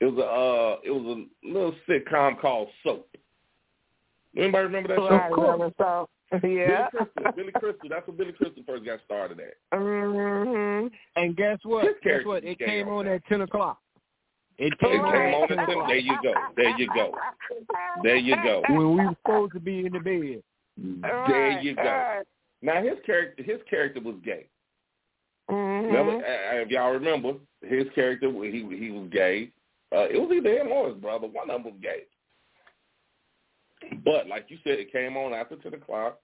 [0.00, 3.08] It was a uh, it was a little sitcom called Soap.
[4.36, 5.36] Anybody remember that show?
[5.36, 6.06] remember,
[6.42, 6.88] yeah.
[6.92, 7.32] Billy Crystal.
[7.36, 7.88] Billy Crystal.
[7.88, 9.54] That's what Billy Crystal first got started at.
[9.78, 10.90] mhm.
[11.16, 11.86] And guess what?
[12.02, 12.44] Guess what?
[12.44, 13.78] It came on on at ten o'clock.
[14.58, 15.88] It It came on came on at ten o'clock.
[15.88, 16.34] There you go.
[16.56, 17.12] There you go.
[18.02, 18.62] There you go.
[18.68, 20.42] when we were supposed to be in the bed.
[21.28, 21.82] There you go.
[21.82, 22.24] Right.
[22.60, 24.46] Now his character, his character was gay.
[25.50, 25.86] Mhm.
[25.86, 29.50] Remember, uh, if y'all remember, his character he he was gay.
[29.94, 31.26] Uh, it was either him or his brother.
[31.26, 32.02] One of them was gay.
[34.04, 36.18] But like you said, it came on after ten o'clock,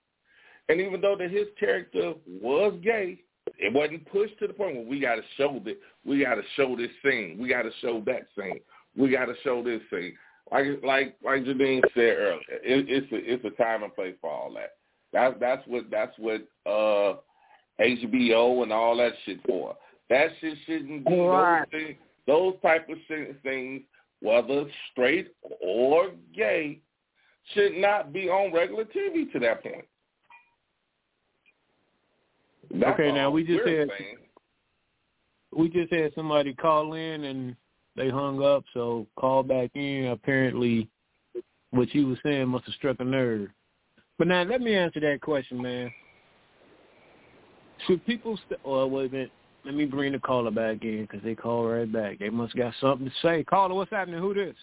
[0.69, 3.21] and even though that his character was gay,
[3.59, 6.43] it wasn't pushed to the point where we got to show that we got to
[6.57, 8.61] show this scene, we got to show that scene,
[8.97, 10.15] we got to show this scene.
[10.51, 14.31] Like like like Janine said earlier, it, it's a it's a time and place for
[14.31, 14.73] all that.
[15.13, 17.17] That's that's what that's what uh
[17.81, 19.77] HBO and all that shit for.
[20.11, 21.65] That shit shouldn't be Right.
[21.73, 22.99] those things, those type of
[23.43, 23.83] things,
[24.21, 26.81] whether straight or gay,
[27.53, 29.85] should not be on regular TV to that point.
[32.71, 33.91] That's Okay, now we just had-
[35.53, 37.57] we just had somebody call in and
[37.95, 40.07] they hung up, so call back in.
[40.07, 40.89] Apparently,
[41.71, 43.51] what you were saying must have struck a nerve.
[44.19, 45.93] But now let me answer that question, man.
[47.87, 48.37] Should people?
[48.39, 49.33] St- oh, wait a minute.
[49.65, 52.19] Let me bring the caller back in because they call right back.
[52.19, 53.45] They must got something to say.
[53.45, 54.21] Caller, what's happening?
[54.21, 54.57] Who this?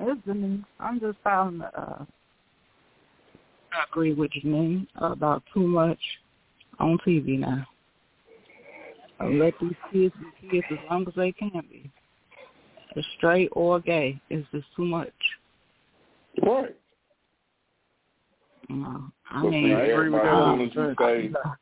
[0.00, 0.64] It's Denise.
[0.80, 2.04] I'm just to uh,
[3.72, 5.98] I agree with Janine about too much
[6.78, 7.66] on TV now.
[9.20, 11.90] Uh, let these kids be kids as long as they can be.
[13.16, 15.12] Straight or gay, it's just too much.
[16.42, 16.76] Right.
[18.68, 21.56] You know, I mean, see, everybody, um, as soon as you the,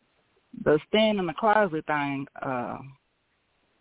[0.64, 2.78] the stand in the closet thing, uh,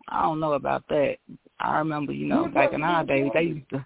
[0.08, 1.18] I don't know about that.
[1.60, 3.86] I remember, you know, back in our days, they used to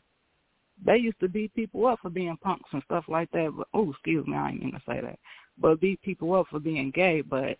[0.83, 3.53] they used to beat people up for being punks and stuff like that.
[3.55, 5.19] But oh, excuse me, I ain't gonna say that.
[5.57, 7.21] But beat people up for being gay.
[7.21, 7.57] But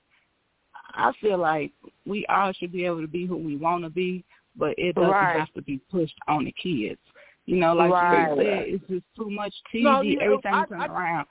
[0.93, 1.71] I feel like
[2.05, 4.23] we all should be able to be who we want to be,
[4.55, 5.39] but it doesn't Right.
[5.39, 6.99] have to be pushed on the kids.
[7.45, 8.29] You know, like Right.
[8.31, 9.83] you said, it's just too much TV.
[9.83, 11.27] No, you know, everything's I- turning I- around.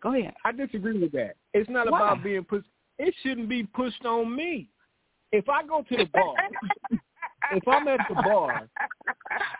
[0.00, 0.34] Go ahead.
[0.44, 1.36] I disagree with that.
[1.52, 1.98] It's not Why?
[1.98, 2.68] about being pushed.
[2.98, 4.68] It shouldn't be pushed on me.
[5.32, 6.34] If I go to the bar,
[7.52, 8.68] if I'm at the bar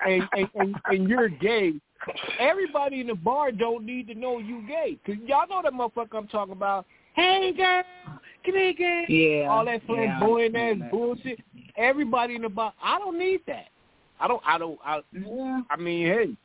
[0.07, 1.75] and, and, and, and you're gay,
[2.39, 4.99] everybody in the bar don't need to know you gay.
[5.05, 6.87] Because y'all know that motherfucker I'm talking about.
[7.15, 7.83] Hey, girl,
[8.45, 9.05] come here, girl.
[9.09, 9.49] Yeah.
[9.49, 10.91] All that yeah, I ass that.
[10.91, 11.41] bullshit.
[11.77, 13.67] Everybody in the bar, I don't need that.
[14.21, 15.63] I don't, I don't, I, Yeah.
[15.71, 16.37] I mean, hey,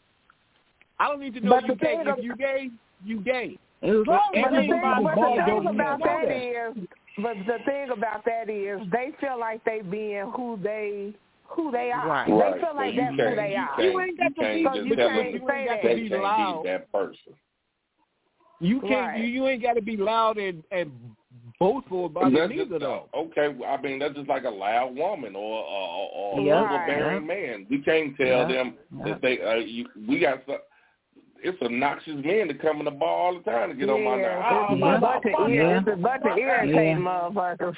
[1.00, 2.04] I don't need to know But you gay.
[2.06, 2.70] If you gay,
[3.04, 3.58] you gay.
[3.82, 6.78] As long But the thing, but the thing about to know that that.
[6.78, 11.14] is, but the thing about that is, they feel like they being who they
[11.48, 12.08] who they are.
[12.08, 12.28] Right.
[12.28, 12.54] They right.
[12.60, 13.82] feel so like you that's can't, who they you are.
[13.84, 15.88] You ain't got to can't be- just you tell can't them say that that.
[15.88, 16.64] they Be can't loud.
[16.64, 17.34] be that person.
[18.60, 18.92] You can't.
[18.92, 19.20] Right.
[19.22, 20.92] You, you ain't got to be loud and and
[21.60, 23.10] boastful about That's it just, neither, though.
[23.16, 26.62] okay, I mean that's just like a loud woman or or, or a Yeah.
[26.64, 27.68] overbearing man.
[27.70, 28.48] We can't tell Yeah.
[28.48, 29.04] them Yeah.
[29.06, 29.42] that they.
[29.42, 30.58] Uh, you, we got some.
[31.44, 34.16] It's obnoxious men that come in the bar all the time to get on my
[34.16, 34.46] nerves.
[34.50, 35.50] Oh, it's my a bunch of motherfucker.
[35.54, 37.30] ir- it's a bunch of irritating Yeah.
[37.30, 37.76] motherfuckers.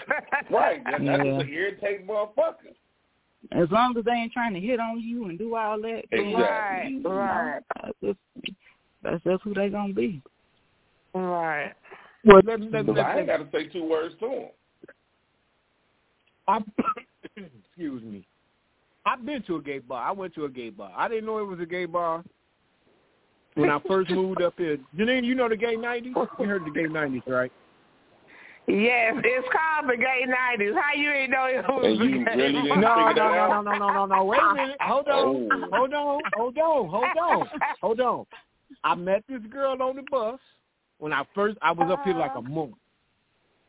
[0.49, 1.18] Right, that, that's Yeah.
[1.18, 2.73] just an irritating motherfucker.
[3.52, 6.20] As long as they ain't trying to hit on you and do all that, then,
[6.20, 6.92] Exactly.
[6.92, 8.20] you know, Right, That's just,
[9.04, 10.22] that's just who they gonna be.
[11.14, 11.74] right.
[12.26, 14.48] Well, let, let, But let, I ain't got to say two words to him.
[16.48, 16.60] I,
[17.38, 18.26] excuse me.
[19.06, 20.04] I've been to a gay bar.
[20.04, 20.92] I went to a gay bar.
[20.96, 22.24] I didn't know it was a gay bar
[23.56, 24.78] when I first moved up here.
[24.98, 26.14] Janine, you know the gay nineties?
[26.40, 27.52] You heard the gay nineties, right?
[28.68, 30.73] Yes, it's called the gay nineties.
[30.76, 33.48] How you ain't know it was And the you gay really didn't No, no, no,
[33.48, 34.23] no, no, no, no, no.
[34.26, 34.77] Wait a minute.
[34.81, 35.15] Hold on.
[35.15, 35.68] Oh.
[35.72, 36.22] Hold on.
[36.34, 36.89] Hold on.
[36.89, 37.49] Hold on.
[37.81, 38.26] Hold on.
[38.84, 40.39] I met this girl on the bus
[40.99, 42.73] when I first I was up here like a month.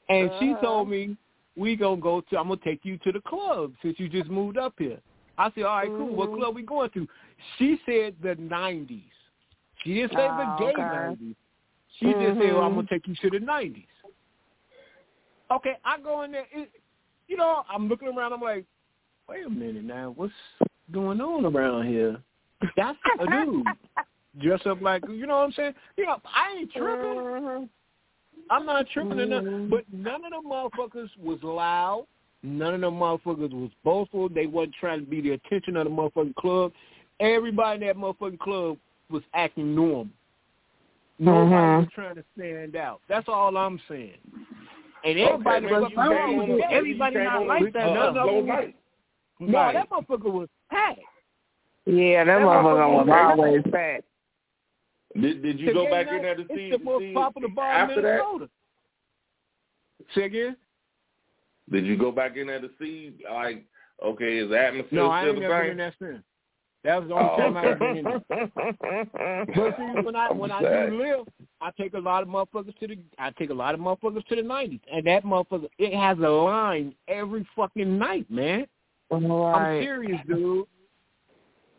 [0.08, 0.60] And she Uh-huh.
[0.60, 1.16] told me,
[1.56, 4.58] We gonna go to I'm gonna take you to the club since you just moved
[4.58, 4.98] up here.
[5.38, 6.38] I said, All right, cool, what Mhm.
[6.38, 7.06] club we going to?
[7.56, 9.12] She said the nineties.
[9.84, 10.82] She didn't say Oh, the gay okay.
[10.82, 11.36] nineties.
[11.98, 13.86] She just said, well, I'm gonna take you to the nineties.
[15.50, 16.46] Okay, I go in there.
[16.52, 16.70] It,
[17.26, 18.32] you know, I'm looking around.
[18.32, 18.64] I'm like,
[19.28, 20.32] wait a minute now, what's
[20.92, 22.18] going on around here?
[22.76, 23.76] That's a dude
[24.40, 25.74] dressed up like you know what I'm saying.
[25.96, 27.08] You know, I ain't tripping.
[27.08, 27.68] Mhm.
[28.50, 29.44] I'm not tripping enough.
[29.68, 32.06] But none of them motherfuckers was loud.
[32.42, 34.28] None of them motherfuckers was boastful.
[34.28, 36.72] They wasn't trying to be the attention of the motherfucking club.
[37.20, 38.78] Everybody in that motherfucking club
[39.10, 40.08] was acting normal.
[41.18, 41.78] Nobody Mhm.
[41.80, 43.00] was trying to stand out.
[43.08, 44.18] That's all I'm saying.
[45.04, 48.44] And everybody okay, was you wrong with on Everybody not like uh, that, a though.
[48.44, 48.72] slow.
[49.40, 51.00] No, that motherfucker was packed.
[51.86, 54.04] Yeah, that That motherfucker was always fat.
[55.20, 56.70] Did Did you The go back night, in there to it's see?
[56.70, 58.18] the most see popular bar after in that?
[58.18, 58.50] Minnesota.
[60.14, 60.56] Say again?
[61.70, 63.64] Did you go back in there to see like
[64.04, 66.22] okay, is the atmosphere No, I ain't the never been in that since.
[66.84, 67.68] That was the only Oh, time I okay.
[67.70, 69.46] ever been in there.
[69.55, 70.30] But see, when I oh.
[70.32, 70.90] I'm when I sad.
[70.90, 71.26] do live,
[71.60, 74.36] I take a lot of motherfuckers to the I take a lot of motherfuckers to
[74.36, 78.66] the nineties, and that motherfucker it has a line every fucking night, man.
[79.10, 79.78] Right.
[79.78, 80.66] I'm serious, dude.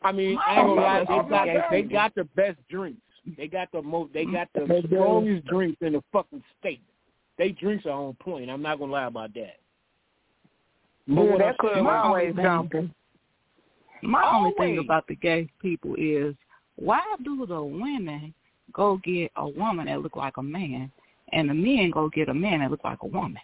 [0.02, 1.00] I mean, I ain't gonna lie.
[1.08, 3.02] They got they got the best drinks.
[3.38, 4.14] They got the most.
[4.14, 4.88] They got the They do.
[4.88, 6.82] strongest drinks in the fucking state.
[7.38, 8.50] They drinks are on point.
[8.50, 9.58] I'm not gonna lie about that.
[11.08, 12.94] But Yeah, that club always only jumping.
[14.04, 16.36] My only thing about the gay people is
[16.76, 18.34] why do the women
[18.74, 20.92] go get a woman that look like a man
[21.32, 23.42] and the men go get a man that look like a woman?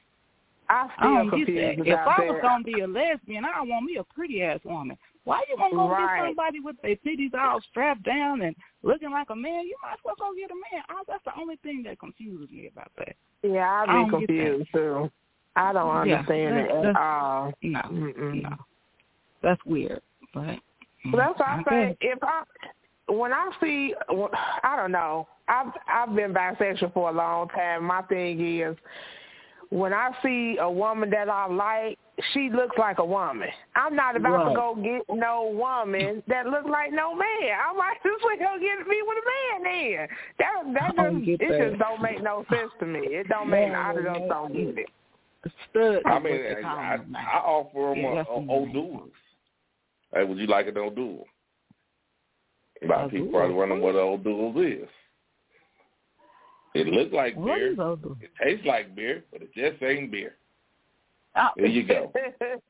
[0.70, 1.88] I I still don't get that.
[1.88, 2.42] If I was that.
[2.42, 4.98] gonna be a lesbian, I want me a pretty ass woman.
[5.24, 6.18] Why you gonna go Right.
[6.22, 9.66] get somebody with their titties all strapped down and looking like a man?
[9.66, 10.84] You might as well go get a man.
[10.90, 13.16] I, that's the only thing that confuses me about that.
[13.44, 15.12] Yeah, I I'd be confused too.
[15.56, 17.54] I don't Yeah, understand that- it at all.
[17.62, 18.42] No, Mm-mm.
[18.44, 18.56] no,
[19.42, 20.02] that's weird.
[20.36, 20.60] But
[21.12, 21.98] So that's why I okay.
[21.98, 22.44] say if I
[23.08, 23.94] when I see
[24.64, 27.86] I don't know I've I've been bisexual for a long time.
[27.86, 28.76] My thing is
[29.70, 31.98] when I see a woman that I like,
[32.34, 33.50] she looks like a woman.
[33.76, 34.50] I'm not about Right.
[34.50, 37.26] to go get no woman that looks like no man.
[37.60, 40.08] I might just well go get me with a man then.
[40.40, 41.70] That that just get it that.
[41.70, 43.00] just don't make no sense to me.
[43.02, 44.28] It don't make No, I just no.
[44.30, 44.90] don't get it.
[45.70, 46.02] Stud.
[46.08, 46.98] I mean, what they call I.
[47.18, 49.12] I offer them Yeah, a, that's a old I duels.
[50.16, 51.26] Hey, would you like an O'Doul?
[52.82, 54.88] A lot of people probably wondering what an O'Doul is.
[56.74, 57.72] It looks like What beer.
[58.22, 60.36] It tastes like beer, but it just ain't beer.
[61.38, 62.14] Oh, There you go.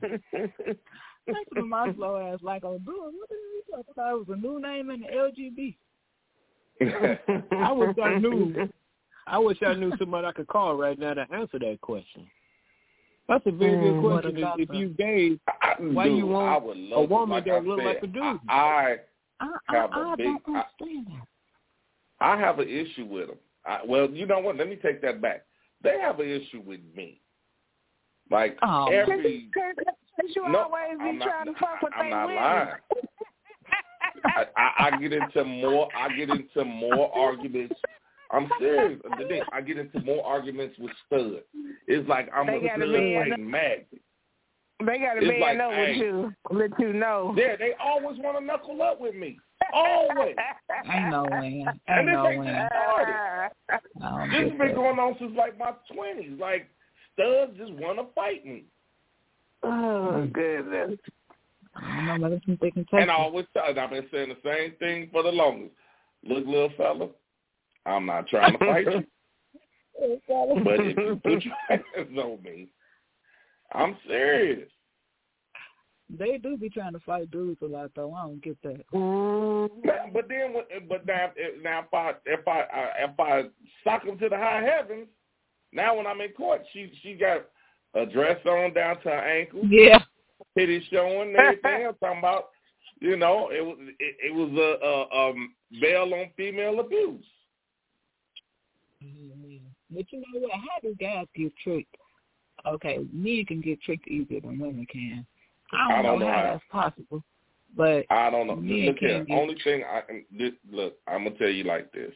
[0.00, 3.12] Thanks to my slow ass like O'Doul.
[3.12, 4.14] What the hell you talking about?
[4.14, 5.76] It was a new name in the LGB.
[7.62, 8.70] I wish I knew.
[9.26, 12.26] I wish I knew somebody I could call right now to answer that question.
[13.28, 14.44] That's a very good Mm, what question.
[14.58, 15.38] If, if you gave
[15.78, 17.78] I, Why dude, you want I would love a woman to, like that I look
[17.80, 18.22] said, like a dude?
[18.22, 18.96] I, I,
[19.68, 21.06] I, Have a I big- don't I- understand.
[22.20, 23.38] I I have an issue with them.
[23.64, 24.56] I, well, you know what?
[24.56, 25.44] Let me take that back.
[25.82, 27.20] They have an issue with me.
[28.30, 28.94] Like Oh, man.
[29.10, 29.50] every
[30.34, 32.42] you no, always I'm not, trying to fuck with I'm not women.
[32.42, 32.68] lying.
[34.24, 35.88] I, I, I get into more.
[35.96, 37.74] I get into more arguments.
[38.32, 39.00] I'm serious.
[39.52, 41.42] I get into more arguments with Stud.
[41.86, 43.28] It's like I'm They a got a Stud man.
[43.30, 43.88] fighting magnet.
[44.86, 45.88] They got to man like, up hey.
[45.90, 47.34] with you, let you know.
[47.36, 49.38] Yeah, they always want to knuckle up with me.
[49.74, 50.34] Always.
[50.92, 51.64] Ain't no way.
[51.66, 52.66] Ain't And this no ain't way.
[52.70, 53.14] started.
[53.70, 53.78] I
[54.08, 54.74] don't This has been that.
[54.74, 56.38] going on since like my twenties.
[56.38, 56.68] Like
[57.14, 58.64] studs just want to fight me,
[59.62, 60.98] oh goodness.
[61.76, 63.68] I don't know whether some they can take and I always tell.
[63.68, 65.72] and I've been saying the same thing for the longest.
[66.24, 67.08] Look, little fella,
[67.86, 69.04] I'm not trying to fight you,
[70.28, 72.68] but if you put your hands on me,
[73.72, 74.68] I'm serious.
[76.18, 78.12] They do be trying to fight dudes a lot, though.
[78.12, 78.84] I don't get that.
[78.92, 80.54] But, but then,
[80.88, 83.42] but now, if- now if I if I I- if I
[83.84, 85.06] sock him to the high heavens,
[85.72, 87.46] now when I'm in court, she she got
[87.94, 89.66] a dress on down to her ankles.
[89.68, 90.00] Yeah.
[90.58, 91.86] titties showing everything.
[91.88, 92.48] I'm talking about,
[93.00, 97.24] you know, it was it, it was a, a um bail on female abuse.
[99.02, 99.60] Mhm.
[99.90, 100.52] But you know what?
[100.52, 101.96] How do guys get tricked?
[102.66, 105.26] Okay, men can get tricked easier than women can.
[105.72, 106.44] I don't, I don't know, know how how.
[106.44, 107.22] that's possible,
[107.76, 108.54] but I don't know.
[108.54, 109.24] Look here.
[109.24, 110.02] get- Only thing I
[110.36, 112.12] this, look, I'm gonna tell you like this: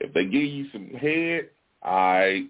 [0.00, 1.50] if they give you some head,
[1.82, 2.46] I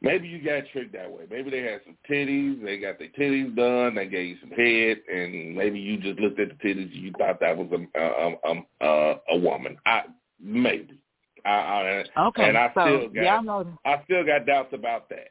[0.00, 1.24] maybe you got tricked that way.
[1.30, 2.62] Maybe they had some titties.
[2.64, 3.94] They got their titties done.
[3.94, 7.12] They gave you some head, and maybe you just looked at the titties and you
[7.18, 9.76] thought that was a um um uh, a woman.
[9.86, 10.02] I
[10.40, 10.98] maybe.
[11.44, 12.48] I, I okay.
[12.48, 15.28] and I so still got y'all know, I still got doubts about that.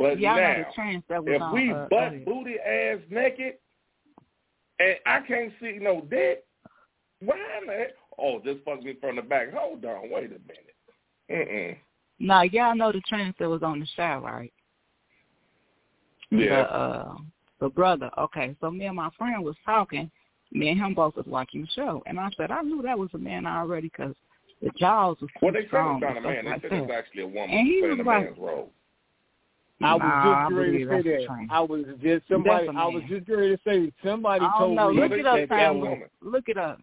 [0.00, 2.24] But y'all now, the trends that was if we uh, butt earlier.
[2.24, 3.54] booty ass naked
[4.78, 6.42] and I can't see no dick,
[7.20, 7.88] why in the heck?
[8.18, 9.52] Oh, just fuck me from the back.
[9.52, 10.74] Hold on, wait a minute.
[11.30, 11.76] Mm-mm.
[12.18, 14.50] Now y'all know the trends that was on the show, right?
[16.30, 16.62] Yeah.
[16.62, 17.14] The uh,
[17.60, 18.10] the brother.
[18.16, 20.10] Okay, so me and my friend was talking.
[20.50, 23.10] Me and him both was watching the show, and I said I knew that was
[23.12, 24.14] a man already because
[24.62, 25.96] the jaws was well, they said strong.
[25.96, 26.44] it's not a man.
[26.44, 28.70] They like said it's actually a woman And he was a like- role.
[29.82, 31.46] I was Nah, I just ready to say that.
[31.50, 32.66] I was just somebody.
[32.66, 34.92] That's a I was just ready to say somebody I told know.
[34.92, 35.80] me Look it up, that that that Sam.
[35.80, 35.88] was.
[35.88, 36.08] woman.
[36.22, 36.80] Look it up.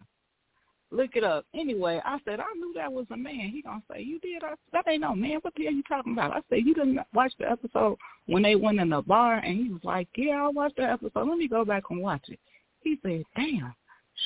[0.90, 1.44] Look it up.
[1.54, 3.50] Anyway, I said I knew that was a man.
[3.52, 4.42] He gonna say you did.
[4.42, 5.38] I, that ain't no man.
[5.42, 6.32] What the hell you talking about?
[6.32, 9.72] I said you didn't watch the episode when they went in the bar, and he
[9.72, 11.28] was like, Yeah, I watched the episode.
[11.28, 12.40] Let me go back and watch it.
[12.82, 13.74] He said, Damn,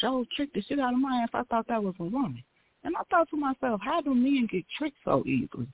[0.01, 1.31] show tricked the shit out of my ass.
[1.35, 2.43] I thought that was a woman,
[2.85, 5.67] and I thought to myself, How do men get tricked so easily?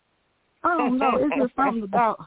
[0.65, 1.13] I don't know.
[1.21, 2.19] It's just something about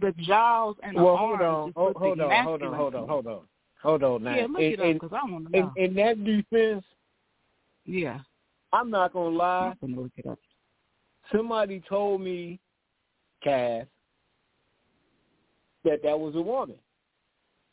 [0.00, 1.44] the jaws and the Well, hold arms.
[1.44, 3.40] on, just hold, look hold on, hold on, hold on, hold on,
[3.82, 4.22] hold on.
[4.24, 5.72] Now, Yeah, look in, it up because I want to know.
[5.76, 6.84] in that defense,
[7.84, 8.20] yeah,
[8.72, 9.74] I'm not gonna lie.
[9.82, 10.38] I'm gonna look it up.
[11.30, 12.58] Somebody told me,
[13.42, 13.86] Cass,
[15.84, 16.76] that that was a woman.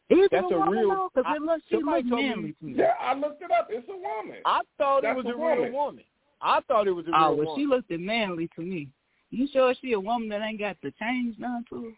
[0.09, 1.09] Is That's it a, a woman real- though?
[1.13, 2.73] Because I- it looks she somebody told me- manly to me.
[2.77, 3.67] Yeah, I looked it up.
[3.69, 4.37] It's a woman.
[4.45, 5.73] I thought That's it was a a real woman.
[5.73, 6.03] woman.
[6.41, 7.55] I thought it was a oh, real Oh, well, woman.
[7.57, 8.89] she looked manly to me.
[9.29, 11.91] You sure she a woman that ain't got the change done to her?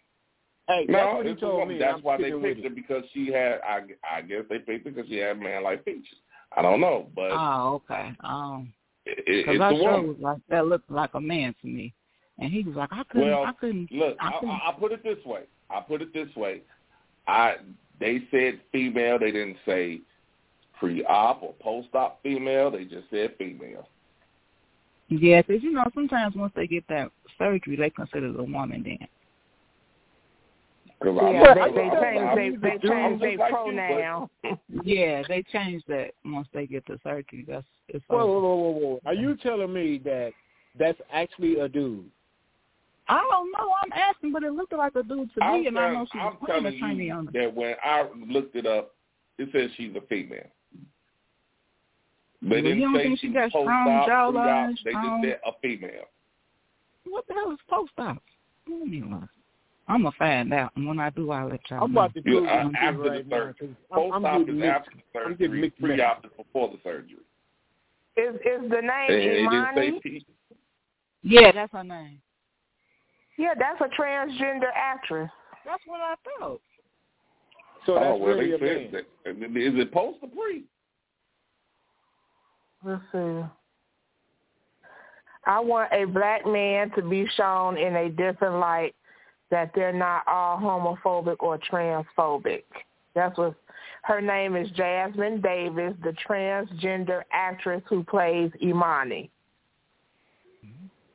[0.71, 1.77] Hey, that's No, what he told me.
[1.77, 2.63] That's I'm why they picked it.
[2.63, 3.59] her because she had.
[3.67, 3.81] I,
[4.17, 6.17] I guess they picked her because she had man-like features.
[6.55, 8.11] I don't know, but Oh, okay.
[8.23, 8.73] Um,
[9.05, 11.67] it, it, because it's I a sure was like that looked like a man to
[11.67, 11.93] me,
[12.39, 13.91] and he was like, I couldn't, Well, I couldn't.
[13.91, 14.55] Look, I I, couldn't.
[14.55, 15.43] I, I'll put it this way.
[15.69, 16.61] I'll put it this way.
[17.27, 17.55] I
[17.99, 19.19] they said female.
[19.19, 20.01] They didn't say
[20.79, 22.71] pre-op or post-op female.
[22.71, 23.87] They just said female.
[25.09, 28.81] Yeah, because you know sometimes once they get that surgery, they consider it a woman
[28.83, 29.07] then.
[31.03, 34.29] Cause Yeah, I'm, they, I'm- they I'm- changed they they I'm their like you, pronoun.
[34.83, 37.43] Yeah, they changed that once they get to surgery.
[37.47, 38.99] That's it's Whoa, whoa, whoa, whoa, whoa!
[39.05, 40.31] Are you telling me that
[40.77, 42.05] that's actually a dude?
[43.09, 43.73] I don't know.
[43.83, 46.07] I'm asking, but it looked like a dude to I'm me, and I know telling,
[46.13, 47.33] she I'm was playing telling attorney you on it.
[47.33, 48.93] that when I looked it up,
[49.39, 50.43] it says she's a female.
[52.43, 54.83] They Well, didn't you don't say think she got strong post-op, jawline, pre-op.
[54.85, 56.05] They strong- just said a female.
[57.05, 58.21] What the hell is post op?
[59.91, 61.99] I'm gonna find out, and when I do, I'll let y'all I'm know.
[61.99, 63.37] about to do Google uh, it after right the now.
[63.37, 63.53] surgery.
[63.59, 65.61] 'cause I'm, I'm Post-op is after the I'm getting surgery.
[65.61, 67.17] mixed Pre-op is before the surgery.
[68.15, 70.01] Is is the name And it didn't Imani?
[70.05, 70.21] say
[71.23, 72.21] Yeah, that's her name.
[73.37, 75.29] Yeah, that's a transgender actress.
[75.65, 76.61] That's what I thought.
[77.85, 79.03] So that's oh well, really they a said man.
[79.43, 79.57] that.
[79.57, 80.63] Is it post or pre?
[82.85, 83.41] Let's see.
[85.45, 88.95] I want a black man to be shown in a different light
[89.51, 92.63] that they're not all homophobic or transphobic.
[93.13, 93.53] That's what
[94.03, 99.29] her name is Jasmine Davis, the transgender actress who plays Imani.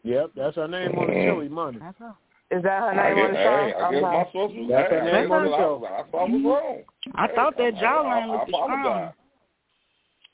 [0.04, 1.78] Yep, that's her name on the show, Imani.
[1.80, 2.14] That's her.
[2.52, 3.50] Is that her name on the show?
[3.50, 4.00] I guess Okay.
[4.00, 5.76] my source was That's her name on the I show.
[5.78, 6.82] was- I thought was wrong.
[7.16, 8.70] I thought that I- jawline I- I looked strong.
[8.70, 9.14] apologize.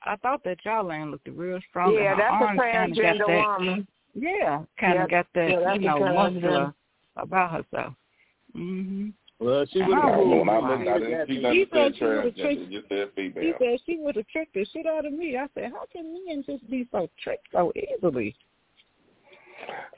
[0.04, 1.94] I thought that jawline looked real strong.
[1.94, 3.86] Yeah, that's a arms transgender woman.
[4.14, 4.26] Mm-hmm.
[4.26, 5.48] Yeah, kind of got that,
[5.80, 6.74] you know, a muscular
[7.16, 7.94] about herself.
[8.54, 9.12] Mhm.
[9.38, 10.48] Well, she And would I have don't When.
[10.48, 12.70] I looked, I didn't see nothing said she would've said tricked- transgender.
[12.70, 13.54] Just said He female.
[13.58, 15.36] said she would have tricked the shit out of me.
[15.36, 18.36] I said, how can men just be so tricked so easily?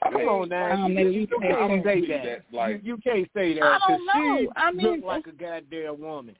[0.01, 2.23] I Come on now, Um, you, maybe you can't say that.
[2.23, 4.37] that, like- you, you can't say that I 'cause don't know.
[4.39, 6.37] she I mean, looked like a goddamn woman.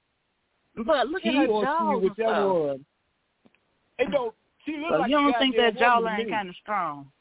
[0.75, 2.85] But look He at her or jaws she, whichever one.
[3.99, 4.35] It don't.
[4.65, 7.11] She look So like you don't think that goddamn woman to jawline kind of strong?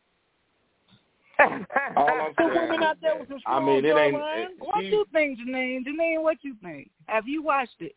[1.40, 4.14] All I'm The saying women out there with the I strong mean, it ain't.
[4.16, 4.44] jawline?
[4.44, 5.84] It, What she- you think, Janine?
[5.84, 6.90] Janine, what you think?
[7.06, 7.94] Have you watched it?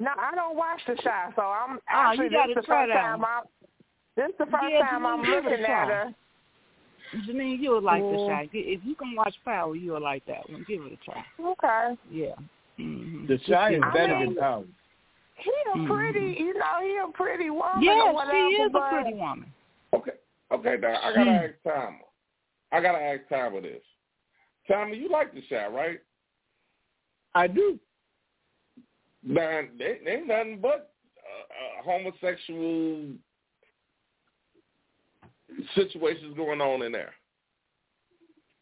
[0.00, 2.62] No, I don't watch the show, so I'm Oh, actually you this gotta is the
[2.62, 3.24] try first that time.
[3.24, 3.42] I'm
[4.16, 5.86] this the first Yeah, time Janine, I'm give it a looking at try.
[5.86, 6.14] her.
[7.26, 8.28] Janine, you'll like the mm.
[8.28, 8.42] Yeah.
[8.42, 8.48] shot.
[8.52, 10.64] If you can watch Power, you'll like that one.
[10.68, 11.24] Give it a try.
[11.40, 11.98] Okay.
[12.10, 12.34] Yeah.
[12.78, 13.26] Mm-hmm.
[13.26, 14.64] The Chi is I better mean- than power.
[15.40, 16.42] He a pretty, mm-hmm.
[16.42, 19.46] you know, he a pretty woman or Yeah, she is a pretty woman.
[19.94, 20.10] Okay,
[20.52, 21.36] okay, now I gotta Hmm.
[21.36, 21.98] ask Timer.
[22.72, 23.82] I gotta ask Timer this.
[24.66, 26.00] Timer, you like the shot, right?
[27.34, 27.78] I do.
[29.22, 33.08] Now, they, they ain't nothing but uh, uh, homosexual
[35.74, 37.12] situations going on in there.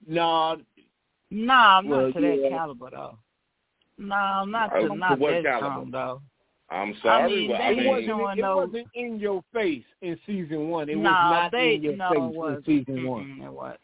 [0.07, 0.57] No,
[1.31, 2.49] Nah, not Well, to that yeah.
[2.51, 3.19] caliber though.
[3.99, 5.67] No, not Uh, to to not what that caliber?
[5.69, 6.23] strong though.
[6.69, 8.39] I'm sorry, mean, but they I mean, wasn't- wasn't.
[8.39, 10.89] It no- wasn't in your face in season one.
[10.89, 13.41] It no, was not they in your no, face it was in season one.
[13.45, 13.81] It wasn't.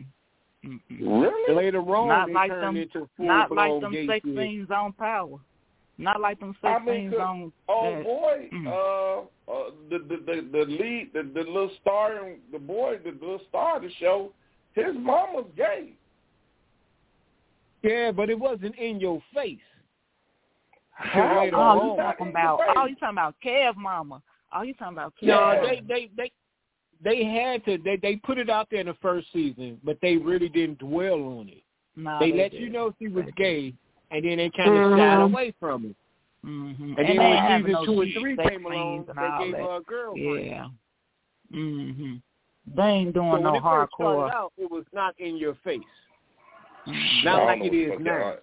[1.00, 1.54] Really?
[1.54, 4.36] Later on, Not they like turned them- into full Not like them gay sex shit.
[4.36, 5.38] scenes on Power.
[5.98, 7.52] Not like them I sex mean, scenes on.
[7.68, 8.66] Oh that- boy, Mm.
[8.66, 13.40] uh, uh, the, the the the lead, the, the little star, the boy, the little
[13.48, 14.32] star of the show,
[14.74, 15.92] his mama's gay.
[17.82, 19.58] Yeah, but it wasn't in your face.
[20.92, 21.38] How?
[21.40, 21.50] Oh, you
[21.96, 22.58] talking about?
[22.58, 22.68] face.
[22.76, 24.22] Oh, you talking about Kev Mama?
[24.54, 25.26] Oh, you talking about Kev?
[25.28, 26.32] No, they they they
[27.02, 30.16] they had to they they put it out there in the first season, but they
[30.16, 31.62] really didn't dwell on it.
[31.96, 32.60] No, they they let did.
[32.60, 33.74] you know she was gay,
[34.10, 34.98] and then they kind of Mhm.
[34.98, 35.96] shied away from it.
[36.44, 36.82] Mm-hmm.
[36.82, 39.18] And, And, then they when ain't season no two and three sex came along, and
[39.18, 39.60] they gave that.
[39.62, 40.46] her a girlfriend.
[40.46, 40.68] Yeah.
[41.52, 42.22] Mhm.
[42.74, 44.28] They ain't doing So when no it first hardcore.
[44.28, 45.80] started out, it was not in your face.
[46.86, 47.24] Mhm.
[47.24, 48.34] Not I like know it what the is fuck now.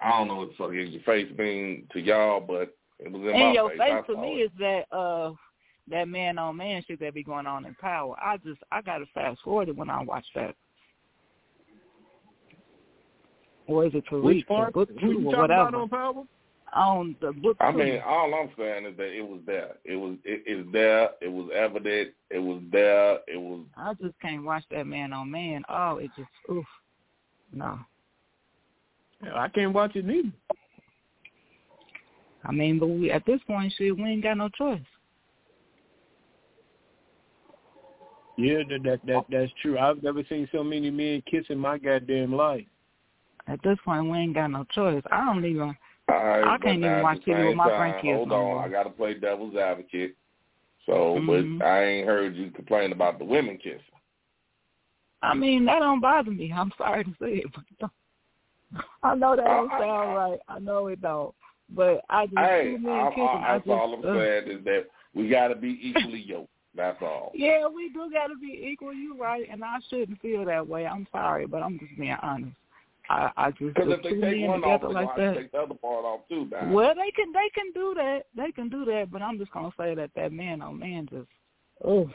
[0.00, 3.10] Y'all- I don't know what the fuck is your face mean to y'all, but it
[3.12, 3.78] was in, In my your face.
[3.78, 4.44] face to me it.
[4.44, 5.32] is that uh
[5.90, 8.14] that man on man shit that be going on in power.
[8.22, 10.54] I just I gotta fast forward it when I watch that.
[13.66, 14.74] Or is it Tariq Which or part?
[14.74, 15.44] book two you or whatever?
[15.68, 16.24] about on Power?
[16.74, 17.78] on the book I two.
[17.78, 19.76] mean, all I'm saying is that it was there.
[19.84, 21.10] It was it is there.
[21.22, 22.10] It was evident.
[22.30, 23.20] It was there.
[23.26, 25.64] It was I just can't watch that man on man.
[25.68, 26.64] Oh, it just oof.
[27.52, 27.78] No.
[29.22, 30.32] I can't watch it neither.
[32.44, 34.80] I mean, but we at this point, shit, we ain't got no choice.
[38.36, 39.78] Yeah, that that, that that's true.
[39.78, 42.64] I've never seen so many men kiss in my goddamn life.
[43.48, 45.02] At this point, we ain't got no choice.
[45.10, 45.76] I don't even.
[46.08, 48.62] All right, I can't even watch the TV with my time, grandkids Hold on, more.
[48.64, 50.14] I got to play devil's advocate.
[50.86, 51.58] So, Mhm.
[51.58, 53.80] but I ain't heard you complain about the women kissing.
[55.20, 56.52] I mean, that don't bother me.
[56.52, 57.92] I'm sorry to say it, but don't.
[59.02, 60.14] I know that don't I- I- sound oh.
[60.14, 60.38] right.
[60.48, 61.34] I know it don't.
[61.70, 63.12] But I just Hey, too many I'm.
[63.12, 64.16] I, I that's just, all I'm ugh.
[64.16, 66.48] saying is that we got to be equally yoked.
[66.74, 67.32] That's all.
[67.34, 68.94] Yeah, we do got to be equal.
[68.94, 70.86] You right, and I shouldn't feel that way.
[70.86, 72.56] I'm sorry, but I'm just being honest.
[73.10, 75.34] I I just Because if they take one off, they're like that.
[75.34, 76.48] take the other part off too.
[76.50, 76.70] Now.
[76.70, 78.22] Well, they can they can do that.
[78.36, 81.28] They can do that, but I'm just gonna say that that man on man just
[81.84, 82.08] oh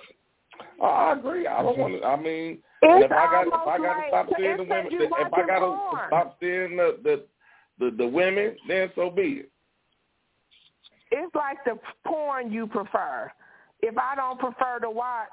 [0.79, 1.47] Oh, I agree.
[1.47, 2.05] I don't want to.
[2.05, 5.11] I mean, and if I got if I got to stop seeing the women, if
[5.33, 5.77] I got to
[6.07, 7.23] stop seeing the, the
[7.79, 9.51] the the women, then so be it.
[11.11, 13.31] it's like the porn you prefer.
[13.81, 15.29] If I don't prefer to watch,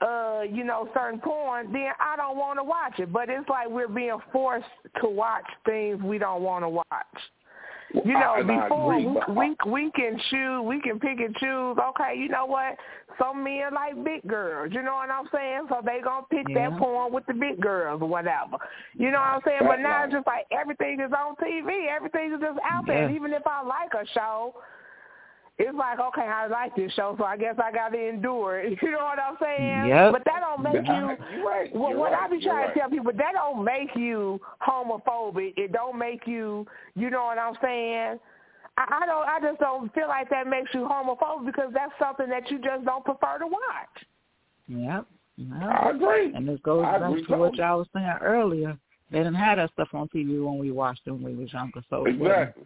[0.00, 3.12] uh, you know, certain porn, then I don't want to watch it.
[3.12, 4.66] But it's like we're being forced
[5.02, 6.86] to watch things we don't want to watch.
[7.92, 11.76] You know, I, before agree, we, we we can choose, we can pick and choose.
[11.78, 12.76] Okay, you know what?
[13.18, 14.72] Some men like big girls.
[14.72, 15.66] You know what I'm saying?
[15.68, 16.70] So they gonna pick Yeah.
[16.70, 18.58] that porn with the big girls or whatever.
[18.94, 19.60] You know what I'm saying?
[19.66, 20.04] But now right.
[20.04, 21.88] it's just like everything is on TV.
[21.88, 23.06] Everything is just out there.
[23.06, 24.54] And even if I like a show,
[25.60, 28.78] it's like okay, I like this show, so I guess I got to endure it.
[28.82, 29.88] You know what I'm saying?
[29.88, 30.12] Yep.
[30.12, 30.94] But that don't make you.
[31.36, 31.74] you're right.
[31.74, 32.74] What, you're what right, I be you're trying right.
[32.74, 35.54] to tell people, that don't make you homophobic.
[35.56, 38.18] It don't make you, you know what I'm saying?
[38.78, 39.28] I, I don't.
[39.28, 42.84] I just don't feel like that makes you homophobic because that's something that you just
[42.84, 44.06] don't prefer to watch.
[44.68, 45.06] yep.
[45.36, 45.62] yep.
[45.62, 46.32] I agree.
[46.34, 47.58] And this goes I back to what totally.
[47.58, 48.78] y'all was saying earlier.
[49.10, 51.82] They didn't have that stuff on TV when we watched it when we was younger.
[51.90, 52.64] So it wasn't- Exactly.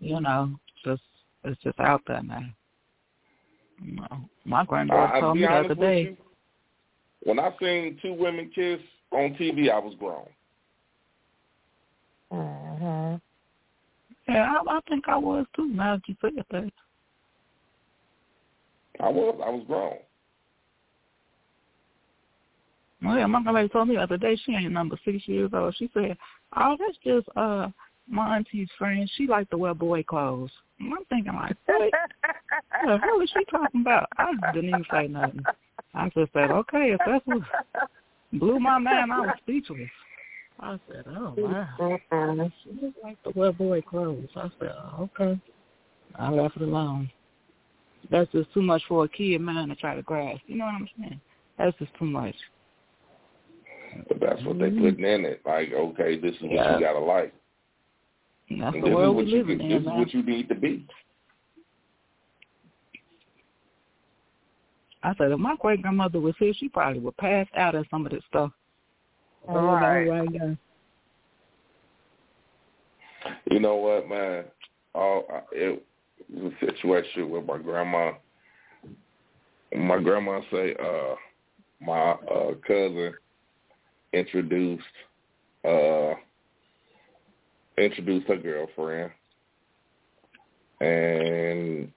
[0.00, 0.50] you know,
[1.44, 2.44] just it's just out there now.
[3.82, 6.02] You know, my granddaughter I'll told me the other day.
[6.02, 6.16] you.
[7.24, 10.28] When I seen two women kiss on TV, I was grown.
[12.32, 13.16] Mm-hmm.
[14.32, 15.68] Yeah, I, I think I was too.
[15.68, 16.72] Now that you said that.
[19.00, 19.40] I was.
[19.44, 19.96] I was grown.
[23.04, 25.74] Oh yeah, my lady told me the other day she ain't number six years old.
[25.76, 26.16] She said,
[26.56, 27.68] "Oh, that's just uh
[28.12, 29.10] my auntie's friend.
[29.16, 31.92] She like to wear boy clothes." And I'm thinking like, what
[32.84, 34.08] the hell is she talking about?
[34.18, 35.46] I didn't even say nothing.
[35.94, 37.42] I just said, okay, if that's what
[38.32, 39.90] blew my mind, I was speechless.
[40.60, 44.28] I said, oh wow, she just like to wear boy clothes.
[44.36, 45.40] I said, oh, okay.
[46.16, 47.10] I left it alone.
[48.10, 50.42] That's just too much for a kid man to try to grasp.
[50.46, 51.20] You know what I'm saying?
[51.58, 52.34] That's just too much.
[54.08, 54.78] But that's what they Mhm.
[54.78, 55.42] putting in it.
[55.44, 56.74] Like, okay, this is what Yeah.
[56.74, 57.34] you gotta like.
[58.50, 60.54] And that's And the world we live can, in, this is what you need to
[60.54, 60.86] be.
[65.02, 68.06] I said, if my great grandmother was here, she probably would pass out at some
[68.06, 68.52] of this stuff.
[69.48, 70.08] All right.
[70.08, 70.56] right now.
[73.50, 74.44] You know what, man?
[74.94, 75.86] Oh, I- it
[76.32, 78.12] was a situation with my grandma.
[79.74, 81.14] My grandma say, uh,
[81.80, 83.14] my uh cousin
[84.12, 84.84] introduced
[85.64, 86.14] uh
[87.78, 89.10] introduced her girlfriend
[90.82, 91.92] and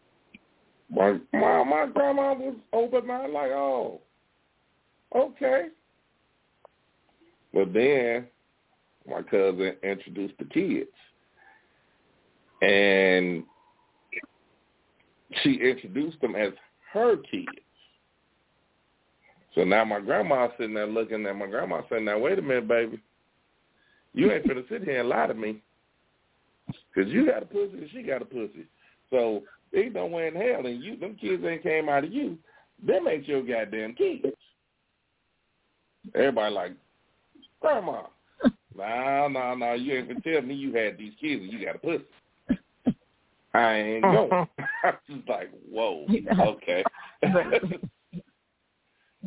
[0.91, 3.99] my my my grandma was open minded like, oh,
[5.15, 5.69] okay.
[7.53, 8.27] But then
[9.09, 10.89] my cousin introduced the kids.
[12.61, 13.43] And
[15.41, 16.51] she introduced them as
[16.93, 17.47] her kids.
[19.55, 22.67] So now my grandma's sitting there looking at my grandma saying, now wait a minute,
[22.67, 23.01] baby.
[24.13, 25.61] You ain't finna sit here and lie to me.
[26.67, 28.65] Because you got a pussy and she got a pussy.
[29.09, 29.43] So
[29.75, 32.37] ain't no way in hell and you them kids ain't came out of you.
[32.85, 34.25] Them ain't your goddamn kids.
[36.13, 36.71] Everybody like,
[37.61, 38.03] Grandma.
[38.77, 41.75] nah, nah, nah, you ain't gonna tell me you had these kids and you got
[41.75, 42.03] a pussy.
[43.53, 44.29] I ain't going.
[44.83, 46.05] I was just like, whoa,
[46.39, 46.83] okay.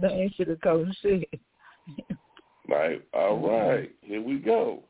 [0.00, 1.28] That ain't shit of cold shit.
[2.68, 4.84] like, all right, here we go.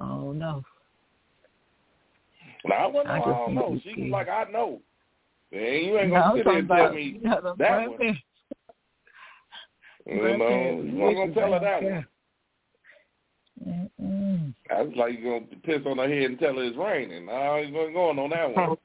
[0.00, 0.64] Oh no.
[2.64, 3.80] Now I wasn't, I don't know.
[3.82, 4.80] She was like, I know.
[5.52, 7.96] And you ain't gonna I'm sit there and tell me you know, the that one.
[7.96, 8.20] grandparents.
[10.08, 10.26] Mm-hmm.
[10.26, 12.06] You know, you ain't gonna tell her that one.
[13.66, 14.54] Mm-mm.
[14.70, 17.28] I was like, you gonna piss on her head and tell her it's raining.
[17.28, 18.76] I ain't going on that one.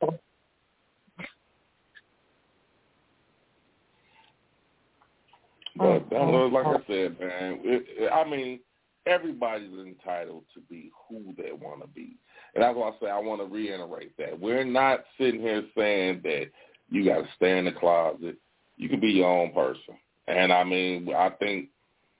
[5.77, 7.59] But that was like I said, man.
[7.63, 8.59] It, I mean,
[9.05, 12.17] everybody's entitled to be who they want to be.
[12.53, 14.39] And that's why I say I want to reiterate that.
[14.39, 16.45] We're not sitting here saying that
[16.89, 18.37] you got to stay in the closet.
[18.77, 19.95] You can be your own person.
[20.27, 21.69] And I mean, I think,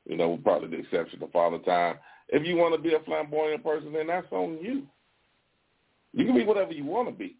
[0.06, 1.98] you know, probably the exception of Father Time.
[2.30, 4.84] If you want to be a flamboyant person, then that's on you.
[6.14, 7.36] You can be whatever you want to be,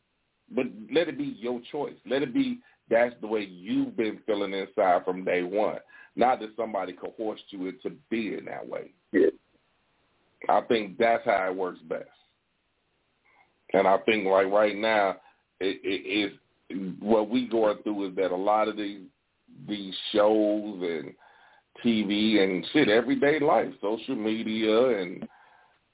[0.52, 1.96] but let it be your choice.
[2.06, 2.60] Let it be
[2.90, 5.80] that's the way you've been feeling inside from day one.
[6.16, 8.92] Not that somebody coerced you into being that way.
[9.12, 9.28] Yeah.
[10.48, 12.06] I think that's how it works best.
[13.74, 15.18] And I think like right now,
[15.60, 16.32] it, it
[16.70, 19.02] is what we going through is that a lot of these
[19.68, 21.14] these shows and
[21.84, 25.28] TV and shit, everyday life, social media and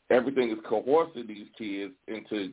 [0.10, 2.52] everything is coercing these kids into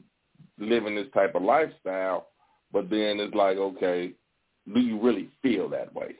[0.59, 2.29] living this type of lifestyle.
[2.73, 4.13] But then it's like, okay,
[4.73, 6.15] do you really feel that way?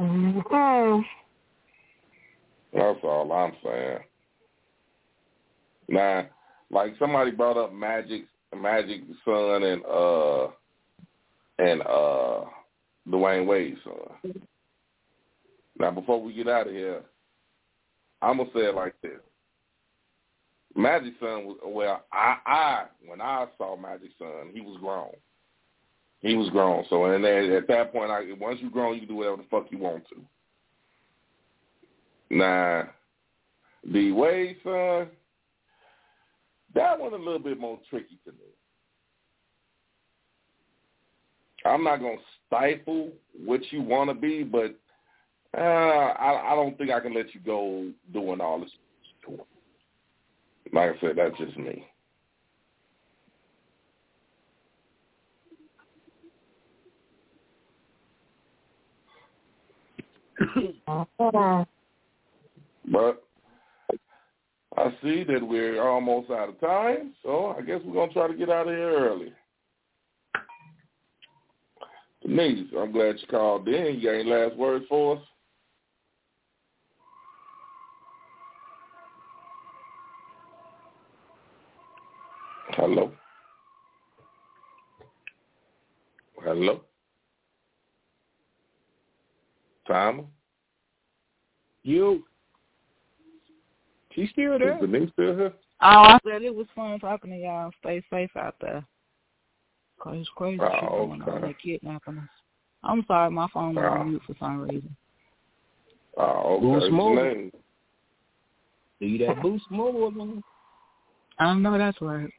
[0.00, 1.00] Mm-hmm.
[2.72, 3.98] That's all I'm saying.
[5.88, 6.26] Now,
[6.70, 8.24] like somebody brought up Magic,
[8.56, 10.46] Magic Son and uh
[11.58, 12.44] and uh
[13.08, 14.34] Dwyane Wade's son.
[15.78, 17.02] Now, before we get out of here,
[18.22, 19.20] I'm gonna say it like this:
[20.74, 22.04] Magic Son was well.
[22.12, 25.10] I, I when I saw Magic Son, he was grown.
[26.20, 26.84] He was grown.
[26.88, 29.44] So and then at that point, I, once you're grown, you can do whatever the
[29.50, 30.16] fuck you want to.
[32.30, 32.88] Now,
[33.92, 35.08] the Wade son,
[36.74, 38.38] that one a little bit more tricky to me.
[41.64, 43.10] I'm not gonna stifle
[43.44, 44.74] what you want to be, but
[45.56, 48.70] uh, I, I don't think I can let you go doing all this.
[50.74, 51.86] Like I said, that's just me.
[62.90, 63.22] but
[64.76, 68.34] I see that we're almost out of time, so I guess we're gonna try to
[68.34, 69.32] get out of here early.
[72.22, 74.00] Denise, I'm glad you called in.
[74.00, 75.22] You got any last words for us?
[82.76, 83.12] Hello?
[86.42, 86.80] Hello?
[89.86, 90.24] Timer?
[91.84, 92.24] You.
[94.12, 94.74] She's still there.
[94.74, 95.52] Is Denise still here?
[95.82, 97.70] Oh, I said it was fun talking to y'all.
[97.80, 98.84] Stay safe out there.
[100.00, 101.42] Cause it's crazy Oh, shit going on.
[101.42, 102.28] They kidnapping us.
[102.82, 103.92] I'm sorry, my phone was Oh.
[103.92, 104.04] on ah.
[104.04, 104.96] mute for some reason.
[106.16, 106.62] Oh, okay.
[106.62, 107.22] Boost Mobile.
[107.22, 107.52] Janine.
[108.98, 110.42] See that boost mobile.
[111.38, 112.30] I don't know that's right.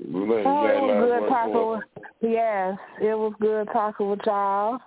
[0.00, 2.04] Oh, it was good talking with.
[2.20, 4.78] Yes, it was good talking with y'all.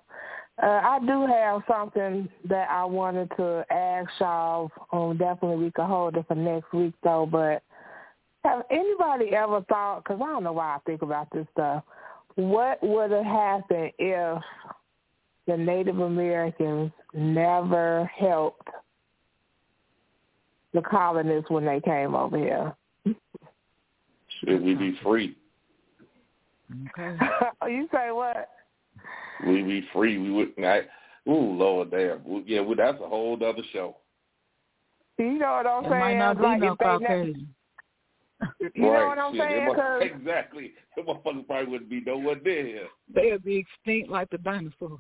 [0.62, 4.72] Uh, I do have something that I wanted to ask y'all.
[4.92, 7.28] Um, definitely we could hold it for next week though.
[7.30, 7.64] But
[8.44, 10.04] have anybody ever thought?
[10.04, 11.84] Because I don't know why I think about this stuff.
[12.36, 14.42] What would have happened if
[15.48, 18.70] the Native Americans never helped
[20.74, 22.76] the colonists when they came over here?
[24.44, 25.36] Should we be free?
[26.98, 27.18] Okay.
[27.64, 28.50] Oh, you say what?
[29.46, 30.18] We be free.
[30.18, 30.50] We would.
[30.64, 30.80] I,
[31.30, 32.24] ooh, Lord, damn.
[32.26, 33.98] Well, Yeah, well, that's a whole other show.
[35.20, 36.00] You know what I'm It saying?
[36.00, 37.56] might not be like no if they ne- Caucasian.
[38.74, 39.06] You know right.
[39.08, 39.62] what I'm Shit, saying?
[39.64, 40.72] it must- exactly.
[40.96, 42.88] The motherfucker probably wouldn't be nowhere near here.
[43.14, 45.00] They'll be extinct like the dinosaurs.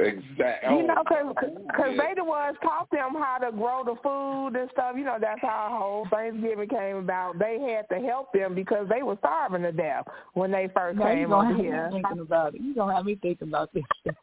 [0.00, 0.76] Exactly.
[0.76, 1.96] You know, oh, because cause yeah.
[1.96, 4.94] they the ones taught them how to grow the food and stuff.
[4.96, 7.38] You know, that's how whole Thanksgiving came about.
[7.40, 11.10] They had to help them because they were starving to death when they first Now
[11.10, 11.90] you came gonna over have here.
[11.90, 12.60] me thinking about it.
[12.60, 13.82] You gonna have me thinking about this.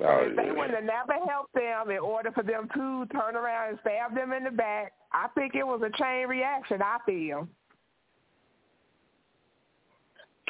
[0.00, 0.52] Oh, If they yeah.
[0.52, 4.32] would have never helped them in order for them to turn around and stab them
[4.32, 6.80] in the back, I think it was a chain reaction.
[6.82, 7.48] I feel.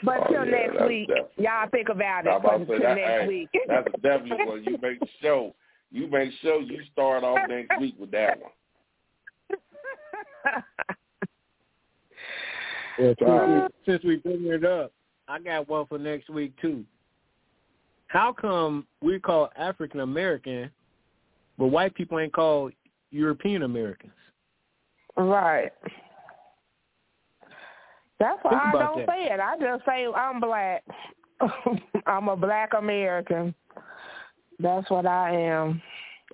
[0.03, 2.33] But Oh, till yeah, next week, def- y'all think about it.
[2.35, 2.95] About to Till that.
[2.95, 3.49] next Hey, week.
[3.66, 4.65] that's definitely one.
[4.65, 5.53] You make sure.
[5.91, 8.53] You make sure you start off next week with that one.
[12.99, 13.47] Well, since, Uh,
[13.87, 14.93] we, since we bring it up,
[15.29, 16.85] I got one for next week too.
[18.09, 20.70] How come we call African American,
[21.59, 22.73] but white people ain't called
[23.11, 24.12] European Americans?
[25.16, 25.70] Right.
[28.19, 29.09] That's why Think I don't that.
[29.09, 29.40] say it.
[29.40, 30.85] I just say I'm black.
[32.07, 33.55] I'm a black American.
[34.59, 35.81] That's what I am.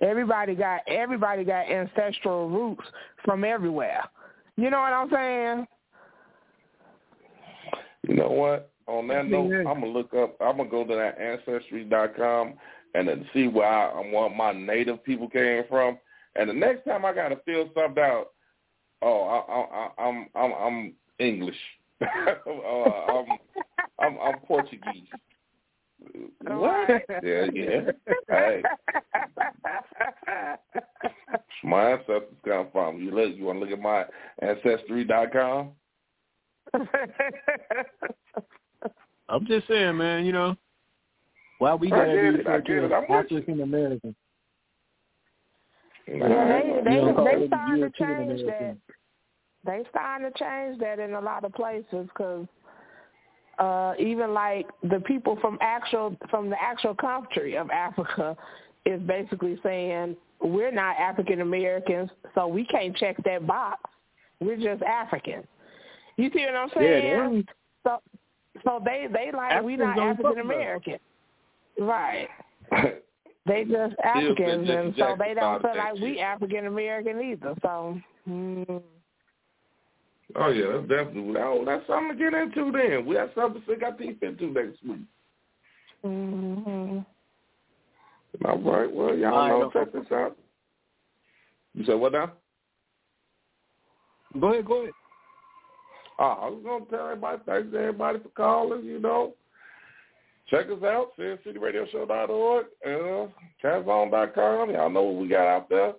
[0.01, 2.83] Everybody got everybody got ancestral roots
[3.23, 4.03] from everywhere.
[4.57, 5.67] You know what I'm saying?
[8.07, 8.71] You know what?
[8.87, 10.35] on that note, I'm gonna look up.
[10.39, 12.53] I'm gonna go to that ancestry.com
[12.93, 15.97] and then see where I, I want my native people came from.
[16.35, 18.27] And the next time I gotta fill something out,
[19.01, 21.55] oh, I, I, I'm I'm I'm English.
[22.01, 22.05] uh,
[22.47, 23.25] I'm,
[23.99, 25.07] I'm I'm Portuguese.
[26.43, 26.89] What?
[27.23, 27.91] Yeah, yeah.
[28.29, 28.61] Hey.
[31.63, 32.99] my ancestors come from.
[33.01, 33.35] You look.
[33.35, 34.05] You want to look at my
[34.41, 35.71] ancestry.com?
[39.29, 40.25] I'm just saying, man.
[40.25, 40.55] You know,
[41.59, 44.15] why we gotta be referred to as African American?
[46.07, 48.77] Yeah, they they they starting to change that.
[49.65, 52.47] They starting to change that in a lot of places because
[53.59, 58.35] uh, even like the people from actual from the actual country of Africa
[58.85, 63.79] is basically saying we're not African Americans, so we can't check that box.
[64.39, 65.47] We're just African.
[66.17, 67.05] You see what I'm saying?
[67.05, 67.41] Yeah,
[67.83, 68.01] so
[68.63, 70.99] so they they like Africans we not African American,
[71.79, 72.27] right?
[73.45, 77.55] they just Africans, and so they don't feel like we African American either.
[77.61, 77.99] So.
[78.27, 78.81] Mm.
[80.37, 82.71] Oh yeah, that's definitely oh, that's something to get into.
[82.71, 84.99] Then we have something to sink our teeth into next week.
[86.05, 86.99] Mm-hmm.
[88.45, 88.91] All right.
[88.91, 89.71] Well, y'all All know.
[89.71, 90.37] Check this out.
[91.73, 92.33] You said what now?
[94.39, 94.65] Go ahead.
[94.65, 94.93] Go ahead.
[96.19, 97.41] Oh, I was gonna tell everybody.
[97.45, 98.85] Thanks to everybody for calling.
[98.85, 99.33] You know,
[100.49, 101.11] check us out.
[101.17, 103.27] SinCityRadioShow.org and uh,
[103.63, 104.71] Transzone.com.
[104.71, 105.93] Y'all know what we got out there.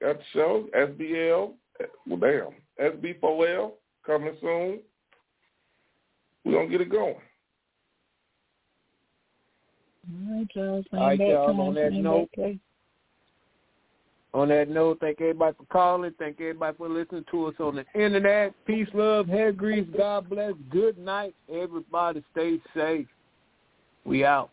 [0.00, 1.52] Got the show SBL.
[2.06, 2.61] Well, damn.
[2.80, 3.72] SB4L
[4.04, 4.80] coming soon.
[6.44, 7.16] We're going to get it going.
[10.10, 10.84] All right, y'all.
[10.92, 11.60] All right, y'all.
[11.60, 12.30] On that note,
[14.34, 16.12] on that note, thank everybody for calling.
[16.18, 18.54] Thank everybody for listening to us on the internet.
[18.66, 19.86] Peace, love, hair grease.
[19.96, 20.54] God bless.
[20.70, 21.34] Good night.
[21.52, 23.06] Everybody stay safe.
[24.04, 24.50] We out.